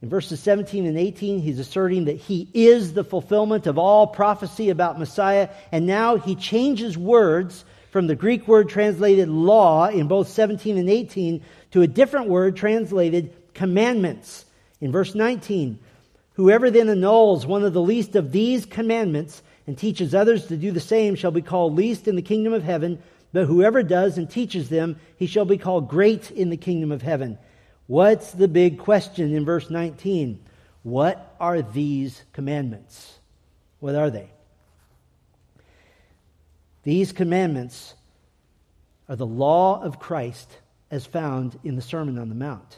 In 0.01 0.09
verses 0.09 0.41
17 0.41 0.85
and 0.85 0.97
18, 0.97 1.39
he's 1.39 1.59
asserting 1.59 2.03
that 2.05 2.17
he 2.17 2.49
is 2.53 2.91
the 2.91 3.05
fulfillment 3.05 3.65
of 3.65 3.77
all 3.77 4.07
prophecy 4.07 4.71
about 4.71 4.99
Messiah, 4.99 5.47
and 5.71 5.87
now 5.87 6.17
he 6.17 6.35
changes 6.35 6.97
words 6.97 7.63
from 7.93 8.07
the 8.07 8.15
Greek 8.15 8.47
word 8.47 8.69
translated 8.69 9.29
law 9.29 9.87
in 9.87 10.07
both 10.07 10.27
17 10.27 10.79
and 10.79 10.89
18 10.89 11.43
to 11.69 11.83
a 11.83 11.87
different 11.87 12.27
word 12.27 12.55
translated 12.55 13.31
commandments. 13.53 14.45
In 14.81 14.91
verse 14.91 15.13
19, 15.13 15.77
whoever 16.33 16.71
then 16.71 16.89
annuls 16.89 17.45
one 17.45 17.63
of 17.63 17.73
the 17.73 17.79
least 17.79 18.15
of 18.15 18.31
these 18.31 18.65
commandments 18.65 19.43
and 19.67 19.77
teaches 19.77 20.15
others 20.15 20.47
to 20.47 20.57
do 20.57 20.71
the 20.71 20.79
same 20.79 21.13
shall 21.13 21.29
be 21.29 21.43
called 21.43 21.75
least 21.75 22.07
in 22.07 22.15
the 22.15 22.23
kingdom 22.23 22.51
of 22.51 22.63
heaven. 22.63 22.97
But 23.31 23.45
whoever 23.45 23.83
does 23.83 24.17
and 24.17 24.27
teaches 24.27 24.69
them, 24.69 24.99
he 25.17 25.27
shall 25.27 25.45
be 25.45 25.59
called 25.59 25.87
great 25.87 26.31
in 26.31 26.49
the 26.49 26.57
kingdom 26.57 26.91
of 26.91 27.03
heaven. 27.03 27.37
What's 27.85 28.31
the 28.31 28.47
big 28.47 28.79
question 28.79 29.35
in 29.35 29.45
verse 29.45 29.69
19? 29.69 30.43
What 30.81 31.35
are 31.39 31.61
these 31.61 32.23
commandments? 32.33 33.19
What 33.79 33.93
are 33.93 34.09
they? 34.09 34.32
These 36.83 37.11
commandments 37.11 37.95
are 39.07 39.15
the 39.15 39.25
law 39.25 39.81
of 39.81 39.99
Christ 39.99 40.59
as 40.91 41.05
found 41.05 41.57
in 41.63 41.75
the 41.75 41.81
Sermon 41.81 42.17
on 42.17 42.29
the 42.29 42.35
Mount. 42.35 42.77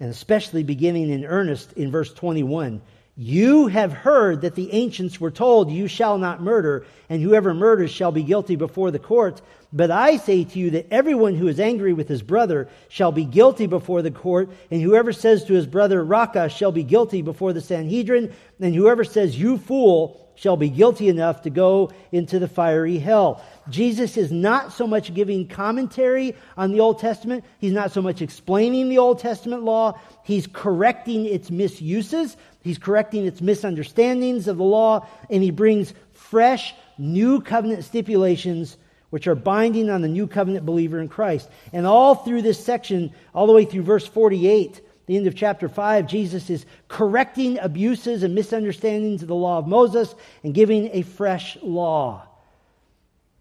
And 0.00 0.10
especially 0.10 0.62
beginning 0.62 1.10
in 1.10 1.24
earnest 1.24 1.72
in 1.74 1.90
verse 1.90 2.12
21 2.12 2.82
you 3.16 3.66
have 3.66 3.92
heard 3.92 4.40
that 4.40 4.54
the 4.54 4.72
ancients 4.72 5.20
were 5.20 5.30
told, 5.30 5.70
You 5.70 5.86
shall 5.86 6.16
not 6.16 6.42
murder, 6.42 6.86
and 7.10 7.20
whoever 7.20 7.52
murders 7.52 7.90
shall 7.90 8.10
be 8.10 8.22
guilty 8.22 8.56
before 8.56 8.90
the 8.90 8.98
court. 8.98 9.42
But 9.70 9.90
I 9.90 10.16
say 10.16 10.44
to 10.44 10.58
you 10.58 10.70
that 10.70 10.86
everyone 10.90 11.34
who 11.34 11.48
is 11.48 11.60
angry 11.60 11.92
with 11.92 12.08
his 12.08 12.22
brother 12.22 12.68
shall 12.88 13.12
be 13.12 13.24
guilty 13.24 13.66
before 13.66 14.00
the 14.00 14.10
court, 14.10 14.50
and 14.70 14.80
whoever 14.80 15.12
says 15.12 15.44
to 15.44 15.54
his 15.54 15.66
brother, 15.66 16.02
Raca, 16.02 16.48
shall 16.48 16.72
be 16.72 16.82
guilty 16.82 17.20
before 17.20 17.52
the 17.52 17.60
Sanhedrin, 17.60 18.32
and 18.60 18.74
whoever 18.74 19.04
says, 19.04 19.38
You 19.38 19.58
fool, 19.58 20.22
shall 20.34 20.56
be 20.56 20.68
guilty 20.68 21.08
enough 21.08 21.42
to 21.42 21.50
go 21.50 21.90
into 22.10 22.38
the 22.38 22.48
fiery 22.48 22.98
hell. 22.98 23.44
Jesus 23.68 24.16
is 24.16 24.32
not 24.32 24.72
so 24.72 24.86
much 24.86 25.14
giving 25.14 25.46
commentary 25.46 26.34
on 26.56 26.72
the 26.72 26.80
Old 26.80 26.98
Testament. 26.98 27.44
He's 27.58 27.72
not 27.72 27.92
so 27.92 28.02
much 28.02 28.22
explaining 28.22 28.88
the 28.88 28.98
Old 28.98 29.18
Testament 29.20 29.62
law. 29.62 29.98
He's 30.24 30.46
correcting 30.46 31.26
its 31.26 31.50
misuses. 31.50 32.36
He's 32.62 32.78
correcting 32.78 33.26
its 33.26 33.40
misunderstandings 33.40 34.48
of 34.48 34.56
the 34.56 34.64
law, 34.64 35.06
and 35.28 35.42
he 35.42 35.50
brings 35.50 35.92
fresh, 36.12 36.74
new 36.98 37.40
covenant 37.40 37.84
stipulations 37.84 38.76
which 39.10 39.26
are 39.26 39.34
binding 39.34 39.90
on 39.90 40.00
the 40.00 40.08
new 40.08 40.26
covenant 40.26 40.64
believer 40.64 40.98
in 40.98 41.08
Christ. 41.08 41.48
And 41.72 41.86
all 41.86 42.14
through 42.14 42.42
this 42.42 42.64
section, 42.64 43.12
all 43.34 43.46
the 43.46 43.52
way 43.52 43.66
through 43.66 43.82
verse 43.82 44.06
48, 44.06 44.80
the 45.06 45.16
end 45.16 45.26
of 45.26 45.34
chapter 45.34 45.68
5, 45.68 46.06
Jesus 46.06 46.48
is 46.48 46.64
correcting 46.88 47.58
abuses 47.58 48.22
and 48.22 48.34
misunderstandings 48.34 49.20
of 49.20 49.28
the 49.28 49.34
law 49.34 49.58
of 49.58 49.66
Moses 49.66 50.14
and 50.42 50.54
giving 50.54 50.88
a 50.92 51.02
fresh 51.02 51.58
law. 51.60 52.26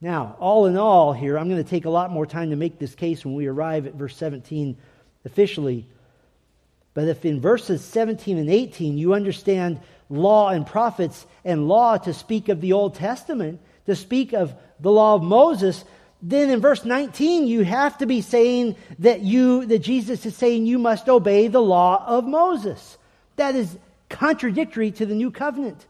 Now, 0.01 0.35
all 0.39 0.65
in 0.65 0.75
all, 0.75 1.13
here, 1.13 1.37
I'm 1.37 1.47
going 1.47 1.63
to 1.63 1.69
take 1.69 1.85
a 1.85 1.89
lot 1.89 2.11
more 2.11 2.25
time 2.25 2.49
to 2.49 2.55
make 2.55 2.79
this 2.79 2.95
case 2.95 3.23
when 3.23 3.35
we 3.35 3.45
arrive 3.45 3.85
at 3.85 3.93
verse 3.93 4.17
17 4.17 4.75
officially. 5.23 5.87
But 6.93 7.07
if 7.07 7.25
in 7.25 7.39
verses 7.39 7.83
17 7.83 8.37
and 8.37 8.49
18 8.49 8.97
you 8.97 9.13
understand 9.13 9.79
law 10.09 10.49
and 10.49 10.67
prophets 10.67 11.25
and 11.45 11.67
law 11.67 11.97
to 11.97 12.13
speak 12.13 12.49
of 12.49 12.61
the 12.61 12.73
Old 12.73 12.95
Testament, 12.95 13.61
to 13.85 13.95
speak 13.95 14.33
of 14.33 14.53
the 14.79 14.91
law 14.91 15.15
of 15.15 15.23
Moses, 15.23 15.83
then 16.21 16.49
in 16.49 16.59
verse 16.59 16.83
19 16.83 17.47
you 17.47 17.63
have 17.63 17.97
to 17.99 18.05
be 18.05 18.21
saying 18.21 18.75
that 18.99 19.21
you 19.21 19.65
that 19.67 19.79
Jesus 19.79 20.25
is 20.25 20.35
saying 20.35 20.65
you 20.65 20.79
must 20.79 21.09
obey 21.09 21.47
the 21.47 21.61
law 21.61 22.03
of 22.05 22.25
Moses. 22.25 22.97
That 23.37 23.55
is 23.55 23.77
contradictory 24.09 24.91
to 24.91 25.05
the 25.05 25.15
new 25.15 25.31
covenant 25.31 25.85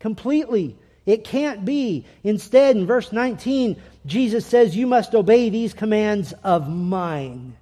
completely. 0.00 0.76
It 1.04 1.22
can't 1.22 1.64
be. 1.64 2.04
Instead, 2.24 2.76
in 2.76 2.86
verse 2.86 3.12
19, 3.12 3.80
Jesus 4.06 4.44
says, 4.44 4.76
You 4.76 4.86
must 4.86 5.14
obey 5.14 5.50
these 5.50 5.72
commands 5.72 6.32
of 6.42 6.68
mine. 6.68 7.56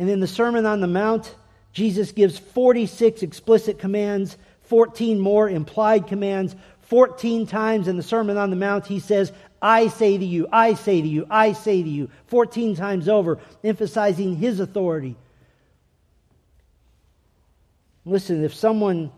And 0.00 0.08
in 0.08 0.20
the 0.20 0.26
Sermon 0.26 0.64
on 0.64 0.80
the 0.80 0.86
Mount, 0.86 1.34
Jesus 1.74 2.12
gives 2.12 2.38
46 2.38 3.22
explicit 3.22 3.78
commands, 3.78 4.38
14 4.62 5.20
more 5.20 5.46
implied 5.46 6.06
commands. 6.06 6.56
14 6.84 7.46
times 7.46 7.86
in 7.86 7.98
the 7.98 8.02
Sermon 8.02 8.38
on 8.38 8.48
the 8.48 8.56
Mount, 8.56 8.86
he 8.86 8.98
says, 8.98 9.30
I 9.60 9.88
say 9.88 10.16
to 10.16 10.24
you, 10.24 10.48
I 10.50 10.72
say 10.72 11.02
to 11.02 11.06
you, 11.06 11.26
I 11.28 11.52
say 11.52 11.82
to 11.82 11.88
you, 11.88 12.08
14 12.28 12.76
times 12.76 13.10
over, 13.10 13.40
emphasizing 13.62 14.36
his 14.36 14.58
authority. 14.58 15.16
Listen, 18.06 18.42
if 18.42 18.54
someone 18.54 19.12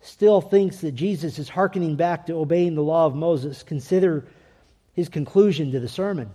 still 0.00 0.40
thinks 0.40 0.78
that 0.78 0.92
Jesus 0.92 1.38
is 1.38 1.50
hearkening 1.50 1.96
back 1.96 2.24
to 2.28 2.36
obeying 2.36 2.74
the 2.74 2.82
law 2.82 3.04
of 3.04 3.14
Moses, 3.14 3.62
consider 3.62 4.26
his 4.94 5.10
conclusion 5.10 5.72
to 5.72 5.78
the 5.78 5.90
sermon. 5.90 6.30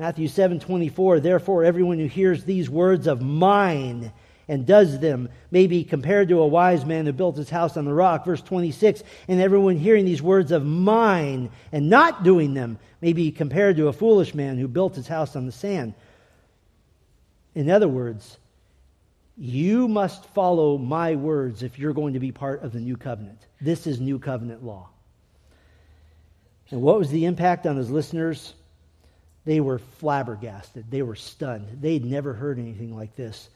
Matthew 0.00 0.28
7:24 0.28 1.20
Therefore 1.20 1.62
everyone 1.62 1.98
who 1.98 2.06
hears 2.06 2.44
these 2.44 2.70
words 2.70 3.06
of 3.06 3.20
mine 3.20 4.10
and 4.48 4.64
does 4.64 4.98
them 4.98 5.28
may 5.50 5.66
be 5.66 5.84
compared 5.84 6.30
to 6.30 6.40
a 6.40 6.46
wise 6.46 6.86
man 6.86 7.04
who 7.04 7.12
built 7.12 7.36
his 7.36 7.50
house 7.50 7.76
on 7.76 7.84
the 7.84 7.92
rock. 7.92 8.24
Verse 8.24 8.40
26 8.40 9.02
and 9.28 9.42
everyone 9.42 9.76
hearing 9.76 10.06
these 10.06 10.22
words 10.22 10.52
of 10.52 10.64
mine 10.64 11.50
and 11.70 11.90
not 11.90 12.22
doing 12.22 12.54
them 12.54 12.78
may 13.02 13.12
be 13.12 13.30
compared 13.30 13.76
to 13.76 13.88
a 13.88 13.92
foolish 13.92 14.34
man 14.34 14.56
who 14.56 14.66
built 14.68 14.96
his 14.96 15.06
house 15.06 15.36
on 15.36 15.44
the 15.44 15.52
sand. 15.52 15.92
In 17.54 17.68
other 17.68 17.88
words 17.88 18.38
you 19.36 19.86
must 19.86 20.24
follow 20.30 20.78
my 20.78 21.14
words 21.14 21.62
if 21.62 21.78
you're 21.78 21.92
going 21.92 22.14
to 22.14 22.20
be 22.20 22.32
part 22.32 22.62
of 22.62 22.72
the 22.72 22.80
new 22.80 22.96
covenant. 22.96 23.48
This 23.60 23.86
is 23.86 24.00
new 24.00 24.18
covenant 24.18 24.64
law. 24.64 24.88
And 26.70 26.80
what 26.80 26.98
was 26.98 27.10
the 27.10 27.26
impact 27.26 27.66
on 27.66 27.76
his 27.76 27.90
listeners 27.90 28.54
They 29.44 29.60
were 29.60 29.78
flabbergasted. 29.78 30.90
They 30.90 31.02
were 31.02 31.16
stunned. 31.16 31.78
They'd 31.80 32.04
never 32.04 32.32
heard 32.32 32.58
anything 32.58 32.94
like 32.94 33.16
this. 33.16 33.48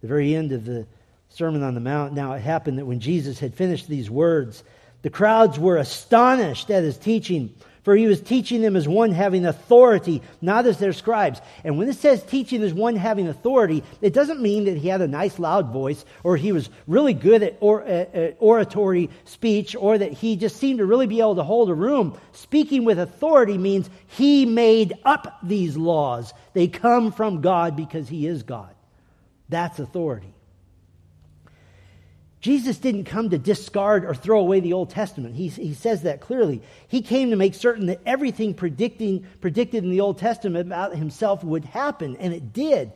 The 0.00 0.08
very 0.08 0.34
end 0.34 0.52
of 0.52 0.64
the 0.64 0.86
Sermon 1.28 1.62
on 1.62 1.74
the 1.74 1.80
Mount, 1.80 2.12
now 2.12 2.32
it 2.32 2.40
happened 2.40 2.78
that 2.78 2.86
when 2.86 3.00
Jesus 3.00 3.38
had 3.38 3.54
finished 3.54 3.86
these 3.86 4.10
words, 4.10 4.64
the 5.02 5.10
crowds 5.10 5.58
were 5.58 5.76
astonished 5.76 6.70
at 6.70 6.82
his 6.82 6.98
teaching, 6.98 7.54
for 7.82 7.96
he 7.96 8.06
was 8.06 8.20
teaching 8.20 8.62
them 8.62 8.76
as 8.76 8.86
one 8.86 9.12
having 9.12 9.46
authority, 9.46 10.22
not 10.40 10.66
as 10.66 10.78
their 10.78 10.92
scribes. 10.92 11.40
And 11.64 11.78
when 11.78 11.88
it 11.88 11.96
says 11.96 12.22
teaching 12.22 12.62
as 12.62 12.74
one 12.74 12.96
having 12.96 13.28
authority, 13.28 13.82
it 14.00 14.12
doesn't 14.12 14.40
mean 14.40 14.64
that 14.64 14.76
he 14.76 14.88
had 14.88 15.00
a 15.00 15.08
nice 15.08 15.38
loud 15.38 15.72
voice 15.72 16.04
or 16.22 16.36
he 16.36 16.52
was 16.52 16.68
really 16.86 17.14
good 17.14 17.42
at, 17.42 17.56
or, 17.60 17.82
at, 17.82 18.14
at 18.14 18.36
oratory 18.38 19.10
speech 19.24 19.74
or 19.74 19.98
that 19.98 20.12
he 20.12 20.36
just 20.36 20.56
seemed 20.56 20.78
to 20.78 20.86
really 20.86 21.06
be 21.06 21.20
able 21.20 21.36
to 21.36 21.42
hold 21.42 21.70
a 21.70 21.74
room. 21.74 22.18
Speaking 22.32 22.84
with 22.84 22.98
authority 22.98 23.58
means 23.58 23.88
he 24.06 24.46
made 24.46 24.94
up 25.04 25.38
these 25.42 25.76
laws. 25.76 26.34
They 26.52 26.68
come 26.68 27.12
from 27.12 27.40
God 27.40 27.76
because 27.76 28.08
he 28.08 28.26
is 28.26 28.42
God. 28.42 28.74
That's 29.48 29.78
authority. 29.78 30.32
Jesus 32.40 32.78
didn't 32.78 33.04
come 33.04 33.28
to 33.30 33.38
discard 33.38 34.04
or 34.04 34.14
throw 34.14 34.40
away 34.40 34.60
the 34.60 34.72
Old 34.72 34.90
Testament. 34.90 35.34
He, 35.34 35.48
he 35.48 35.74
says 35.74 36.02
that 36.02 36.20
clearly. 36.20 36.62
He 36.88 37.02
came 37.02 37.30
to 37.30 37.36
make 37.36 37.54
certain 37.54 37.86
that 37.86 38.00
everything 38.06 38.54
predicting, 38.54 39.26
predicted 39.42 39.84
in 39.84 39.90
the 39.90 40.00
Old 40.00 40.18
Testament 40.18 40.66
about 40.66 40.96
himself 40.96 41.44
would 41.44 41.66
happen, 41.66 42.16
and 42.16 42.32
it 42.32 42.52
did. 42.54 42.92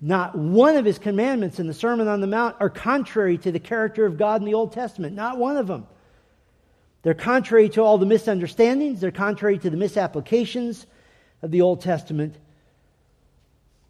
Not 0.00 0.36
one 0.36 0.76
of 0.76 0.84
his 0.84 0.98
commandments 0.98 1.60
in 1.60 1.68
the 1.68 1.74
Sermon 1.74 2.08
on 2.08 2.20
the 2.20 2.26
Mount 2.26 2.56
are 2.58 2.70
contrary 2.70 3.38
to 3.38 3.52
the 3.52 3.60
character 3.60 4.06
of 4.06 4.18
God 4.18 4.40
in 4.40 4.46
the 4.46 4.54
Old 4.54 4.72
Testament. 4.72 5.14
Not 5.14 5.38
one 5.38 5.56
of 5.56 5.68
them. 5.68 5.86
They're 7.02 7.14
contrary 7.14 7.68
to 7.70 7.82
all 7.82 7.96
the 7.96 8.06
misunderstandings, 8.06 9.00
they're 9.00 9.10
contrary 9.10 9.58
to 9.58 9.70
the 9.70 9.76
misapplications 9.76 10.86
of 11.42 11.50
the 11.50 11.60
Old 11.60 11.80
Testament. 11.80 12.34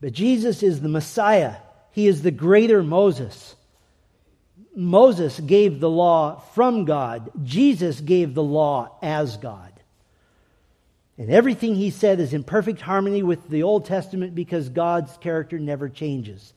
But 0.00 0.12
Jesus 0.12 0.62
is 0.62 0.80
the 0.80 0.88
Messiah, 0.88 1.56
he 1.90 2.06
is 2.06 2.20
the 2.22 2.30
greater 2.30 2.82
Moses. 2.82 3.56
Moses 4.80 5.38
gave 5.38 5.78
the 5.78 5.90
law 5.90 6.40
from 6.54 6.86
God, 6.86 7.30
Jesus 7.44 8.00
gave 8.00 8.32
the 8.32 8.42
law 8.42 8.96
as 9.02 9.36
God. 9.36 9.72
And 11.18 11.30
everything 11.30 11.74
he 11.74 11.90
said 11.90 12.18
is 12.18 12.32
in 12.32 12.44
perfect 12.44 12.80
harmony 12.80 13.22
with 13.22 13.46
the 13.50 13.62
Old 13.62 13.84
Testament 13.84 14.34
because 14.34 14.70
God's 14.70 15.14
character 15.18 15.58
never 15.58 15.90
changes. 15.90 16.54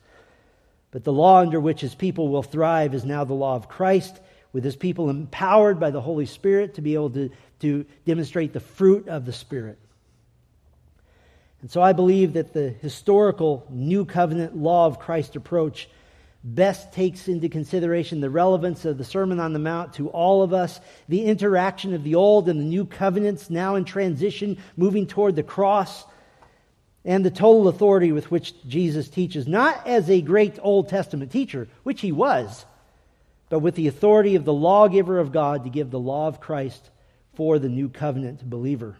But 0.90 1.04
the 1.04 1.12
law 1.12 1.40
under 1.40 1.60
which 1.60 1.82
his 1.82 1.94
people 1.94 2.28
will 2.28 2.42
thrive 2.42 2.94
is 2.94 3.04
now 3.04 3.24
the 3.24 3.34
law 3.34 3.56
of 3.56 3.68
Christ, 3.68 4.18
with 4.54 4.64
his 4.64 4.76
people 4.76 5.10
empowered 5.10 5.78
by 5.78 5.90
the 5.90 6.00
Holy 6.00 6.24
Spirit 6.24 6.76
to 6.76 6.80
be 6.80 6.94
able 6.94 7.10
to, 7.10 7.30
to 7.60 7.84
demonstrate 8.06 8.54
the 8.54 8.60
fruit 8.60 9.06
of 9.06 9.26
the 9.26 9.34
Spirit. 9.34 9.78
And 11.60 11.70
so 11.70 11.82
I 11.82 11.92
believe 11.92 12.32
that 12.32 12.54
the 12.54 12.70
historical 12.70 13.66
New 13.68 14.06
Covenant 14.06 14.56
law 14.56 14.86
of 14.86 14.98
Christ 14.98 15.36
approach 15.36 15.90
best 16.44 16.92
takes 16.92 17.26
into 17.26 17.48
consideration 17.48 18.20
the 18.20 18.28
relevance 18.28 18.84
of 18.84 18.98
the 18.98 19.04
Sermon 19.04 19.40
on 19.40 19.54
the 19.54 19.58
Mount 19.58 19.94
to 19.94 20.10
all 20.10 20.42
of 20.42 20.52
us, 20.52 20.78
the 21.08 21.24
interaction 21.24 21.94
of 21.94 22.04
the 22.04 22.14
Old 22.14 22.50
and 22.50 22.60
the 22.60 22.64
New 22.64 22.84
covenants 22.84 23.48
now 23.48 23.76
in 23.76 23.84
transition, 23.84 24.58
moving 24.76 25.06
toward 25.06 25.36
the 25.36 25.42
cross, 25.42 26.04
and 27.04 27.24
the 27.24 27.30
total 27.30 27.68
authority 27.68 28.12
with 28.12 28.30
which 28.30 28.54
Jesus 28.66 29.08
teaches, 29.08 29.48
not 29.48 29.86
as 29.86 30.08
a 30.10 30.20
great 30.20 30.58
Old 30.62 30.90
Testament 30.90 31.32
teacher, 31.32 31.66
which 31.82 32.02
he 32.02 32.12
was, 32.12 32.66
but 33.48 33.60
with 33.60 33.74
the 33.74 33.88
authority 33.88 34.34
of 34.34 34.44
the 34.44 34.52
lawgiver 34.52 35.18
of 35.18 35.32
God 35.32 35.64
to 35.64 35.70
give 35.70 35.90
the 35.90 35.98
law 35.98 36.28
of 36.28 36.40
Christ 36.40 36.90
for 37.34 37.58
the 37.58 37.68
new 37.68 37.88
covenant 37.88 38.48
believer. 38.48 38.96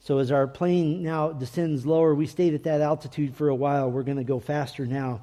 So 0.00 0.18
as 0.18 0.32
our 0.32 0.46
plane 0.46 1.02
now 1.02 1.32
descends 1.32 1.84
lower, 1.84 2.14
we 2.14 2.26
stayed 2.26 2.54
at 2.54 2.64
that 2.64 2.80
altitude 2.80 3.36
for 3.36 3.48
a 3.48 3.54
while. 3.54 3.90
We're 3.90 4.02
going 4.02 4.16
to 4.16 4.24
go 4.24 4.40
faster 4.40 4.86
now. 4.86 5.20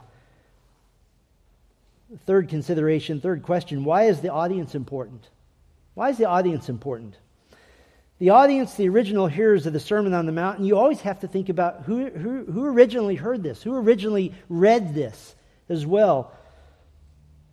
Third 2.26 2.48
consideration, 2.48 3.20
third 3.20 3.44
question 3.44 3.84
why 3.84 4.04
is 4.04 4.22
the 4.22 4.32
audience 4.32 4.76
important? 4.76 5.28
Why 5.94 6.10
is 6.10 6.18
the 6.18 6.26
audience 6.26 6.70
important? 6.70 7.18
The 8.20 8.30
audience, 8.30 8.76
the 8.76 8.90
original 8.90 9.28
hearers 9.28 9.66
of 9.66 9.74
the 9.74 9.80
Sermon 9.80 10.14
on 10.14 10.26
the 10.26 10.32
Mount, 10.32 10.58
and 10.58 10.68
you 10.68 10.78
always 10.78 11.02
have 11.02 11.20
to 11.20 11.28
think 11.28 11.50
about 11.50 11.84
who, 11.84 12.10
who, 12.10 12.46
who 12.46 12.66
originally 12.66 13.16
heard 13.16 13.44
this, 13.44 13.62
who 13.62 13.76
originally 13.76 14.34
read 14.48 14.96
this 14.96 15.36
as 15.70 15.86
well. 15.86 16.32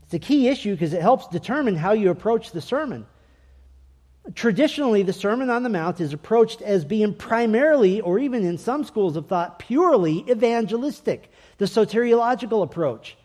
It's 0.05 0.15
a 0.15 0.19
key 0.19 0.49
issue 0.49 0.73
because 0.73 0.93
it 0.93 1.03
helps 1.03 1.27
determine 1.29 1.75
how 1.75 1.93
you 1.93 2.11
approach 2.11 2.53
the 2.53 2.61
sermon. 2.61 3.07
Traditionally, 4.35 5.03
the 5.03 5.13
Sermon 5.13 5.51
on 5.51 5.65
the 5.65 5.69
Mount 5.69 6.01
is 6.01 6.15
approached 6.15 6.63
as 6.63 6.85
being 6.85 7.15
primarily, 7.15 8.01
or 8.01 8.19
even 8.19 8.43
in 8.43 8.57
some 8.57 8.83
schools 8.83 9.17
of 9.17 9.27
thought, 9.27 9.59
purely 9.59 10.25
evangelistic, 10.31 11.31
the 11.59 11.67
soteriological 11.67 12.63
approach. 12.63 13.19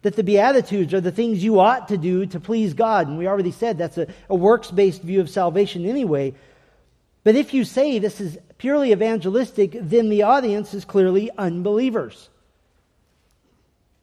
That 0.00 0.16
the 0.16 0.24
Beatitudes 0.24 0.94
are 0.94 1.02
the 1.02 1.12
things 1.12 1.44
you 1.44 1.60
ought 1.60 1.88
to 1.88 1.98
do 1.98 2.24
to 2.26 2.40
please 2.40 2.72
God. 2.72 3.08
And 3.08 3.18
we 3.18 3.28
already 3.28 3.50
said 3.50 3.76
that's 3.76 3.98
a, 3.98 4.08
a 4.30 4.34
works 4.34 4.70
based 4.70 5.02
view 5.02 5.20
of 5.20 5.28
salvation 5.28 5.84
anyway. 5.84 6.34
But 7.24 7.36
if 7.36 7.52
you 7.54 7.64
say 7.64 7.98
this 7.98 8.20
is 8.20 8.38
purely 8.56 8.90
evangelistic, 8.90 9.76
then 9.80 10.08
the 10.08 10.22
audience 10.22 10.74
is 10.74 10.84
clearly 10.84 11.30
unbelievers. 11.36 12.30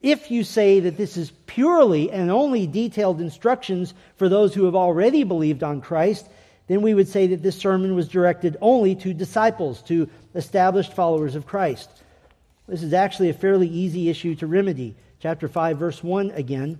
If 0.01 0.31
you 0.31 0.43
say 0.43 0.79
that 0.81 0.97
this 0.97 1.17
is 1.17 1.31
purely 1.45 2.09
and 2.11 2.31
only 2.31 2.67
detailed 2.67 3.19
instructions 3.19 3.93
for 4.15 4.29
those 4.29 4.53
who 4.53 4.65
have 4.65 4.75
already 4.75 5.23
believed 5.23 5.61
on 5.61 5.81
Christ, 5.81 6.27
then 6.67 6.81
we 6.81 6.93
would 6.93 7.07
say 7.07 7.27
that 7.27 7.43
this 7.43 7.57
sermon 7.57 7.95
was 7.95 8.07
directed 8.07 8.55
only 8.61 8.95
to 8.95 9.13
disciples, 9.13 9.81
to 9.83 10.09
established 10.35 10.93
followers 10.93 11.35
of 11.35 11.47
Christ. 11.47 11.89
This 12.67 12.83
is 12.83 12.93
actually 12.93 13.29
a 13.29 13.33
fairly 13.33 13.67
easy 13.67 14.09
issue 14.09 14.35
to 14.35 14.47
remedy. 14.47 14.95
Chapter 15.19 15.47
5, 15.47 15.77
verse 15.77 16.03
1 16.03 16.31
again. 16.31 16.79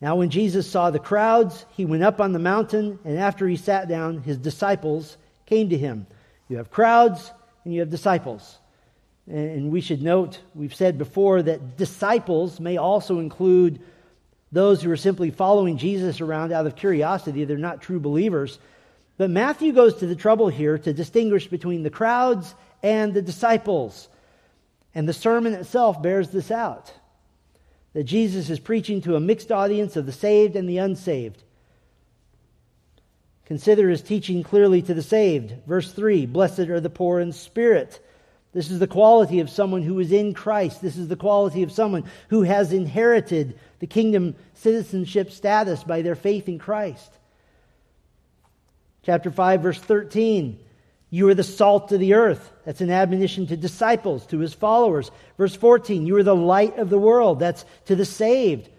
Now, 0.00 0.16
when 0.16 0.28
Jesus 0.28 0.70
saw 0.70 0.90
the 0.90 0.98
crowds, 0.98 1.64
he 1.74 1.86
went 1.86 2.02
up 2.02 2.20
on 2.20 2.32
the 2.32 2.38
mountain, 2.38 2.98
and 3.04 3.18
after 3.18 3.48
he 3.48 3.56
sat 3.56 3.88
down, 3.88 4.20
his 4.20 4.36
disciples 4.36 5.16
came 5.46 5.70
to 5.70 5.78
him. 5.78 6.06
You 6.48 6.58
have 6.58 6.70
crowds 6.70 7.32
and 7.64 7.72
you 7.72 7.80
have 7.80 7.90
disciples. 7.90 8.58
And 9.28 9.72
we 9.72 9.80
should 9.80 10.02
note, 10.02 10.38
we've 10.54 10.74
said 10.74 10.98
before, 10.98 11.42
that 11.42 11.76
disciples 11.76 12.60
may 12.60 12.76
also 12.76 13.18
include 13.18 13.80
those 14.52 14.80
who 14.80 14.90
are 14.90 14.96
simply 14.96 15.30
following 15.30 15.78
Jesus 15.78 16.20
around 16.20 16.52
out 16.52 16.66
of 16.66 16.76
curiosity. 16.76 17.44
They're 17.44 17.58
not 17.58 17.82
true 17.82 17.98
believers. 17.98 18.58
But 19.16 19.30
Matthew 19.30 19.72
goes 19.72 19.96
to 19.96 20.06
the 20.06 20.14
trouble 20.14 20.48
here 20.48 20.78
to 20.78 20.92
distinguish 20.92 21.48
between 21.48 21.82
the 21.82 21.90
crowds 21.90 22.54
and 22.82 23.14
the 23.14 23.22
disciples. 23.22 24.08
And 24.94 25.08
the 25.08 25.12
sermon 25.12 25.54
itself 25.54 26.00
bears 26.02 26.30
this 26.30 26.50
out 26.50 26.92
that 27.92 28.04
Jesus 28.04 28.50
is 28.50 28.60
preaching 28.60 29.00
to 29.00 29.16
a 29.16 29.20
mixed 29.20 29.50
audience 29.50 29.96
of 29.96 30.04
the 30.04 30.12
saved 30.12 30.54
and 30.54 30.68
the 30.68 30.78
unsaved. 30.78 31.42
Consider 33.46 33.88
his 33.88 34.02
teaching 34.02 34.42
clearly 34.42 34.82
to 34.82 34.92
the 34.92 35.02
saved. 35.02 35.54
Verse 35.66 35.90
3 35.90 36.26
Blessed 36.26 36.60
are 36.60 36.80
the 36.80 36.90
poor 36.90 37.20
in 37.20 37.32
spirit 37.32 38.05
this 38.56 38.70
is 38.70 38.78
the 38.78 38.86
quality 38.86 39.40
of 39.40 39.50
someone 39.50 39.82
who 39.82 40.00
is 40.00 40.10
in 40.10 40.32
Christ. 40.32 40.80
This 40.80 40.96
is 40.96 41.08
the 41.08 41.14
quality 41.14 41.62
of 41.62 41.70
someone 41.70 42.04
who 42.30 42.40
has 42.40 42.72
inherited 42.72 43.60
the 43.80 43.86
kingdom 43.86 44.34
citizenship 44.54 45.30
status 45.30 45.84
by 45.84 46.00
their 46.00 46.14
faith 46.14 46.48
in 46.48 46.58
Christ. 46.58 47.12
Chapter 49.02 49.30
5, 49.30 49.60
verse 49.60 49.78
13. 49.78 50.58
You 51.10 51.28
are 51.28 51.34
the 51.34 51.42
salt 51.42 51.92
of 51.92 52.00
the 52.00 52.14
earth. 52.14 52.50
That's 52.64 52.80
an 52.80 52.90
admonition 52.90 53.46
to 53.48 53.58
disciples, 53.58 54.24
to 54.28 54.38
his 54.38 54.54
followers. 54.54 55.10
Verse 55.36 55.54
14. 55.54 56.06
You 56.06 56.16
are 56.16 56.22
the 56.22 56.34
light 56.34 56.78
of 56.78 56.88
the 56.88 56.98
world. 56.98 57.38
That's 57.38 57.66
to 57.84 57.94
the 57.94 58.06
saved. 58.06 58.70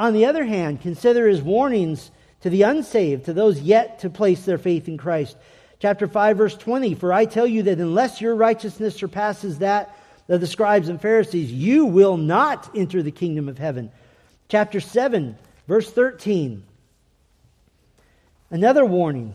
On 0.00 0.14
the 0.14 0.26
other 0.26 0.44
hand, 0.44 0.80
consider 0.80 1.28
his 1.28 1.40
warnings 1.42 2.10
to 2.40 2.50
the 2.50 2.62
unsaved, 2.62 3.26
to 3.26 3.34
those 3.34 3.60
yet 3.60 4.00
to 4.00 4.10
place 4.10 4.44
their 4.44 4.58
faith 4.58 4.88
in 4.88 4.98
Christ. 4.98 5.36
Chapter 5.80 6.06
5, 6.06 6.36
verse 6.36 6.56
20 6.56 6.94
For 6.94 7.12
I 7.12 7.24
tell 7.24 7.46
you 7.46 7.64
that 7.64 7.78
unless 7.78 8.20
your 8.20 8.34
righteousness 8.34 8.94
surpasses 8.94 9.58
that 9.58 9.96
of 10.28 10.40
the 10.40 10.46
scribes 10.46 10.88
and 10.88 11.00
Pharisees, 11.00 11.50
you 11.50 11.86
will 11.86 12.16
not 12.16 12.70
enter 12.76 13.02
the 13.02 13.10
kingdom 13.10 13.48
of 13.48 13.58
heaven. 13.58 13.90
Chapter 14.48 14.78
7, 14.78 15.36
verse 15.66 15.90
13. 15.90 16.62
Another 18.50 18.84
warning. 18.84 19.34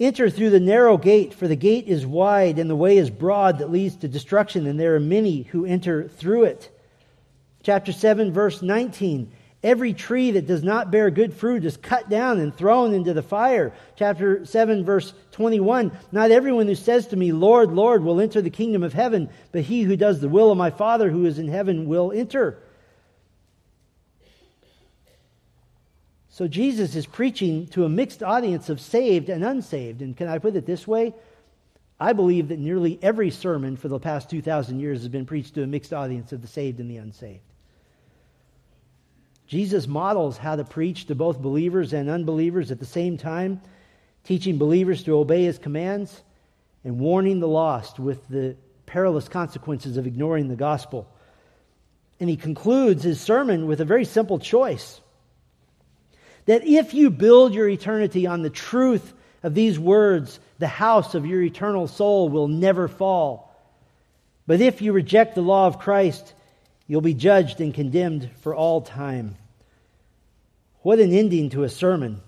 Enter 0.00 0.30
through 0.30 0.50
the 0.50 0.60
narrow 0.60 0.96
gate, 0.96 1.34
for 1.34 1.46
the 1.46 1.56
gate 1.56 1.86
is 1.86 2.06
wide 2.06 2.58
and 2.58 2.70
the 2.70 2.76
way 2.76 2.96
is 2.96 3.10
broad 3.10 3.58
that 3.58 3.70
leads 3.70 3.96
to 3.96 4.08
destruction, 4.08 4.66
and 4.66 4.80
there 4.80 4.94
are 4.94 5.00
many 5.00 5.42
who 5.42 5.66
enter 5.66 6.08
through 6.08 6.44
it. 6.44 6.74
Chapter 7.62 7.92
7, 7.92 8.32
verse 8.32 8.62
19. 8.62 9.30
Every 9.62 9.92
tree 9.92 10.30
that 10.30 10.46
does 10.46 10.62
not 10.62 10.90
bear 10.90 11.10
good 11.10 11.34
fruit 11.34 11.66
is 11.66 11.76
cut 11.76 12.08
down 12.08 12.40
and 12.40 12.54
thrown 12.54 12.94
into 12.94 13.12
the 13.12 13.22
fire. 13.22 13.74
Chapter 13.94 14.46
7, 14.46 14.84
verse 14.86 15.12
21. 15.32 15.92
Not 16.12 16.30
everyone 16.30 16.66
who 16.66 16.74
says 16.74 17.08
to 17.08 17.16
me, 17.16 17.32
Lord, 17.32 17.70
Lord, 17.70 18.02
will 18.02 18.20
enter 18.20 18.40
the 18.40 18.48
kingdom 18.48 18.82
of 18.82 18.94
heaven, 18.94 19.28
but 19.52 19.62
he 19.62 19.82
who 19.82 19.96
does 19.96 20.20
the 20.20 20.30
will 20.30 20.50
of 20.50 20.56
my 20.56 20.70
Father 20.70 21.10
who 21.10 21.26
is 21.26 21.38
in 21.38 21.48
heaven 21.48 21.86
will 21.86 22.10
enter. 22.10 22.58
So 26.30 26.48
Jesus 26.48 26.94
is 26.96 27.04
preaching 27.04 27.66
to 27.68 27.84
a 27.84 27.88
mixed 27.90 28.22
audience 28.22 28.70
of 28.70 28.80
saved 28.80 29.28
and 29.28 29.44
unsaved. 29.44 30.00
And 30.00 30.16
can 30.16 30.26
I 30.26 30.38
put 30.38 30.56
it 30.56 30.64
this 30.64 30.88
way? 30.88 31.12
I 32.00 32.14
believe 32.14 32.48
that 32.48 32.58
nearly 32.58 32.98
every 33.02 33.30
sermon 33.30 33.76
for 33.76 33.88
the 33.88 33.98
past 33.98 34.30
2,000 34.30 34.80
years 34.80 35.00
has 35.00 35.08
been 35.08 35.26
preached 35.26 35.52
to 35.56 35.62
a 35.62 35.66
mixed 35.66 35.92
audience 35.92 36.32
of 36.32 36.40
the 36.40 36.48
saved 36.48 36.80
and 36.80 36.90
the 36.90 36.96
unsaved. 36.96 37.49
Jesus 39.50 39.88
models 39.88 40.36
how 40.36 40.54
to 40.54 40.62
preach 40.62 41.06
to 41.06 41.16
both 41.16 41.42
believers 41.42 41.92
and 41.92 42.08
unbelievers 42.08 42.70
at 42.70 42.78
the 42.78 42.86
same 42.86 43.18
time, 43.18 43.60
teaching 44.22 44.58
believers 44.58 45.02
to 45.02 45.18
obey 45.18 45.42
his 45.42 45.58
commands 45.58 46.22
and 46.84 47.00
warning 47.00 47.40
the 47.40 47.48
lost 47.48 47.98
with 47.98 48.28
the 48.28 48.54
perilous 48.86 49.26
consequences 49.26 49.96
of 49.96 50.06
ignoring 50.06 50.46
the 50.46 50.54
gospel. 50.54 51.12
And 52.20 52.30
he 52.30 52.36
concludes 52.36 53.02
his 53.02 53.20
sermon 53.20 53.66
with 53.66 53.80
a 53.80 53.84
very 53.84 54.04
simple 54.04 54.38
choice 54.38 55.00
that 56.46 56.64
if 56.64 56.94
you 56.94 57.10
build 57.10 57.52
your 57.52 57.68
eternity 57.68 58.28
on 58.28 58.42
the 58.42 58.50
truth 58.50 59.12
of 59.42 59.52
these 59.52 59.80
words, 59.80 60.38
the 60.60 60.68
house 60.68 61.16
of 61.16 61.26
your 61.26 61.42
eternal 61.42 61.88
soul 61.88 62.28
will 62.28 62.46
never 62.46 62.86
fall. 62.86 63.52
But 64.46 64.60
if 64.60 64.80
you 64.80 64.92
reject 64.92 65.34
the 65.34 65.42
law 65.42 65.66
of 65.66 65.80
Christ, 65.80 66.34
you'll 66.86 67.00
be 67.00 67.14
judged 67.14 67.60
and 67.60 67.74
condemned 67.74 68.30
for 68.42 68.54
all 68.54 68.82
time. 68.82 69.36
What 70.82 70.98
an 70.98 71.12
ending 71.12 71.50
to 71.50 71.64
a 71.64 71.68
sermon. 71.68 72.22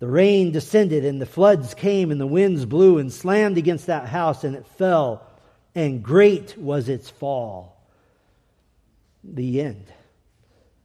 The 0.00 0.08
rain 0.08 0.52
descended 0.52 1.04
and 1.04 1.20
the 1.20 1.26
floods 1.26 1.74
came 1.74 2.10
and 2.10 2.20
the 2.20 2.26
winds 2.26 2.66
blew 2.66 2.98
and 2.98 3.12
slammed 3.12 3.56
against 3.56 3.86
that 3.86 4.08
house 4.08 4.44
and 4.44 4.56
it 4.56 4.66
fell, 4.66 5.26
and 5.74 6.02
great 6.02 6.58
was 6.58 6.88
its 6.88 7.08
fall. 7.08 7.80
The 9.22 9.60
end. 9.60 9.86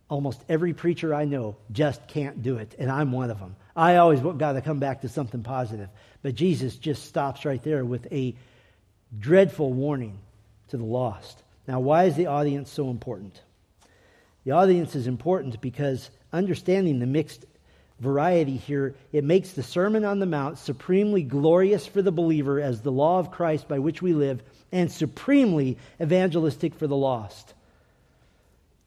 Almost 0.07 0.41
every 0.47 0.73
preacher 0.73 1.13
I 1.13 1.25
know 1.25 1.57
just 1.71 2.07
can't 2.07 2.41
do 2.41 2.57
it, 2.57 2.75
and 2.79 2.89
I'm 2.89 3.11
one 3.11 3.29
of 3.29 3.39
them. 3.39 3.55
I 3.75 3.97
always 3.97 4.19
got 4.21 4.53
to 4.53 4.61
come 4.61 4.79
back 4.79 5.01
to 5.01 5.09
something 5.09 5.43
positive. 5.43 5.89
But 6.21 6.35
Jesus 6.35 6.75
just 6.75 7.05
stops 7.05 7.45
right 7.45 7.63
there 7.63 7.85
with 7.85 8.11
a 8.11 8.35
dreadful 9.17 9.71
warning 9.71 10.17
to 10.69 10.77
the 10.77 10.83
lost. 10.83 11.43
Now, 11.67 11.79
why 11.79 12.05
is 12.05 12.15
the 12.15 12.27
audience 12.27 12.71
so 12.71 12.89
important? 12.89 13.39
The 14.49 14.55
audience 14.55 14.95
is 14.95 15.05
important 15.05 15.61
because 15.61 16.09
understanding 16.33 16.97
the 16.97 17.05
mixed 17.05 17.45
variety 17.99 18.57
here, 18.57 18.95
it 19.11 19.23
makes 19.23 19.51
the 19.51 19.61
Sermon 19.61 20.03
on 20.03 20.17
the 20.17 20.25
Mount 20.25 20.57
supremely 20.57 21.21
glorious 21.21 21.85
for 21.85 22.01
the 22.01 22.11
believer 22.11 22.59
as 22.59 22.81
the 22.81 22.91
law 22.91 23.19
of 23.19 23.29
Christ 23.29 23.67
by 23.67 23.77
which 23.77 24.01
we 24.01 24.13
live, 24.13 24.41
and 24.71 24.91
supremely 24.91 25.77
evangelistic 26.01 26.73
for 26.73 26.87
the 26.87 26.95
lost. 26.95 27.53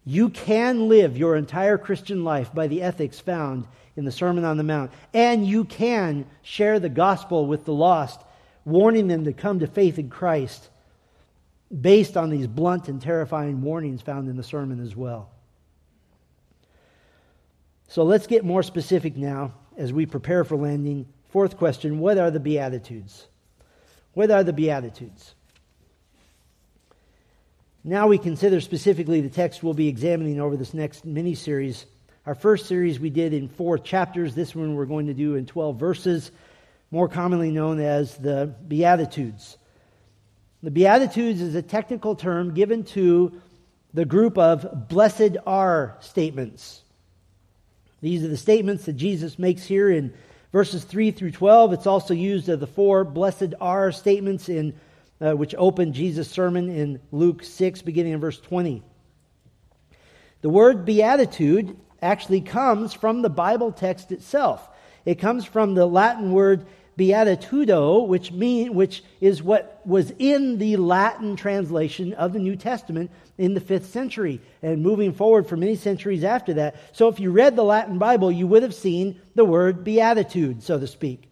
You 0.04 0.30
can 0.30 0.88
live 0.88 1.16
your 1.16 1.36
entire 1.36 1.78
Christian 1.78 2.24
life 2.24 2.52
by 2.52 2.66
the 2.66 2.82
ethics 2.82 3.20
found 3.20 3.68
in 3.94 4.04
the 4.04 4.10
Sermon 4.10 4.44
on 4.44 4.56
the 4.56 4.64
Mount, 4.64 4.90
and 5.14 5.46
you 5.46 5.64
can 5.64 6.26
share 6.42 6.80
the 6.80 6.88
gospel 6.88 7.46
with 7.46 7.66
the 7.66 7.72
lost, 7.72 8.20
warning 8.64 9.06
them 9.06 9.26
to 9.26 9.32
come 9.32 9.60
to 9.60 9.68
faith 9.68 10.00
in 10.00 10.10
Christ 10.10 10.70
based 11.70 12.16
on 12.16 12.30
these 12.30 12.48
blunt 12.48 12.88
and 12.88 13.00
terrifying 13.00 13.62
warnings 13.62 14.02
found 14.02 14.28
in 14.28 14.36
the 14.36 14.42
sermon 14.42 14.80
as 14.80 14.96
well. 14.96 15.31
So 17.92 18.04
let's 18.04 18.26
get 18.26 18.42
more 18.42 18.62
specific 18.62 19.18
now 19.18 19.52
as 19.76 19.92
we 19.92 20.06
prepare 20.06 20.44
for 20.44 20.56
landing. 20.56 21.04
Fourth 21.28 21.58
question 21.58 21.98
What 21.98 22.16
are 22.16 22.30
the 22.30 22.40
Beatitudes? 22.40 23.26
What 24.14 24.30
are 24.30 24.42
the 24.42 24.54
Beatitudes? 24.54 25.34
Now 27.84 28.06
we 28.06 28.16
consider 28.16 28.62
specifically 28.62 29.20
the 29.20 29.28
text 29.28 29.62
we'll 29.62 29.74
be 29.74 29.88
examining 29.88 30.40
over 30.40 30.56
this 30.56 30.72
next 30.72 31.04
mini 31.04 31.34
series. 31.34 31.84
Our 32.24 32.34
first 32.34 32.64
series 32.64 32.98
we 32.98 33.10
did 33.10 33.34
in 33.34 33.50
four 33.50 33.76
chapters. 33.76 34.34
This 34.34 34.54
one 34.54 34.74
we're 34.74 34.86
going 34.86 35.08
to 35.08 35.14
do 35.14 35.34
in 35.34 35.44
12 35.44 35.78
verses, 35.78 36.30
more 36.90 37.08
commonly 37.08 37.50
known 37.50 37.78
as 37.78 38.16
the 38.16 38.54
Beatitudes. 38.68 39.58
The 40.62 40.70
Beatitudes 40.70 41.42
is 41.42 41.54
a 41.56 41.60
technical 41.60 42.16
term 42.16 42.54
given 42.54 42.84
to 42.84 43.38
the 43.92 44.06
group 44.06 44.38
of 44.38 44.88
blessed 44.88 45.36
are 45.46 45.98
statements. 46.00 46.84
These 48.02 48.24
are 48.24 48.28
the 48.28 48.36
statements 48.36 48.84
that 48.86 48.94
Jesus 48.94 49.38
makes 49.38 49.62
here 49.62 49.88
in 49.88 50.12
verses 50.50 50.82
3 50.82 51.12
through 51.12 51.30
12. 51.30 51.72
It's 51.72 51.86
also 51.86 52.14
used 52.14 52.48
of 52.48 52.58
the 52.58 52.66
four 52.66 53.04
blessed 53.04 53.54
are 53.60 53.92
statements 53.92 54.48
in 54.48 54.74
uh, 55.20 55.32
which 55.34 55.54
open 55.56 55.92
Jesus' 55.92 56.28
sermon 56.28 56.68
in 56.68 57.00
Luke 57.12 57.44
6, 57.44 57.82
beginning 57.82 58.12
in 58.12 58.20
verse 58.20 58.40
20. 58.40 58.82
The 60.40 60.48
word 60.48 60.84
beatitude 60.84 61.76
actually 62.02 62.40
comes 62.40 62.92
from 62.92 63.22
the 63.22 63.30
Bible 63.30 63.70
text 63.70 64.10
itself. 64.10 64.68
It 65.04 65.20
comes 65.20 65.44
from 65.44 65.74
the 65.74 65.86
Latin 65.86 66.32
word 66.32 66.66
beatitudo, 66.98 68.06
which 68.06 68.32
mean 68.32 68.74
which 68.74 69.02
is 69.20 69.42
what 69.42 69.80
was 69.84 70.12
in 70.18 70.58
the 70.58 70.76
Latin 70.76 71.36
translation 71.36 72.12
of 72.14 72.32
the 72.32 72.38
New 72.38 72.56
Testament 72.56 73.10
in 73.38 73.54
the 73.54 73.60
5th 73.60 73.84
century 73.84 74.40
and 74.62 74.82
moving 74.82 75.12
forward 75.12 75.46
for 75.46 75.56
many 75.56 75.74
centuries 75.74 76.22
after 76.22 76.54
that. 76.54 76.76
So 76.92 77.08
if 77.08 77.18
you 77.18 77.30
read 77.30 77.56
the 77.56 77.64
Latin 77.64 77.98
Bible, 77.98 78.30
you 78.30 78.46
would 78.46 78.62
have 78.62 78.74
seen 78.74 79.20
the 79.34 79.44
word 79.44 79.84
beatitude, 79.84 80.62
so 80.62 80.78
to 80.78 80.86
speak. 80.86 81.28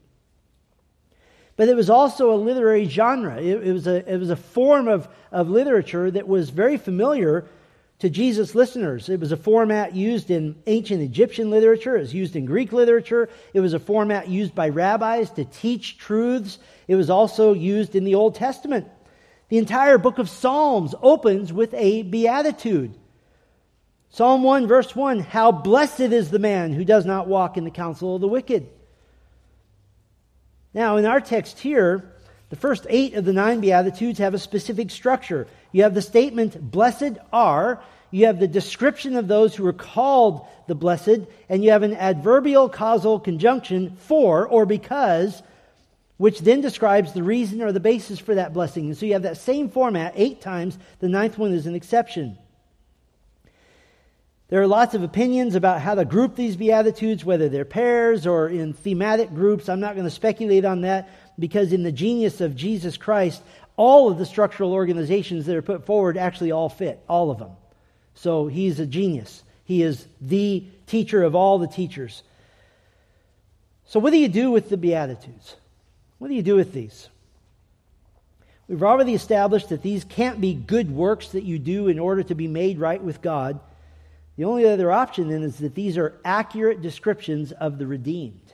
But 1.57 1.69
it 1.69 1.77
was 1.77 1.91
also 1.91 2.33
a 2.33 2.37
literary 2.37 2.87
genre. 2.87 3.37
It, 3.37 3.67
it, 3.67 3.73
was, 3.73 3.87
a, 3.87 4.11
it 4.11 4.17
was 4.17 4.31
a 4.31 4.37
form 4.37 4.89
of, 4.89 5.09
of 5.31 5.51
literature 5.51 6.11
that 6.11 6.27
was 6.27 6.49
very 6.49 6.79
familiar 6.79 7.45
to 8.01 8.11
Jesus' 8.11 8.55
listeners. 8.55 9.09
It 9.09 9.21
was 9.21 9.33
a 9.33 9.37
format 9.37 9.95
used 9.95 10.31
in 10.31 10.57
ancient 10.67 11.03
Egyptian 11.03 11.51
literature, 11.51 11.97
it 11.97 12.01
was 12.01 12.15
used 12.15 12.37
in 12.37 12.45
Greek 12.45 12.73
literature, 12.73 13.29
it 13.55 13.61
was 13.61 13.73
a 13.73 13.79
format 13.79 14.29
used 14.29 14.55
by 14.55 14.69
rabbis 14.69 15.31
to 15.33 15.45
teach 15.45 15.99
truths. 15.99 16.59
It 16.89 16.97
was 16.97 17.09
also 17.11 17.53
used 17.53 17.95
in 17.95 18.05
the 18.05 18.17
Old 18.17 18.35
Testament. 18.35 18.89
The 19.49 19.59
entire 19.59 19.99
book 19.99 20.19
of 20.19 20.29
Psalms 20.29 20.95
opens 21.01 21.53
with 21.53 21.73
a 21.75 22.03
beatitude. 22.03 22.95
Psalm 24.11 24.43
1, 24.43 24.67
verse 24.67 24.95
1 24.95 25.21
How 25.21 25.53
blessed 25.53 26.01
is 26.01 26.31
the 26.31 26.39
man 26.39 26.73
who 26.73 26.85
does 26.85 27.07
not 27.07 27.29
walk 27.29 27.57
in 27.57 27.65
the 27.65 27.71
counsel 27.71 28.17
of 28.17 28.21
the 28.21 28.29
wicked 28.29 28.69
now, 30.73 30.97
in 30.97 31.05
our 31.05 31.21
text 31.21 31.59
here, 31.59 32.13
the 32.49 32.57
first 32.57 32.87
eight 32.89 33.15
of 33.15 33.25
the 33.25 33.33
nine 33.33 33.61
Beatitudes 33.61 34.19
have 34.19 34.35
a 34.35 34.39
specific 34.39 34.91
structure. 34.91 35.49
You 35.73 35.85
have 35.85 35.95
the 35.95 36.03
statement, 36.03 36.71
blessed 36.71 37.19
are, 37.33 37.83
you 38.11 38.27
have 38.27 38.41
the 38.41 38.49
description 38.49 39.17
of 39.17 39.29
those 39.29 39.55
who 39.55 39.67
are 39.67 39.73
called 39.73 40.47
the 40.67 40.75
blessed, 40.75 41.21
and 41.49 41.63
you 41.63 41.71
have 41.71 41.83
an 41.83 41.95
adverbial 41.95 42.69
causal 42.69 43.21
conjunction, 43.21 43.97
for 43.97 44.47
or 44.47 44.67
because, 44.67 45.43
which 46.17 46.41
then 46.41 46.61
describes 46.61 47.13
the 47.13 47.23
reason 47.23 47.63
or 47.63 47.73
the 47.73 47.81
basis 47.81 48.19
for 48.19 48.35
that 48.35 48.53
blessing. 48.53 48.87
And 48.87 48.97
so 48.97 49.07
you 49.07 49.13
have 49.15 49.23
that 49.23 49.37
same 49.37 49.71
format 49.71 50.15
eight 50.17 50.41
times. 50.41 50.77
The 50.99 51.09
ninth 51.09 51.39
one 51.39 51.53
is 51.53 51.67
an 51.67 51.75
exception. 51.75 52.37
There 54.49 54.61
are 54.61 54.67
lots 54.67 54.95
of 54.95 55.05
opinions 55.05 55.55
about 55.55 55.81
how 55.81 55.95
to 55.95 56.05
group 56.05 56.35
these 56.35 56.57
Beatitudes, 56.57 57.25
whether 57.25 57.49
they're 57.49 57.65
pairs 57.65 58.27
or 58.27 58.49
in 58.49 58.73
thematic 58.73 59.33
groups. 59.33 59.69
I'm 59.69 59.79
not 59.79 59.95
going 59.95 60.07
to 60.07 60.11
speculate 60.11 60.65
on 60.65 60.81
that 60.81 61.09
because, 61.39 61.73
in 61.73 61.85
the 61.85 61.93
genius 61.93 62.41
of 62.41 62.57
Jesus 62.57 62.97
Christ, 62.97 63.43
all 63.81 64.11
of 64.11 64.19
the 64.19 64.27
structural 64.27 64.75
organizations 64.75 65.47
that 65.47 65.57
are 65.57 65.63
put 65.63 65.87
forward 65.87 66.19
actually 66.19 66.53
all 66.53 66.69
fit, 66.69 67.03
all 67.09 67.31
of 67.31 67.39
them. 67.39 67.53
So 68.13 68.47
he's 68.47 68.79
a 68.79 68.85
genius. 68.85 69.43
He 69.65 69.83
is 69.83 70.07
the 70.21 70.67
teacher 70.87 71.23
of 71.23 71.35
all 71.35 71.59
the 71.59 71.67
teachers. 71.67 72.23
So, 73.87 73.99
what 73.99 74.11
do 74.11 74.19
you 74.19 74.29
do 74.29 74.51
with 74.51 74.69
the 74.69 74.77
Beatitudes? 74.77 75.57
What 76.19 76.29
do 76.29 76.35
you 76.35 76.43
do 76.43 76.57
with 76.57 76.75
these? 76.75 77.09
We've 78.69 78.83
already 78.83 79.15
established 79.15 79.71
that 79.71 79.81
these 79.81 80.05
can't 80.05 80.43
be 80.43 80.53
good 80.53 80.91
works 80.91 81.29
that 81.29 81.45
you 81.45 81.59
do 81.59 81.89
in 81.89 81.99
order 81.99 82.23
to 82.25 82.35
be 82.35 82.49
made 82.49 82.79
right 82.79 83.03
with 83.03 83.23
God. 83.23 83.61
The 84.37 84.45
only 84.45 84.69
other 84.69 84.93
option 84.93 85.31
then 85.31 85.43
is 85.43 85.57
that 85.57 85.75
these 85.75 85.97
are 85.97 86.21
accurate 86.23 86.83
descriptions 86.83 87.53
of 87.53 87.79
the 87.79 87.87
redeemed. 87.87 88.53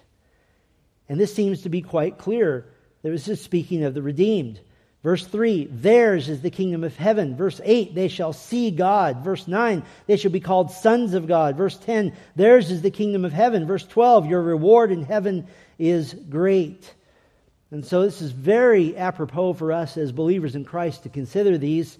And 1.08 1.18
this 1.18 1.34
seems 1.34 1.62
to 1.62 1.68
be 1.68 1.82
quite 1.82 2.16
clear. 2.16 2.66
This 3.02 3.26
is 3.26 3.40
speaking 3.40 3.82
of 3.82 3.92
the 3.92 4.02
redeemed. 4.02 4.60
Verse 5.06 5.24
3, 5.24 5.68
theirs 5.70 6.28
is 6.28 6.40
the 6.40 6.50
kingdom 6.50 6.82
of 6.82 6.96
heaven. 6.96 7.36
Verse 7.36 7.60
8, 7.62 7.94
they 7.94 8.08
shall 8.08 8.32
see 8.32 8.72
God. 8.72 9.22
Verse 9.22 9.46
9, 9.46 9.84
they 10.08 10.16
shall 10.16 10.32
be 10.32 10.40
called 10.40 10.72
sons 10.72 11.14
of 11.14 11.28
God. 11.28 11.56
Verse 11.56 11.76
10, 11.76 12.12
theirs 12.34 12.72
is 12.72 12.82
the 12.82 12.90
kingdom 12.90 13.24
of 13.24 13.32
heaven. 13.32 13.68
Verse 13.68 13.86
12, 13.86 14.26
your 14.26 14.42
reward 14.42 14.90
in 14.90 15.04
heaven 15.04 15.46
is 15.78 16.12
great. 16.12 16.92
And 17.70 17.86
so 17.86 18.02
this 18.02 18.20
is 18.20 18.32
very 18.32 18.96
apropos 18.96 19.52
for 19.52 19.70
us 19.70 19.96
as 19.96 20.10
believers 20.10 20.56
in 20.56 20.64
Christ 20.64 21.04
to 21.04 21.08
consider 21.08 21.56
these 21.56 21.98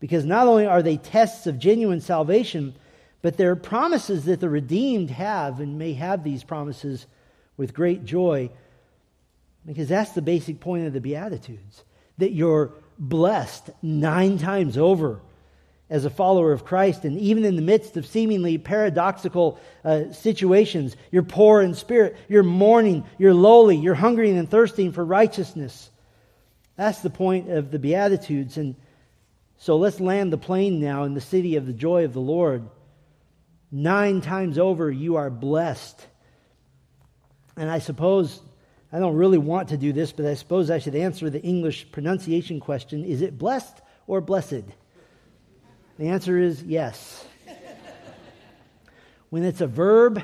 because 0.00 0.24
not 0.24 0.46
only 0.46 0.64
are 0.64 0.82
they 0.82 0.96
tests 0.96 1.46
of 1.46 1.58
genuine 1.58 2.00
salvation, 2.00 2.74
but 3.20 3.36
there 3.36 3.50
are 3.50 3.56
promises 3.56 4.24
that 4.24 4.40
the 4.40 4.48
redeemed 4.48 5.10
have 5.10 5.60
and 5.60 5.78
may 5.78 5.92
have 5.92 6.24
these 6.24 6.44
promises 6.44 7.04
with 7.58 7.74
great 7.74 8.06
joy 8.06 8.48
because 9.66 9.88
that's 9.90 10.12
the 10.12 10.22
basic 10.22 10.60
point 10.60 10.86
of 10.86 10.94
the 10.94 11.00
Beatitudes 11.02 11.84
that 12.18 12.32
you're 12.32 12.72
blessed 12.98 13.70
nine 13.82 14.38
times 14.38 14.76
over. 14.76 15.20
as 15.90 16.04
a 16.04 16.10
follower 16.10 16.52
of 16.52 16.64
Christ, 16.64 17.04
and 17.04 17.18
even 17.18 17.44
in 17.44 17.56
the 17.56 17.62
midst 17.62 17.96
of 17.96 18.06
seemingly 18.06 18.58
paradoxical 18.58 19.58
uh, 19.84 20.12
situations, 20.12 20.96
you're 21.10 21.22
poor 21.22 21.62
in 21.62 21.74
spirit, 21.74 22.16
you're 22.28 22.42
mourning, 22.42 23.04
you're 23.16 23.34
lowly, 23.34 23.76
you're 23.76 23.94
hungering 23.94 24.36
and 24.36 24.50
thirsting 24.50 24.92
for 24.92 25.04
righteousness. 25.04 25.88
That's 26.76 27.00
the 27.00 27.10
point 27.10 27.50
of 27.50 27.70
the 27.70 27.78
Beatitudes. 27.78 28.58
And 28.58 28.76
so 29.56 29.78
let's 29.78 29.98
land 29.98 30.30
the 30.30 30.38
plane 30.38 30.78
now 30.78 31.04
in 31.04 31.14
the 31.14 31.22
city 31.22 31.56
of 31.56 31.66
the 31.66 31.72
joy 31.72 32.04
of 32.04 32.12
the 32.12 32.20
Lord. 32.20 32.68
Nine 33.72 34.20
times 34.20 34.58
over, 34.58 34.90
you 34.90 35.16
are 35.16 35.30
blessed. 35.30 36.06
And 37.56 37.70
I 37.70 37.78
suppose, 37.78 38.40
I 38.92 38.98
don't 38.98 39.16
really 39.16 39.38
want 39.38 39.68
to 39.68 39.76
do 39.76 39.92
this, 39.92 40.12
but 40.12 40.26
I 40.26 40.34
suppose 40.34 40.70
I 40.70 40.78
should 40.78 40.94
answer 40.94 41.28
the 41.28 41.42
English 41.42 41.90
pronunciation 41.92 42.60
question 42.60 43.04
is 43.04 43.22
it 43.22 43.38
blessed 43.38 43.76
or 44.06 44.20
blessed? 44.20 44.64
The 45.98 46.08
answer 46.08 46.38
is 46.38 46.62
yes. 46.62 47.26
when 49.30 49.44
it's 49.44 49.60
a 49.60 49.66
verb, 49.66 50.22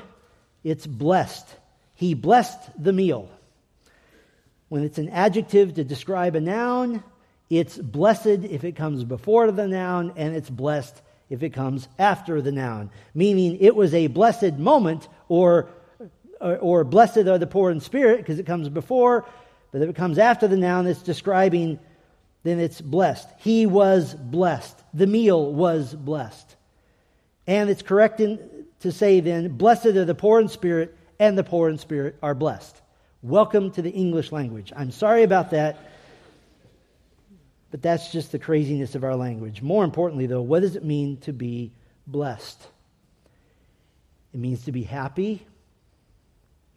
it's 0.63 0.87
blessed. 0.87 1.47
He 1.93 2.13
blessed 2.13 2.59
the 2.81 2.93
meal. 2.93 3.29
When 4.69 4.83
it's 4.83 4.97
an 4.97 5.09
adjective 5.09 5.75
to 5.75 5.83
describe 5.83 6.35
a 6.35 6.41
noun, 6.41 7.03
it's 7.49 7.77
blessed 7.77 8.25
if 8.25 8.63
it 8.63 8.75
comes 8.75 9.03
before 9.03 9.51
the 9.51 9.67
noun, 9.67 10.13
and 10.15 10.35
it's 10.35 10.49
blessed 10.49 11.01
if 11.29 11.43
it 11.43 11.51
comes 11.51 11.87
after 11.99 12.41
the 12.41 12.51
noun, 12.51 12.89
meaning 13.13 13.57
it 13.59 13.75
was 13.75 13.93
a 13.93 14.07
blessed 14.07 14.53
moment, 14.53 15.07
or, 15.29 15.69
or, 16.53 16.83
blessed 16.83 17.17
are 17.17 17.37
the 17.37 17.47
poor 17.47 17.71
in 17.71 17.79
spirit, 17.79 18.17
because 18.17 18.39
it 18.39 18.45
comes 18.45 18.69
before, 18.69 19.25
but 19.71 19.81
if 19.81 19.89
it 19.89 19.95
comes 19.95 20.17
after 20.17 20.47
the 20.47 20.57
noun, 20.57 20.87
it's 20.87 21.01
describing 21.01 21.79
then 22.43 22.59
it's 22.59 22.79
blessed. 22.79 23.27
He 23.39 23.65
was 23.65 24.13
blessed. 24.13 24.79
The 24.93 25.07
meal 25.07 25.51
was 25.51 25.95
blessed. 25.95 26.55
And 27.47 27.71
it's 27.71 27.81
correct 27.81 28.19
to 28.19 28.91
say 28.91 29.19
then, 29.19 29.49
blessed 29.57 29.87
are 29.87 30.05
the 30.05 30.13
poor 30.13 30.39
in 30.39 30.47
spirit, 30.47 30.95
and 31.19 31.35
the 31.35 31.43
poor 31.43 31.69
in 31.69 31.79
spirit 31.79 32.17
are 32.21 32.35
blessed. 32.35 32.79
Welcome 33.23 33.71
to 33.71 33.81
the 33.81 33.89
English 33.89 34.31
language. 34.31 34.71
I'm 34.75 34.91
sorry 34.91 35.23
about 35.23 35.49
that, 35.49 35.79
but 37.71 37.81
that's 37.81 38.11
just 38.11 38.31
the 38.31 38.37
craziness 38.37 38.93
of 38.93 39.03
our 39.03 39.15
language. 39.15 39.63
More 39.63 39.83
importantly, 39.83 40.27
though, 40.27 40.43
what 40.43 40.59
does 40.59 40.75
it 40.75 40.83
mean 40.83 41.17
to 41.21 41.33
be 41.33 41.71
blessed? 42.05 42.61
It 44.35 44.39
means 44.39 44.65
to 44.65 44.71
be 44.71 44.83
happy, 44.83 45.47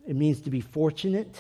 it 0.09 0.17
means 0.17 0.41
to 0.41 0.51
be 0.51 0.63
fortunate. 0.63 1.37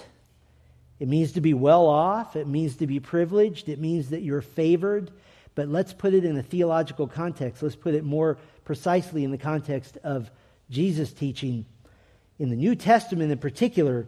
It 1.00 1.08
means 1.08 1.32
to 1.32 1.40
be 1.40 1.54
well 1.54 1.86
off. 1.86 2.36
It 2.36 2.46
means 2.46 2.76
to 2.76 2.86
be 2.86 3.00
privileged. 3.00 3.70
It 3.70 3.80
means 3.80 4.10
that 4.10 4.20
you're 4.20 4.42
favored. 4.42 5.10
But 5.54 5.68
let's 5.68 5.94
put 5.94 6.12
it 6.12 6.26
in 6.26 6.36
a 6.36 6.42
theological 6.42 7.06
context. 7.06 7.62
Let's 7.62 7.74
put 7.74 7.94
it 7.94 8.04
more 8.04 8.36
precisely 8.66 9.24
in 9.24 9.30
the 9.30 9.38
context 9.38 9.96
of 10.04 10.30
Jesus' 10.68 11.10
teaching. 11.14 11.64
In 12.38 12.50
the 12.50 12.56
New 12.56 12.74
Testament, 12.74 13.32
in 13.32 13.38
particular, 13.38 14.06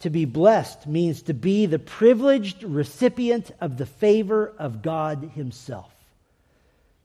to 0.00 0.10
be 0.10 0.26
blessed 0.26 0.86
means 0.86 1.22
to 1.22 1.32
be 1.32 1.64
the 1.64 1.78
privileged 1.78 2.62
recipient 2.64 3.50
of 3.62 3.78
the 3.78 3.86
favor 3.86 4.52
of 4.58 4.82
God 4.82 5.30
Himself. 5.34 5.90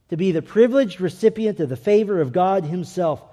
To 0.10 0.18
be 0.18 0.34
the 0.34 0.42
privileged 0.42 1.00
recipient 1.00 1.62
of 1.62 1.70
the 1.70 1.78
favor 1.78 2.20
of 2.20 2.34
God 2.34 2.66
Himself. 2.66 3.24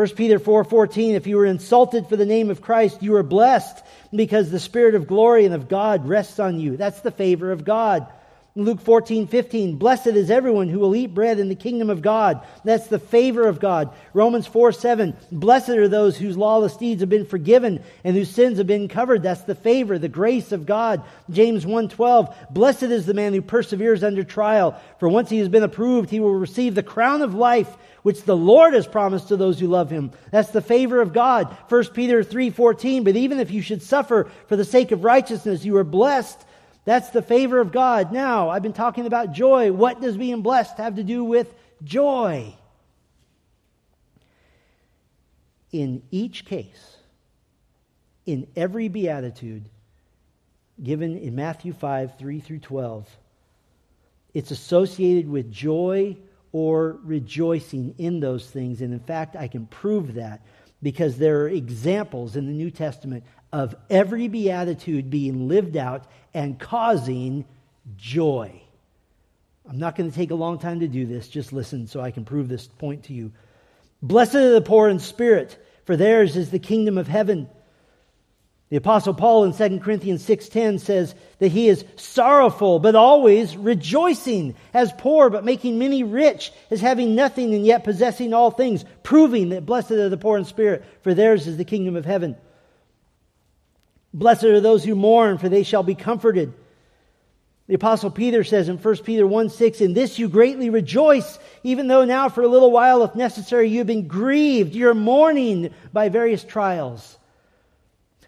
1 0.00 0.08
Peter 0.16 0.38
4:14 0.38 1.14
If 1.14 1.26
you 1.26 1.36
were 1.36 1.44
insulted 1.44 2.06
for 2.06 2.16
the 2.16 2.24
name 2.24 2.48
of 2.48 2.62
Christ 2.62 3.02
you 3.02 3.14
are 3.16 3.22
blessed 3.22 3.84
because 4.14 4.50
the 4.50 4.58
spirit 4.58 4.94
of 4.94 5.06
glory 5.06 5.44
and 5.44 5.54
of 5.54 5.68
God 5.68 6.08
rests 6.08 6.40
on 6.40 6.58
you. 6.58 6.78
That's 6.78 7.02
the 7.02 7.10
favor 7.10 7.52
of 7.52 7.66
God. 7.66 8.06
Luke 8.56 8.80
14, 8.80 9.26
15, 9.26 9.76
blessed 9.76 10.08
is 10.08 10.30
everyone 10.30 10.68
who 10.68 10.78
will 10.78 10.96
eat 10.96 11.14
bread 11.14 11.38
in 11.38 11.50
the 11.50 11.54
kingdom 11.54 11.90
of 11.90 12.00
God. 12.00 12.44
That's 12.64 12.86
the 12.86 12.98
favor 12.98 13.46
of 13.46 13.60
God. 13.60 13.94
Romans 14.14 14.46
4, 14.46 14.72
7, 14.72 15.14
blessed 15.30 15.68
are 15.68 15.86
those 15.86 16.16
whose 16.16 16.36
lawless 16.36 16.76
deeds 16.76 17.02
have 17.02 17.10
been 17.10 17.26
forgiven 17.26 17.80
and 18.02 18.16
whose 18.16 18.30
sins 18.30 18.56
have 18.56 18.66
been 18.66 18.88
covered. 18.88 19.22
That's 19.22 19.42
the 19.42 19.54
favor, 19.54 19.98
the 19.98 20.08
grace 20.08 20.50
of 20.50 20.66
God. 20.66 21.04
James 21.28 21.66
1, 21.66 21.90
12, 21.90 22.34
blessed 22.50 22.84
is 22.84 23.04
the 23.04 23.14
man 23.14 23.34
who 23.34 23.42
perseveres 23.42 24.02
under 24.02 24.24
trial, 24.24 24.80
for 24.98 25.10
once 25.10 25.28
he 25.28 25.38
has 25.38 25.48
been 25.48 25.62
approved, 25.62 26.08
he 26.08 26.20
will 26.20 26.34
receive 26.34 26.74
the 26.74 26.82
crown 26.82 27.20
of 27.20 27.34
life 27.34 27.76
which 28.02 28.22
the 28.22 28.36
Lord 28.36 28.74
has 28.74 28.86
promised 28.86 29.28
to 29.28 29.36
those 29.36 29.60
who 29.60 29.66
love 29.66 29.90
him. 29.90 30.12
That's 30.30 30.50
the 30.50 30.62
favor 30.62 31.00
of 31.00 31.12
God. 31.12 31.56
1 31.68 31.94
Peter 31.94 32.22
3:14, 32.22 33.04
but 33.04 33.16
even 33.16 33.38
if 33.40 33.50
you 33.50 33.62
should 33.62 33.82
suffer 33.82 34.30
for 34.46 34.56
the 34.56 34.64
sake 34.64 34.92
of 34.92 35.04
righteousness, 35.04 35.64
you 35.64 35.76
are 35.76 35.84
blessed. 35.84 36.44
That's 36.84 37.10
the 37.10 37.22
favor 37.22 37.60
of 37.60 37.72
God. 37.72 38.12
Now, 38.12 38.48
I've 38.48 38.62
been 38.62 38.72
talking 38.72 39.06
about 39.06 39.32
joy. 39.32 39.70
What 39.72 40.00
does 40.00 40.16
being 40.16 40.42
blessed 40.42 40.78
have 40.78 40.96
to 40.96 41.04
do 41.04 41.24
with 41.24 41.52
joy? 41.84 42.54
In 45.72 46.02
each 46.10 46.46
case, 46.46 46.96
in 48.26 48.46
every 48.56 48.88
beatitude 48.88 49.64
given 50.82 51.16
in 51.18 51.34
Matthew 51.34 51.72
5, 51.72 52.18
3 52.18 52.40
through 52.40 52.58
12, 52.60 53.08
it's 54.32 54.50
associated 54.50 55.28
with 55.28 55.52
joy 55.52 56.16
or 56.52 56.98
rejoicing 57.04 57.94
in 57.98 58.20
those 58.20 58.48
things. 58.48 58.80
And 58.80 58.92
in 58.92 59.00
fact, 59.00 59.36
I 59.36 59.48
can 59.48 59.66
prove 59.66 60.14
that 60.14 60.42
because 60.82 61.18
there 61.18 61.42
are 61.42 61.48
examples 61.48 62.36
in 62.36 62.46
the 62.46 62.52
New 62.52 62.70
Testament 62.70 63.24
of 63.52 63.74
every 63.88 64.28
beatitude 64.28 65.10
being 65.10 65.48
lived 65.48 65.76
out 65.76 66.04
and 66.32 66.58
causing 66.58 67.44
joy. 67.96 68.62
I'm 69.68 69.78
not 69.78 69.96
going 69.96 70.10
to 70.10 70.16
take 70.16 70.30
a 70.30 70.36
long 70.36 70.58
time 70.58 70.80
to 70.80 70.88
do 70.88 71.06
this. 71.06 71.28
Just 71.28 71.52
listen 71.52 71.86
so 71.86 72.00
I 72.00 72.10
can 72.10 72.24
prove 72.24 72.48
this 72.48 72.66
point 72.66 73.04
to 73.04 73.12
you. 73.12 73.32
Blessed 74.02 74.36
are 74.36 74.54
the 74.54 74.60
poor 74.60 74.88
in 74.88 74.98
spirit, 74.98 75.56
for 75.84 75.96
theirs 75.96 76.36
is 76.36 76.50
the 76.50 76.58
kingdom 76.58 76.96
of 76.98 77.06
heaven. 77.06 77.48
The 78.70 78.76
apostle 78.76 79.14
Paul 79.14 79.44
in 79.44 79.52
2 79.52 79.80
Corinthians 79.80 80.22
6:10 80.22 80.78
says 80.78 81.16
that 81.40 81.48
he 81.48 81.68
is 81.68 81.84
sorrowful 81.96 82.78
but 82.78 82.94
always 82.94 83.56
rejoicing, 83.56 84.54
as 84.72 84.92
poor 84.92 85.28
but 85.28 85.44
making 85.44 85.76
many 85.76 86.04
rich, 86.04 86.52
as 86.70 86.80
having 86.80 87.16
nothing 87.16 87.52
and 87.52 87.66
yet 87.66 87.82
possessing 87.82 88.32
all 88.32 88.52
things, 88.52 88.84
proving 89.02 89.48
that 89.48 89.66
blessed 89.66 89.90
are 89.90 90.08
the 90.08 90.16
poor 90.16 90.38
in 90.38 90.44
spirit, 90.44 90.84
for 91.02 91.14
theirs 91.14 91.48
is 91.48 91.56
the 91.56 91.64
kingdom 91.64 91.96
of 91.96 92.04
heaven. 92.04 92.36
Blessed 94.14 94.44
are 94.44 94.60
those 94.60 94.84
who 94.84 94.94
mourn, 94.94 95.38
for 95.38 95.48
they 95.48 95.64
shall 95.64 95.82
be 95.82 95.96
comforted. 95.96 96.52
The 97.66 97.74
apostle 97.74 98.10
Peter 98.10 98.44
says 98.44 98.68
in 98.68 98.78
1 98.78 98.96
Peter 98.98 99.26
1 99.26 99.50
6, 99.50 99.80
In 99.80 99.94
this 99.94 100.16
you 100.16 100.28
greatly 100.28 100.70
rejoice, 100.70 101.40
even 101.64 101.88
though 101.88 102.04
now 102.04 102.28
for 102.28 102.42
a 102.42 102.48
little 102.48 102.70
while, 102.70 103.02
if 103.02 103.16
necessary, 103.16 103.68
you 103.68 103.78
have 103.78 103.88
been 103.88 104.06
grieved. 104.06 104.76
You're 104.76 104.94
mourning 104.94 105.74
by 105.92 106.08
various 106.08 106.44
trials 106.44 107.16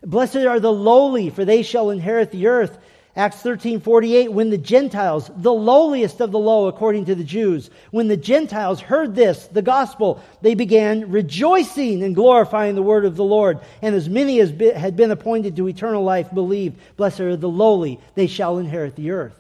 Blessed 0.05 0.37
are 0.37 0.61
the 0.61 0.73
lowly, 0.73 1.31
for 1.31 1.45
they 1.45 1.63
shall 1.63 1.91
inherit 1.91 2.31
the 2.31 2.49
earth. 2.49 2.79
Acts 3.15 3.43
13, 3.43 3.81
48, 3.81 4.33
when 4.33 4.49
the 4.49 4.57
Gentiles, 4.57 5.31
the 5.37 5.53
lowliest 5.53 6.21
of 6.23 6.33
the 6.33 6.39
low 6.39 6.67
according 6.67 7.05
to 7.05 7.15
the 7.15 7.25
Jews, 7.25 7.69
when 7.91 8.09
the 8.09 8.17
Gentiles 8.17 8.81
heard 8.81 9.15
this, 9.15 9.47
the 9.49 9.61
gospel, 9.61 10.23
they 10.41 10.55
began 10.55 11.11
rejoicing 11.11 12.03
and 12.03 12.15
glorifying 12.15 12.75
the 12.75 12.83
word 12.83 13.05
of 13.05 13.17
the 13.17 13.25
Lord. 13.25 13.59
And 13.83 13.95
as 13.95 14.09
many 14.09 14.41
as 14.41 14.51
had 14.75 14.97
been 14.97 15.11
appointed 15.11 15.57
to 15.57 15.69
eternal 15.69 16.03
life 16.03 16.33
believed, 16.33 16.81
blessed 16.97 17.21
are 17.21 17.37
the 17.37 17.51
lowly, 17.51 18.01
they 18.15 18.29
shall 18.29 18.57
inherit 18.57 18.97
the 18.97 19.11
earth. 19.11 19.37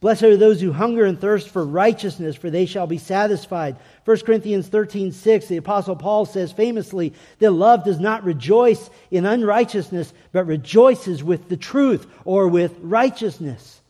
Blessed 0.00 0.24
are 0.24 0.36
those 0.36 0.60
who 0.60 0.72
hunger 0.72 1.06
and 1.06 1.18
thirst 1.18 1.48
for 1.48 1.64
righteousness, 1.64 2.34
for 2.36 2.50
they 2.50 2.66
shall 2.66 2.86
be 2.86 2.98
satisfied. 2.98 3.76
1 4.04 4.18
Corinthians 4.20 4.68
13, 4.68 5.12
6, 5.12 5.46
the 5.46 5.56
Apostle 5.56 5.96
Paul 5.96 6.26
says 6.26 6.52
famously 6.52 7.14
that 7.38 7.52
love 7.52 7.84
does 7.84 7.98
not 7.98 8.24
rejoice 8.24 8.90
in 9.10 9.24
unrighteousness, 9.24 10.12
but 10.32 10.46
rejoices 10.46 11.24
with 11.24 11.48
the 11.48 11.56
truth 11.56 12.06
or 12.24 12.48
with 12.48 12.76
righteousness. 12.80 13.80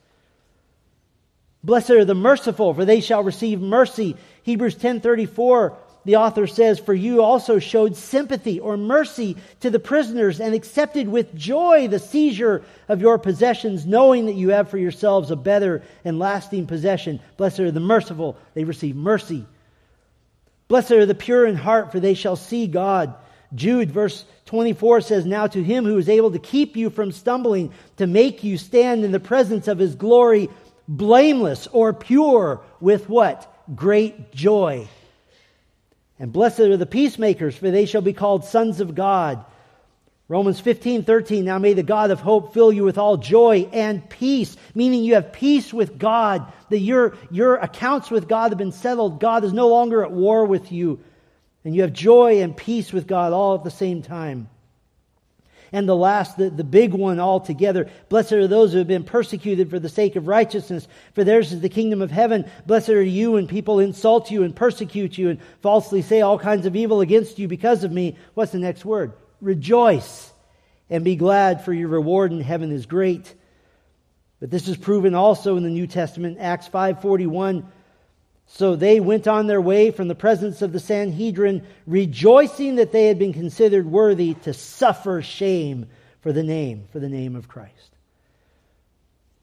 Blessed 1.64 1.90
are 1.90 2.04
the 2.04 2.14
merciful, 2.14 2.74
for 2.74 2.84
they 2.84 3.00
shall 3.00 3.24
receive 3.24 3.60
mercy. 3.60 4.16
Hebrews 4.44 4.76
10:34 4.76 5.76
the 6.04 6.16
author 6.16 6.46
says, 6.46 6.78
For 6.78 6.92
you 6.92 7.22
also 7.22 7.58
showed 7.58 7.96
sympathy 7.96 8.60
or 8.60 8.76
mercy 8.76 9.36
to 9.60 9.70
the 9.70 9.78
prisoners 9.78 10.40
and 10.40 10.54
accepted 10.54 11.08
with 11.08 11.34
joy 11.34 11.88
the 11.88 11.98
seizure 11.98 12.62
of 12.88 13.00
your 13.00 13.18
possessions, 13.18 13.86
knowing 13.86 14.26
that 14.26 14.34
you 14.34 14.50
have 14.50 14.68
for 14.68 14.78
yourselves 14.78 15.30
a 15.30 15.36
better 15.36 15.82
and 16.04 16.18
lasting 16.18 16.66
possession. 16.66 17.20
Blessed 17.36 17.60
are 17.60 17.70
the 17.70 17.80
merciful, 17.80 18.36
they 18.52 18.64
receive 18.64 18.96
mercy. 18.96 19.46
Blessed 20.68 20.92
are 20.92 21.06
the 21.06 21.14
pure 21.14 21.46
in 21.46 21.56
heart, 21.56 21.92
for 21.92 22.00
they 22.00 22.14
shall 22.14 22.36
see 22.36 22.66
God. 22.66 23.14
Jude, 23.54 23.90
verse 23.90 24.24
24 24.46 25.02
says, 25.02 25.26
Now 25.26 25.46
to 25.46 25.62
him 25.62 25.84
who 25.84 25.98
is 25.98 26.08
able 26.08 26.32
to 26.32 26.38
keep 26.38 26.76
you 26.76 26.90
from 26.90 27.12
stumbling, 27.12 27.72
to 27.98 28.06
make 28.06 28.42
you 28.42 28.58
stand 28.58 29.04
in 29.04 29.12
the 29.12 29.20
presence 29.20 29.68
of 29.68 29.78
his 29.78 29.94
glory, 29.94 30.48
blameless 30.88 31.66
or 31.68 31.92
pure, 31.92 32.60
with 32.80 33.08
what? 33.08 33.50
Great 33.74 34.32
joy. 34.32 34.88
And 36.18 36.32
blessed 36.32 36.60
are 36.60 36.76
the 36.76 36.86
peacemakers, 36.86 37.56
for 37.56 37.70
they 37.70 37.86
shall 37.86 38.02
be 38.02 38.12
called 38.12 38.44
sons 38.44 38.80
of 38.80 38.94
God. 38.94 39.44
Romans 40.26 40.58
15, 40.58 41.04
13. 41.04 41.44
Now 41.44 41.58
may 41.58 41.74
the 41.74 41.82
God 41.82 42.10
of 42.10 42.20
hope 42.20 42.54
fill 42.54 42.72
you 42.72 42.82
with 42.82 42.96
all 42.96 43.18
joy 43.18 43.68
and 43.72 44.08
peace, 44.08 44.56
meaning 44.74 45.04
you 45.04 45.14
have 45.14 45.32
peace 45.32 45.72
with 45.72 45.98
God, 45.98 46.50
that 46.70 46.78
your, 46.78 47.16
your 47.30 47.56
accounts 47.56 48.10
with 48.10 48.26
God 48.26 48.50
have 48.50 48.58
been 48.58 48.72
settled. 48.72 49.20
God 49.20 49.44
is 49.44 49.52
no 49.52 49.68
longer 49.68 50.02
at 50.02 50.12
war 50.12 50.46
with 50.46 50.72
you. 50.72 51.00
And 51.62 51.74
you 51.74 51.82
have 51.82 51.92
joy 51.92 52.42
and 52.42 52.56
peace 52.56 52.92
with 52.92 53.06
God 53.06 53.32
all 53.32 53.54
at 53.54 53.64
the 53.64 53.70
same 53.70 54.02
time. 54.02 54.48
And 55.72 55.88
the 55.88 55.96
last, 55.96 56.38
the, 56.38 56.50
the 56.50 56.64
big 56.64 56.94
one 56.94 57.18
altogether. 57.20 57.90
Blessed 58.08 58.32
are 58.32 58.46
those 58.46 58.72
who 58.72 58.78
have 58.78 58.86
been 58.86 59.04
persecuted 59.04 59.68
for 59.68 59.78
the 59.78 59.88
sake 59.88 60.14
of 60.16 60.28
righteousness, 60.28 60.86
for 61.14 61.24
theirs 61.24 61.52
is 61.52 61.60
the 61.60 61.68
kingdom 61.68 62.00
of 62.00 62.10
heaven. 62.10 62.48
Blessed 62.64 62.90
are 62.90 63.02
you 63.02 63.32
when 63.32 63.48
people 63.48 63.80
insult 63.80 64.30
you 64.30 64.44
and 64.44 64.54
persecute 64.54 65.18
you 65.18 65.30
and 65.30 65.40
falsely 65.62 66.00
say 66.00 66.20
all 66.20 66.38
kinds 66.38 66.64
of 66.64 66.76
evil 66.76 67.00
against 67.00 67.38
you 67.38 67.48
because 67.48 67.82
of 67.82 67.92
me. 67.92 68.16
What's 68.34 68.52
the 68.52 68.58
next 68.58 68.84
word? 68.84 69.14
Rejoice 69.44 70.32
and 70.88 71.04
be 71.04 71.16
glad, 71.16 71.64
for 71.64 71.72
your 71.72 71.88
reward 71.88 72.32
in 72.32 72.40
heaven 72.40 72.72
is 72.72 72.86
great. 72.86 73.34
But 74.40 74.50
this 74.50 74.68
is 74.68 74.76
proven 74.76 75.14
also 75.14 75.56
in 75.56 75.62
the 75.62 75.70
New 75.70 75.86
Testament, 75.86 76.38
Acts 76.40 76.66
5:41. 76.68 77.64
So 78.46 78.76
they 78.76 79.00
went 79.00 79.26
on 79.28 79.46
their 79.46 79.60
way 79.60 79.90
from 79.90 80.08
the 80.08 80.14
presence 80.14 80.62
of 80.62 80.72
the 80.72 80.80
Sanhedrin, 80.80 81.62
rejoicing 81.86 82.76
that 82.76 82.92
they 82.92 83.06
had 83.06 83.18
been 83.18 83.32
considered 83.32 83.86
worthy 83.86 84.34
to 84.42 84.52
suffer 84.52 85.22
shame 85.22 85.86
for 86.20 86.32
the 86.32 86.42
name, 86.42 86.84
for 86.90 86.98
the 86.98 87.08
name 87.08 87.36
of 87.36 87.48
Christ. 87.48 87.96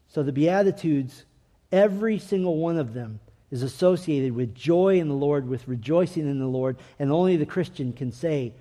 So 0.08 0.22
the 0.22 0.32
Beatitudes, 0.32 1.24
every 1.70 2.18
single 2.18 2.56
one 2.56 2.78
of 2.78 2.92
them, 2.92 3.20
is 3.50 3.62
associated 3.62 4.32
with 4.32 4.54
joy 4.54 4.98
in 4.98 5.08
the 5.08 5.14
Lord, 5.14 5.48
with 5.48 5.68
rejoicing 5.68 6.28
in 6.28 6.38
the 6.38 6.46
Lord, 6.46 6.76
and 6.98 7.10
only 7.10 7.36
the 7.36 7.46
Christian 7.46 7.92
can 7.92 8.12
say, 8.12 8.54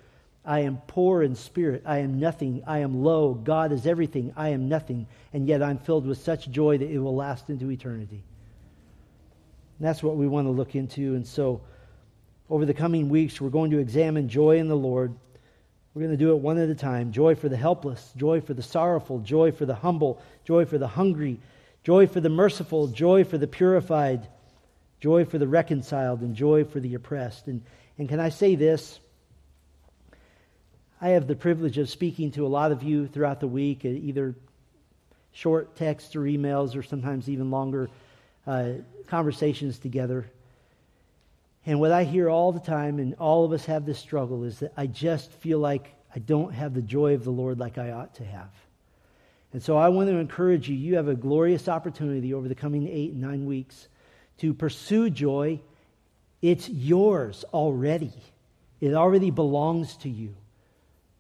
I 0.44 0.62
am 0.62 0.82
poor 0.88 1.22
in 1.22 1.36
spirit. 1.36 1.84
I 1.86 2.00
am 2.00 2.20
nothing. 2.20 2.64
I 2.66 2.80
am 2.80 3.04
low. 3.04 3.34
God 3.34 3.72
is 3.72 3.86
everything. 3.86 4.34
I 4.36 4.50
am 4.50 4.68
nothing. 4.68 5.08
And 5.34 5.48
yet 5.48 5.62
I'm 5.62 5.78
filled 5.78 6.08
with 6.08 6.18
such 6.18 6.50
joy 6.50 6.78
that 6.80 6.90
it 6.90 7.00
will 7.00 7.16
last 7.16 7.50
into 7.50 7.70
eternity. 7.70 8.24
And 9.78 9.88
that's 9.88 10.02
what 10.02 10.16
we 10.16 10.28
want 10.28 10.48
to 10.48 10.52
look 10.52 10.76
into. 10.76 11.16
And 11.16 11.26
so, 11.26 11.62
over 12.50 12.66
the 12.66 12.74
coming 12.74 13.08
weeks, 13.08 13.40
we're 13.40 13.50
going 13.50 13.72
to 13.72 13.78
examine 13.78 14.28
joy 14.28 14.58
in 14.58 14.68
the 14.68 14.76
Lord. 14.76 15.16
We're 15.94 16.02
going 16.02 16.18
to 16.18 16.18
do 16.18 16.32
it 16.32 16.40
one 16.40 16.58
at 16.58 16.70
a 16.70 16.76
time 16.76 17.12
joy 17.12 17.36
for 17.36 17.50
the 17.50 17.58
helpless, 17.58 18.12
joy 18.18 18.42
for 18.42 18.54
the 18.54 18.64
sorrowful, 18.64 19.20
joy 19.20 19.52
for 19.52 19.66
the 19.66 19.76
humble, 19.76 20.22
joy 20.44 20.66
for 20.66 20.78
the 20.78 20.88
hungry, 20.88 21.40
joy 21.84 22.08
for 22.08 22.20
the 22.20 22.30
merciful, 22.30 22.88
joy 22.88 23.24
for 23.24 23.38
the 23.38 23.48
purified, 23.48 24.28
joy 25.00 25.26
for 25.26 25.38
the 25.38 25.48
reconciled, 25.48 26.22
and 26.22 26.36
joy 26.36 26.64
for 26.64 26.80
the 26.80 26.96
oppressed. 26.96 27.48
And, 27.48 27.64
and 27.98 28.10
can 28.10 28.20
I 28.20 28.30
say 28.30 28.56
this? 28.56 29.00
I 31.04 31.10
have 31.10 31.26
the 31.26 31.36
privilege 31.36 31.80
of 31.80 31.90
speaking 31.90 32.30
to 32.34 32.46
a 32.46 32.48
lot 32.48 32.72
of 32.72 32.84
you 32.84 33.08
throughout 33.08 33.40
the 33.40 33.48
week, 33.48 33.84
either 33.84 34.36
short 35.34 35.76
texts 35.76 36.16
or 36.16 36.22
emails, 36.22 36.76
or 36.76 36.84
sometimes 36.84 37.28
even 37.28 37.50
longer 37.50 37.90
uh, 38.46 38.74
conversations 39.08 39.80
together. 39.80 40.30
And 41.66 41.80
what 41.80 41.92
I 41.92 42.04
hear 42.04 42.30
all 42.30 42.52
the 42.52 42.60
time, 42.60 43.00
and 43.00 43.16
all 43.16 43.46
of 43.46 43.52
us 43.52 43.66
have 43.66 43.84
this 43.84 43.98
struggle, 43.98 44.44
is 44.44 44.60
that 44.60 44.74
I 44.78 44.86
just 44.86 45.32
feel 45.32 45.58
like 45.58 45.92
I 46.16 46.20
don't 46.20 46.54
have 46.54 46.76
the 46.76 46.84
joy 46.84 47.16
of 47.16 47.24
the 47.24 47.32
Lord 47.32 47.58
like 47.58 47.80
I 47.80 47.92
ought 47.92 48.14
to 48.16 48.26
have. 48.26 48.52
And 49.54 49.64
so 49.64 49.78
I 49.78 49.90
want 49.90 50.08
to 50.08 50.18
encourage 50.18 50.70
you. 50.70 50.76
You 50.76 50.98
have 50.98 51.08
a 51.08 51.16
glorious 51.16 51.68
opportunity 51.68 52.36
over 52.36 52.48
the 52.48 52.56
coming 52.56 52.88
eight 52.88 53.12
and 53.14 53.22
nine 53.22 53.48
weeks 53.48 53.88
to 54.38 54.54
pursue 54.54 55.10
joy. 55.10 55.62
It's 56.44 56.70
yours 56.70 57.44
already, 57.54 58.14
it 58.80 58.94
already 58.94 59.32
belongs 59.32 59.98
to 59.98 60.10
you. 60.10 60.36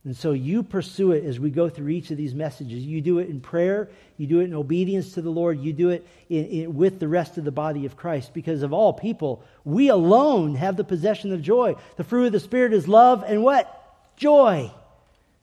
And 0.03 0.17
so 0.17 0.31
you 0.31 0.63
pursue 0.63 1.11
it 1.11 1.25
as 1.25 1.39
we 1.39 1.51
go 1.51 1.69
through 1.69 1.89
each 1.89 2.09
of 2.09 2.17
these 2.17 2.33
messages. 2.33 2.83
You 2.83 3.01
do 3.01 3.19
it 3.19 3.29
in 3.29 3.39
prayer, 3.39 3.89
you 4.17 4.25
do 4.25 4.39
it 4.39 4.45
in 4.45 4.55
obedience 4.55 5.13
to 5.13 5.21
the 5.21 5.29
Lord, 5.29 5.59
you 5.59 5.73
do 5.73 5.89
it 5.89 6.07
in, 6.27 6.45
in, 6.45 6.75
with 6.75 6.99
the 6.99 7.07
rest 7.07 7.37
of 7.37 7.43
the 7.43 7.51
body 7.51 7.85
of 7.85 7.95
Christ. 7.95 8.33
Because 8.33 8.63
of 8.63 8.73
all 8.73 8.93
people, 8.93 9.43
we 9.63 9.89
alone 9.89 10.55
have 10.55 10.75
the 10.75 10.83
possession 10.83 11.31
of 11.33 11.43
joy. 11.43 11.75
The 11.97 12.03
fruit 12.03 12.25
of 12.25 12.31
the 12.31 12.39
Spirit 12.39 12.73
is 12.73 12.87
love 12.87 13.23
and 13.27 13.43
what? 13.43 13.77
Joy. 14.17 14.71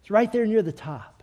It's 0.01 0.11
right 0.11 0.33
there 0.33 0.47
near 0.47 0.63
the 0.63 0.73
top. 0.73 1.18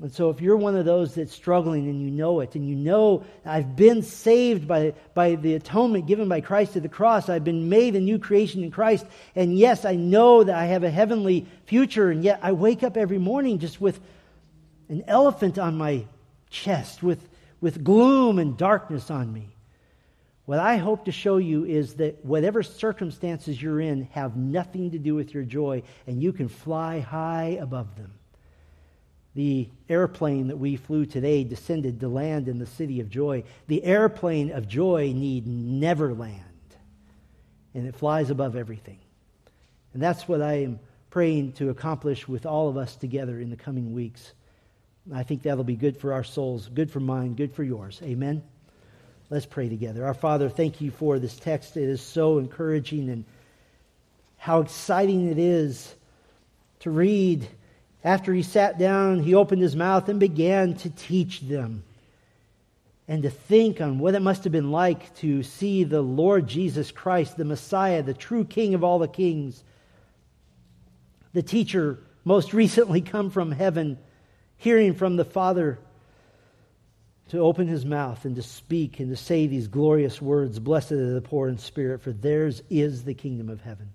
And 0.00 0.12
so, 0.12 0.28
if 0.30 0.40
you're 0.40 0.56
one 0.56 0.74
of 0.74 0.84
those 0.84 1.14
that's 1.14 1.32
struggling 1.32 1.88
and 1.88 2.02
you 2.02 2.10
know 2.10 2.40
it, 2.40 2.56
and 2.56 2.68
you 2.68 2.74
know 2.74 3.24
I've 3.44 3.76
been 3.76 4.02
saved 4.02 4.66
by, 4.66 4.94
by 5.14 5.36
the 5.36 5.54
atonement 5.54 6.06
given 6.06 6.28
by 6.28 6.40
Christ 6.40 6.74
at 6.74 6.82
the 6.82 6.88
cross, 6.88 7.28
I've 7.28 7.44
been 7.44 7.68
made 7.68 7.94
a 7.94 8.00
new 8.00 8.18
creation 8.18 8.64
in 8.64 8.72
Christ, 8.72 9.06
and 9.36 9.56
yes, 9.56 9.84
I 9.84 9.94
know 9.94 10.42
that 10.42 10.56
I 10.56 10.66
have 10.66 10.82
a 10.82 10.90
heavenly 10.90 11.46
future, 11.66 12.10
and 12.10 12.24
yet 12.24 12.40
I 12.42 12.52
wake 12.52 12.82
up 12.82 12.96
every 12.96 13.18
morning 13.18 13.60
just 13.60 13.80
with 13.80 14.00
an 14.88 15.04
elephant 15.06 15.58
on 15.60 15.76
my 15.76 16.06
chest, 16.50 17.02
with, 17.02 17.28
with 17.60 17.84
gloom 17.84 18.40
and 18.40 18.56
darkness 18.56 19.12
on 19.12 19.32
me. 19.32 19.54
What 20.44 20.58
I 20.58 20.76
hope 20.76 21.04
to 21.04 21.12
show 21.12 21.36
you 21.36 21.64
is 21.64 21.94
that 21.94 22.24
whatever 22.24 22.64
circumstances 22.64 23.62
you're 23.62 23.80
in 23.80 24.08
have 24.10 24.36
nothing 24.36 24.90
to 24.90 24.98
do 24.98 25.14
with 25.14 25.32
your 25.32 25.44
joy, 25.44 25.84
and 26.08 26.20
you 26.20 26.32
can 26.32 26.48
fly 26.48 26.98
high 26.98 27.58
above 27.60 27.94
them. 27.96 28.12
The 29.34 29.68
airplane 29.88 30.48
that 30.48 30.58
we 30.58 30.76
flew 30.76 31.06
today 31.06 31.42
descended 31.42 32.00
to 32.00 32.08
land 32.08 32.48
in 32.48 32.58
the 32.58 32.66
city 32.66 33.00
of 33.00 33.10
joy. 33.10 33.44
The 33.66 33.82
airplane 33.82 34.52
of 34.52 34.68
joy 34.68 35.12
need 35.14 35.46
never 35.46 36.14
land, 36.14 36.40
and 37.74 37.86
it 37.86 37.96
flies 37.96 38.30
above 38.30 38.54
everything. 38.54 38.98
And 39.92 40.02
that's 40.02 40.28
what 40.28 40.40
I 40.40 40.62
am 40.62 40.78
praying 41.10 41.52
to 41.54 41.70
accomplish 41.70 42.28
with 42.28 42.46
all 42.46 42.68
of 42.68 42.76
us 42.76 42.96
together 42.96 43.40
in 43.40 43.50
the 43.50 43.56
coming 43.56 43.92
weeks. 43.92 44.32
I 45.12 45.22
think 45.22 45.42
that'll 45.42 45.64
be 45.64 45.76
good 45.76 45.96
for 45.96 46.12
our 46.12 46.24
souls, 46.24 46.68
good 46.72 46.90
for 46.90 47.00
mine, 47.00 47.34
good 47.34 47.52
for 47.52 47.62
yours. 47.62 48.00
Amen. 48.02 48.42
Let's 49.30 49.46
pray 49.46 49.68
together. 49.68 50.04
Our 50.06 50.14
Father, 50.14 50.48
thank 50.48 50.80
you 50.80 50.90
for 50.90 51.18
this 51.18 51.36
text. 51.36 51.76
It 51.76 51.88
is 51.88 52.00
so 52.00 52.38
encouraging 52.38 53.10
and 53.10 53.24
how 54.36 54.60
exciting 54.60 55.28
it 55.30 55.38
is 55.38 55.94
to 56.80 56.90
read 56.90 57.48
after 58.04 58.34
he 58.34 58.42
sat 58.42 58.78
down, 58.78 59.20
he 59.20 59.34
opened 59.34 59.62
his 59.62 59.74
mouth 59.74 60.10
and 60.10 60.20
began 60.20 60.74
to 60.74 60.90
teach 60.90 61.40
them 61.40 61.82
and 63.08 63.22
to 63.22 63.30
think 63.30 63.80
on 63.80 63.98
what 63.98 64.14
it 64.14 64.20
must 64.20 64.44
have 64.44 64.52
been 64.52 64.70
like 64.70 65.14
to 65.16 65.42
see 65.42 65.84
the 65.84 66.02
Lord 66.02 66.46
Jesus 66.46 66.90
Christ, 66.90 67.36
the 67.36 67.44
Messiah, 67.44 68.02
the 68.02 68.14
true 68.14 68.44
King 68.44 68.74
of 68.74 68.84
all 68.84 68.98
the 68.98 69.08
kings, 69.08 69.64
the 71.32 71.42
teacher 71.42 71.98
most 72.24 72.54
recently 72.54 73.00
come 73.00 73.30
from 73.30 73.50
heaven, 73.50 73.98
hearing 74.56 74.94
from 74.94 75.16
the 75.16 75.24
Father, 75.24 75.78
to 77.28 77.38
open 77.38 77.66
his 77.66 77.84
mouth 77.84 78.24
and 78.26 78.36
to 78.36 78.42
speak 78.42 79.00
and 79.00 79.10
to 79.10 79.16
say 79.16 79.46
these 79.46 79.66
glorious 79.66 80.20
words 80.20 80.58
Blessed 80.58 80.92
are 80.92 81.14
the 81.14 81.20
poor 81.20 81.48
in 81.48 81.58
spirit, 81.58 82.02
for 82.02 82.12
theirs 82.12 82.62
is 82.70 83.04
the 83.04 83.14
kingdom 83.14 83.48
of 83.48 83.62
heaven. 83.62 83.90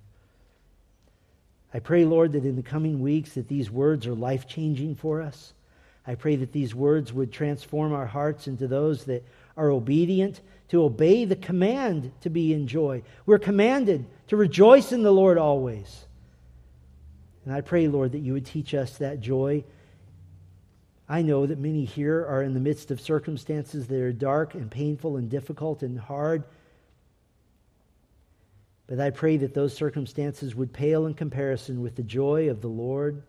I 1.74 1.80
pray, 1.80 2.06
Lord, 2.06 2.34
that 2.34 2.46
in 2.46 2.56
the 2.56 2.64
coming 2.64 3.00
weeks 3.00 3.34
that 3.34 3.48
these 3.48 3.70
words 3.70 4.08
are 4.08 4.16
life-changing 4.16 4.96
for 4.96 5.22
us. 5.22 5.54
I 6.08 6.16
pray 6.16 6.36
that 6.38 6.52
these 6.52 6.74
words 6.74 7.14
would 7.14 7.32
transform 7.32 7.94
our 7.94 8.08
hearts 8.08 8.48
into 8.48 8.68
those 8.68 9.06
that 9.06 9.24
are 9.56 9.70
obedient 9.70 10.42
to 10.70 10.84
obey 10.84 11.26
the 11.26 11.36
command 11.36 12.12
to 12.22 12.30
be 12.30 12.54
in 12.54 12.68
joy. 12.68 13.04
We're 13.26 13.40
commanded 13.40 14.06
to 14.28 14.38
rejoice 14.38 14.92
in 14.92 15.04
the 15.04 15.12
Lord 15.12 15.38
always. 15.38 16.06
And 17.46 17.54
I 17.54 17.62
pray, 17.62 17.88
Lord, 17.88 18.14
that 18.14 18.20
you 18.20 18.34
would 18.34 18.46
teach 18.46 18.74
us 18.74 18.98
that 18.98 19.20
joy. 19.20 19.64
I 21.08 21.22
know 21.22 21.46
that 21.46 21.58
many 21.58 21.86
here 21.86 22.26
are 22.26 22.44
in 22.44 22.54
the 22.54 22.60
midst 22.60 22.92
of 22.92 23.02
circumstances 23.02 23.88
that 23.88 24.02
are 24.02 24.14
dark 24.14 24.54
and 24.54 24.70
painful 24.70 25.18
and 25.18 25.30
difficult 25.30 25.84
and 25.84 26.00
hard. 26.00 26.44
But 28.90 29.00
I 29.00 29.12
pray 29.12 29.38
that 29.38 29.54
those 29.54 29.76
circumstances 29.76 30.56
would 30.56 30.74
pale 30.74 31.06
in 31.06 31.14
comparison 31.14 31.82
with 31.82 31.96
the 31.96 32.02
joy 32.02 32.50
of 32.50 32.62
the 32.62 32.68
Lord, 32.68 33.22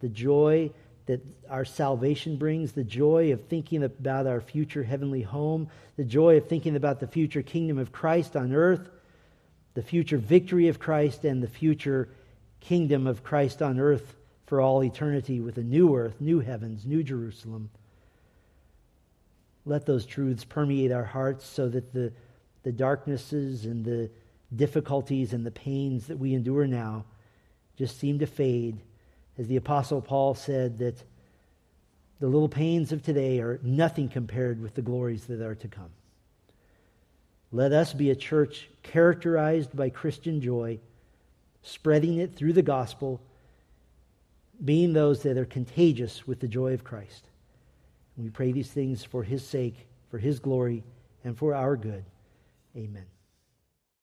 the 0.00 0.08
joy 0.08 0.70
that 1.04 1.20
our 1.50 1.66
salvation 1.66 2.36
brings, 2.36 2.72
the 2.72 2.84
joy 2.84 3.30
of 3.30 3.44
thinking 3.44 3.84
about 3.84 4.26
our 4.26 4.40
future 4.40 4.82
heavenly 4.82 5.20
home, 5.20 5.68
the 5.98 6.04
joy 6.04 6.38
of 6.38 6.48
thinking 6.48 6.74
about 6.74 7.00
the 7.00 7.06
future 7.06 7.42
kingdom 7.42 7.76
of 7.76 7.92
Christ 7.92 8.34
on 8.34 8.54
earth, 8.54 8.88
the 9.74 9.82
future 9.82 10.16
victory 10.16 10.68
of 10.68 10.78
Christ, 10.78 11.26
and 11.26 11.42
the 11.42 11.48
future 11.48 12.08
kingdom 12.60 13.06
of 13.06 13.22
Christ 13.22 13.60
on 13.60 13.78
earth 13.78 14.16
for 14.46 14.62
all 14.62 14.82
eternity 14.82 15.38
with 15.38 15.58
a 15.58 15.62
new 15.62 15.94
earth, 15.94 16.18
new 16.18 16.40
heavens, 16.40 16.86
new 16.86 17.02
Jerusalem. 17.02 17.68
Let 19.66 19.84
those 19.84 20.06
truths 20.06 20.44
permeate 20.44 20.92
our 20.92 21.04
hearts 21.04 21.44
so 21.44 21.68
that 21.68 21.92
the, 21.92 22.10
the 22.62 22.72
darknesses 22.72 23.66
and 23.66 23.84
the 23.84 24.08
difficulties 24.54 25.32
and 25.32 25.44
the 25.44 25.50
pains 25.50 26.06
that 26.06 26.18
we 26.18 26.34
endure 26.34 26.66
now 26.66 27.04
just 27.76 27.98
seem 27.98 28.18
to 28.20 28.26
fade. 28.26 28.78
As 29.38 29.48
the 29.48 29.56
Apostle 29.56 30.00
Paul 30.00 30.34
said, 30.34 30.78
that 30.78 31.02
the 32.20 32.26
little 32.26 32.48
pains 32.48 32.92
of 32.92 33.02
today 33.02 33.40
are 33.40 33.58
nothing 33.62 34.08
compared 34.08 34.62
with 34.62 34.74
the 34.74 34.82
glories 34.82 35.24
that 35.26 35.40
are 35.40 35.56
to 35.56 35.68
come. 35.68 35.90
Let 37.52 37.72
us 37.72 37.92
be 37.92 38.10
a 38.10 38.16
church 38.16 38.68
characterized 38.82 39.76
by 39.76 39.90
Christian 39.90 40.40
joy, 40.40 40.78
spreading 41.62 42.18
it 42.18 42.34
through 42.34 42.52
the 42.52 42.62
gospel, 42.62 43.20
being 44.64 44.92
those 44.92 45.22
that 45.22 45.36
are 45.36 45.44
contagious 45.44 46.26
with 46.26 46.40
the 46.40 46.48
joy 46.48 46.74
of 46.74 46.84
Christ. 46.84 47.24
we 48.16 48.30
pray 48.30 48.52
these 48.52 48.70
things 48.70 49.04
for 49.04 49.22
his 49.22 49.46
sake, 49.46 49.86
for 50.10 50.18
his 50.18 50.38
glory, 50.38 50.82
and 51.24 51.36
for 51.36 51.54
our 51.54 51.76
good. 51.76 52.04
Amen. 52.76 53.06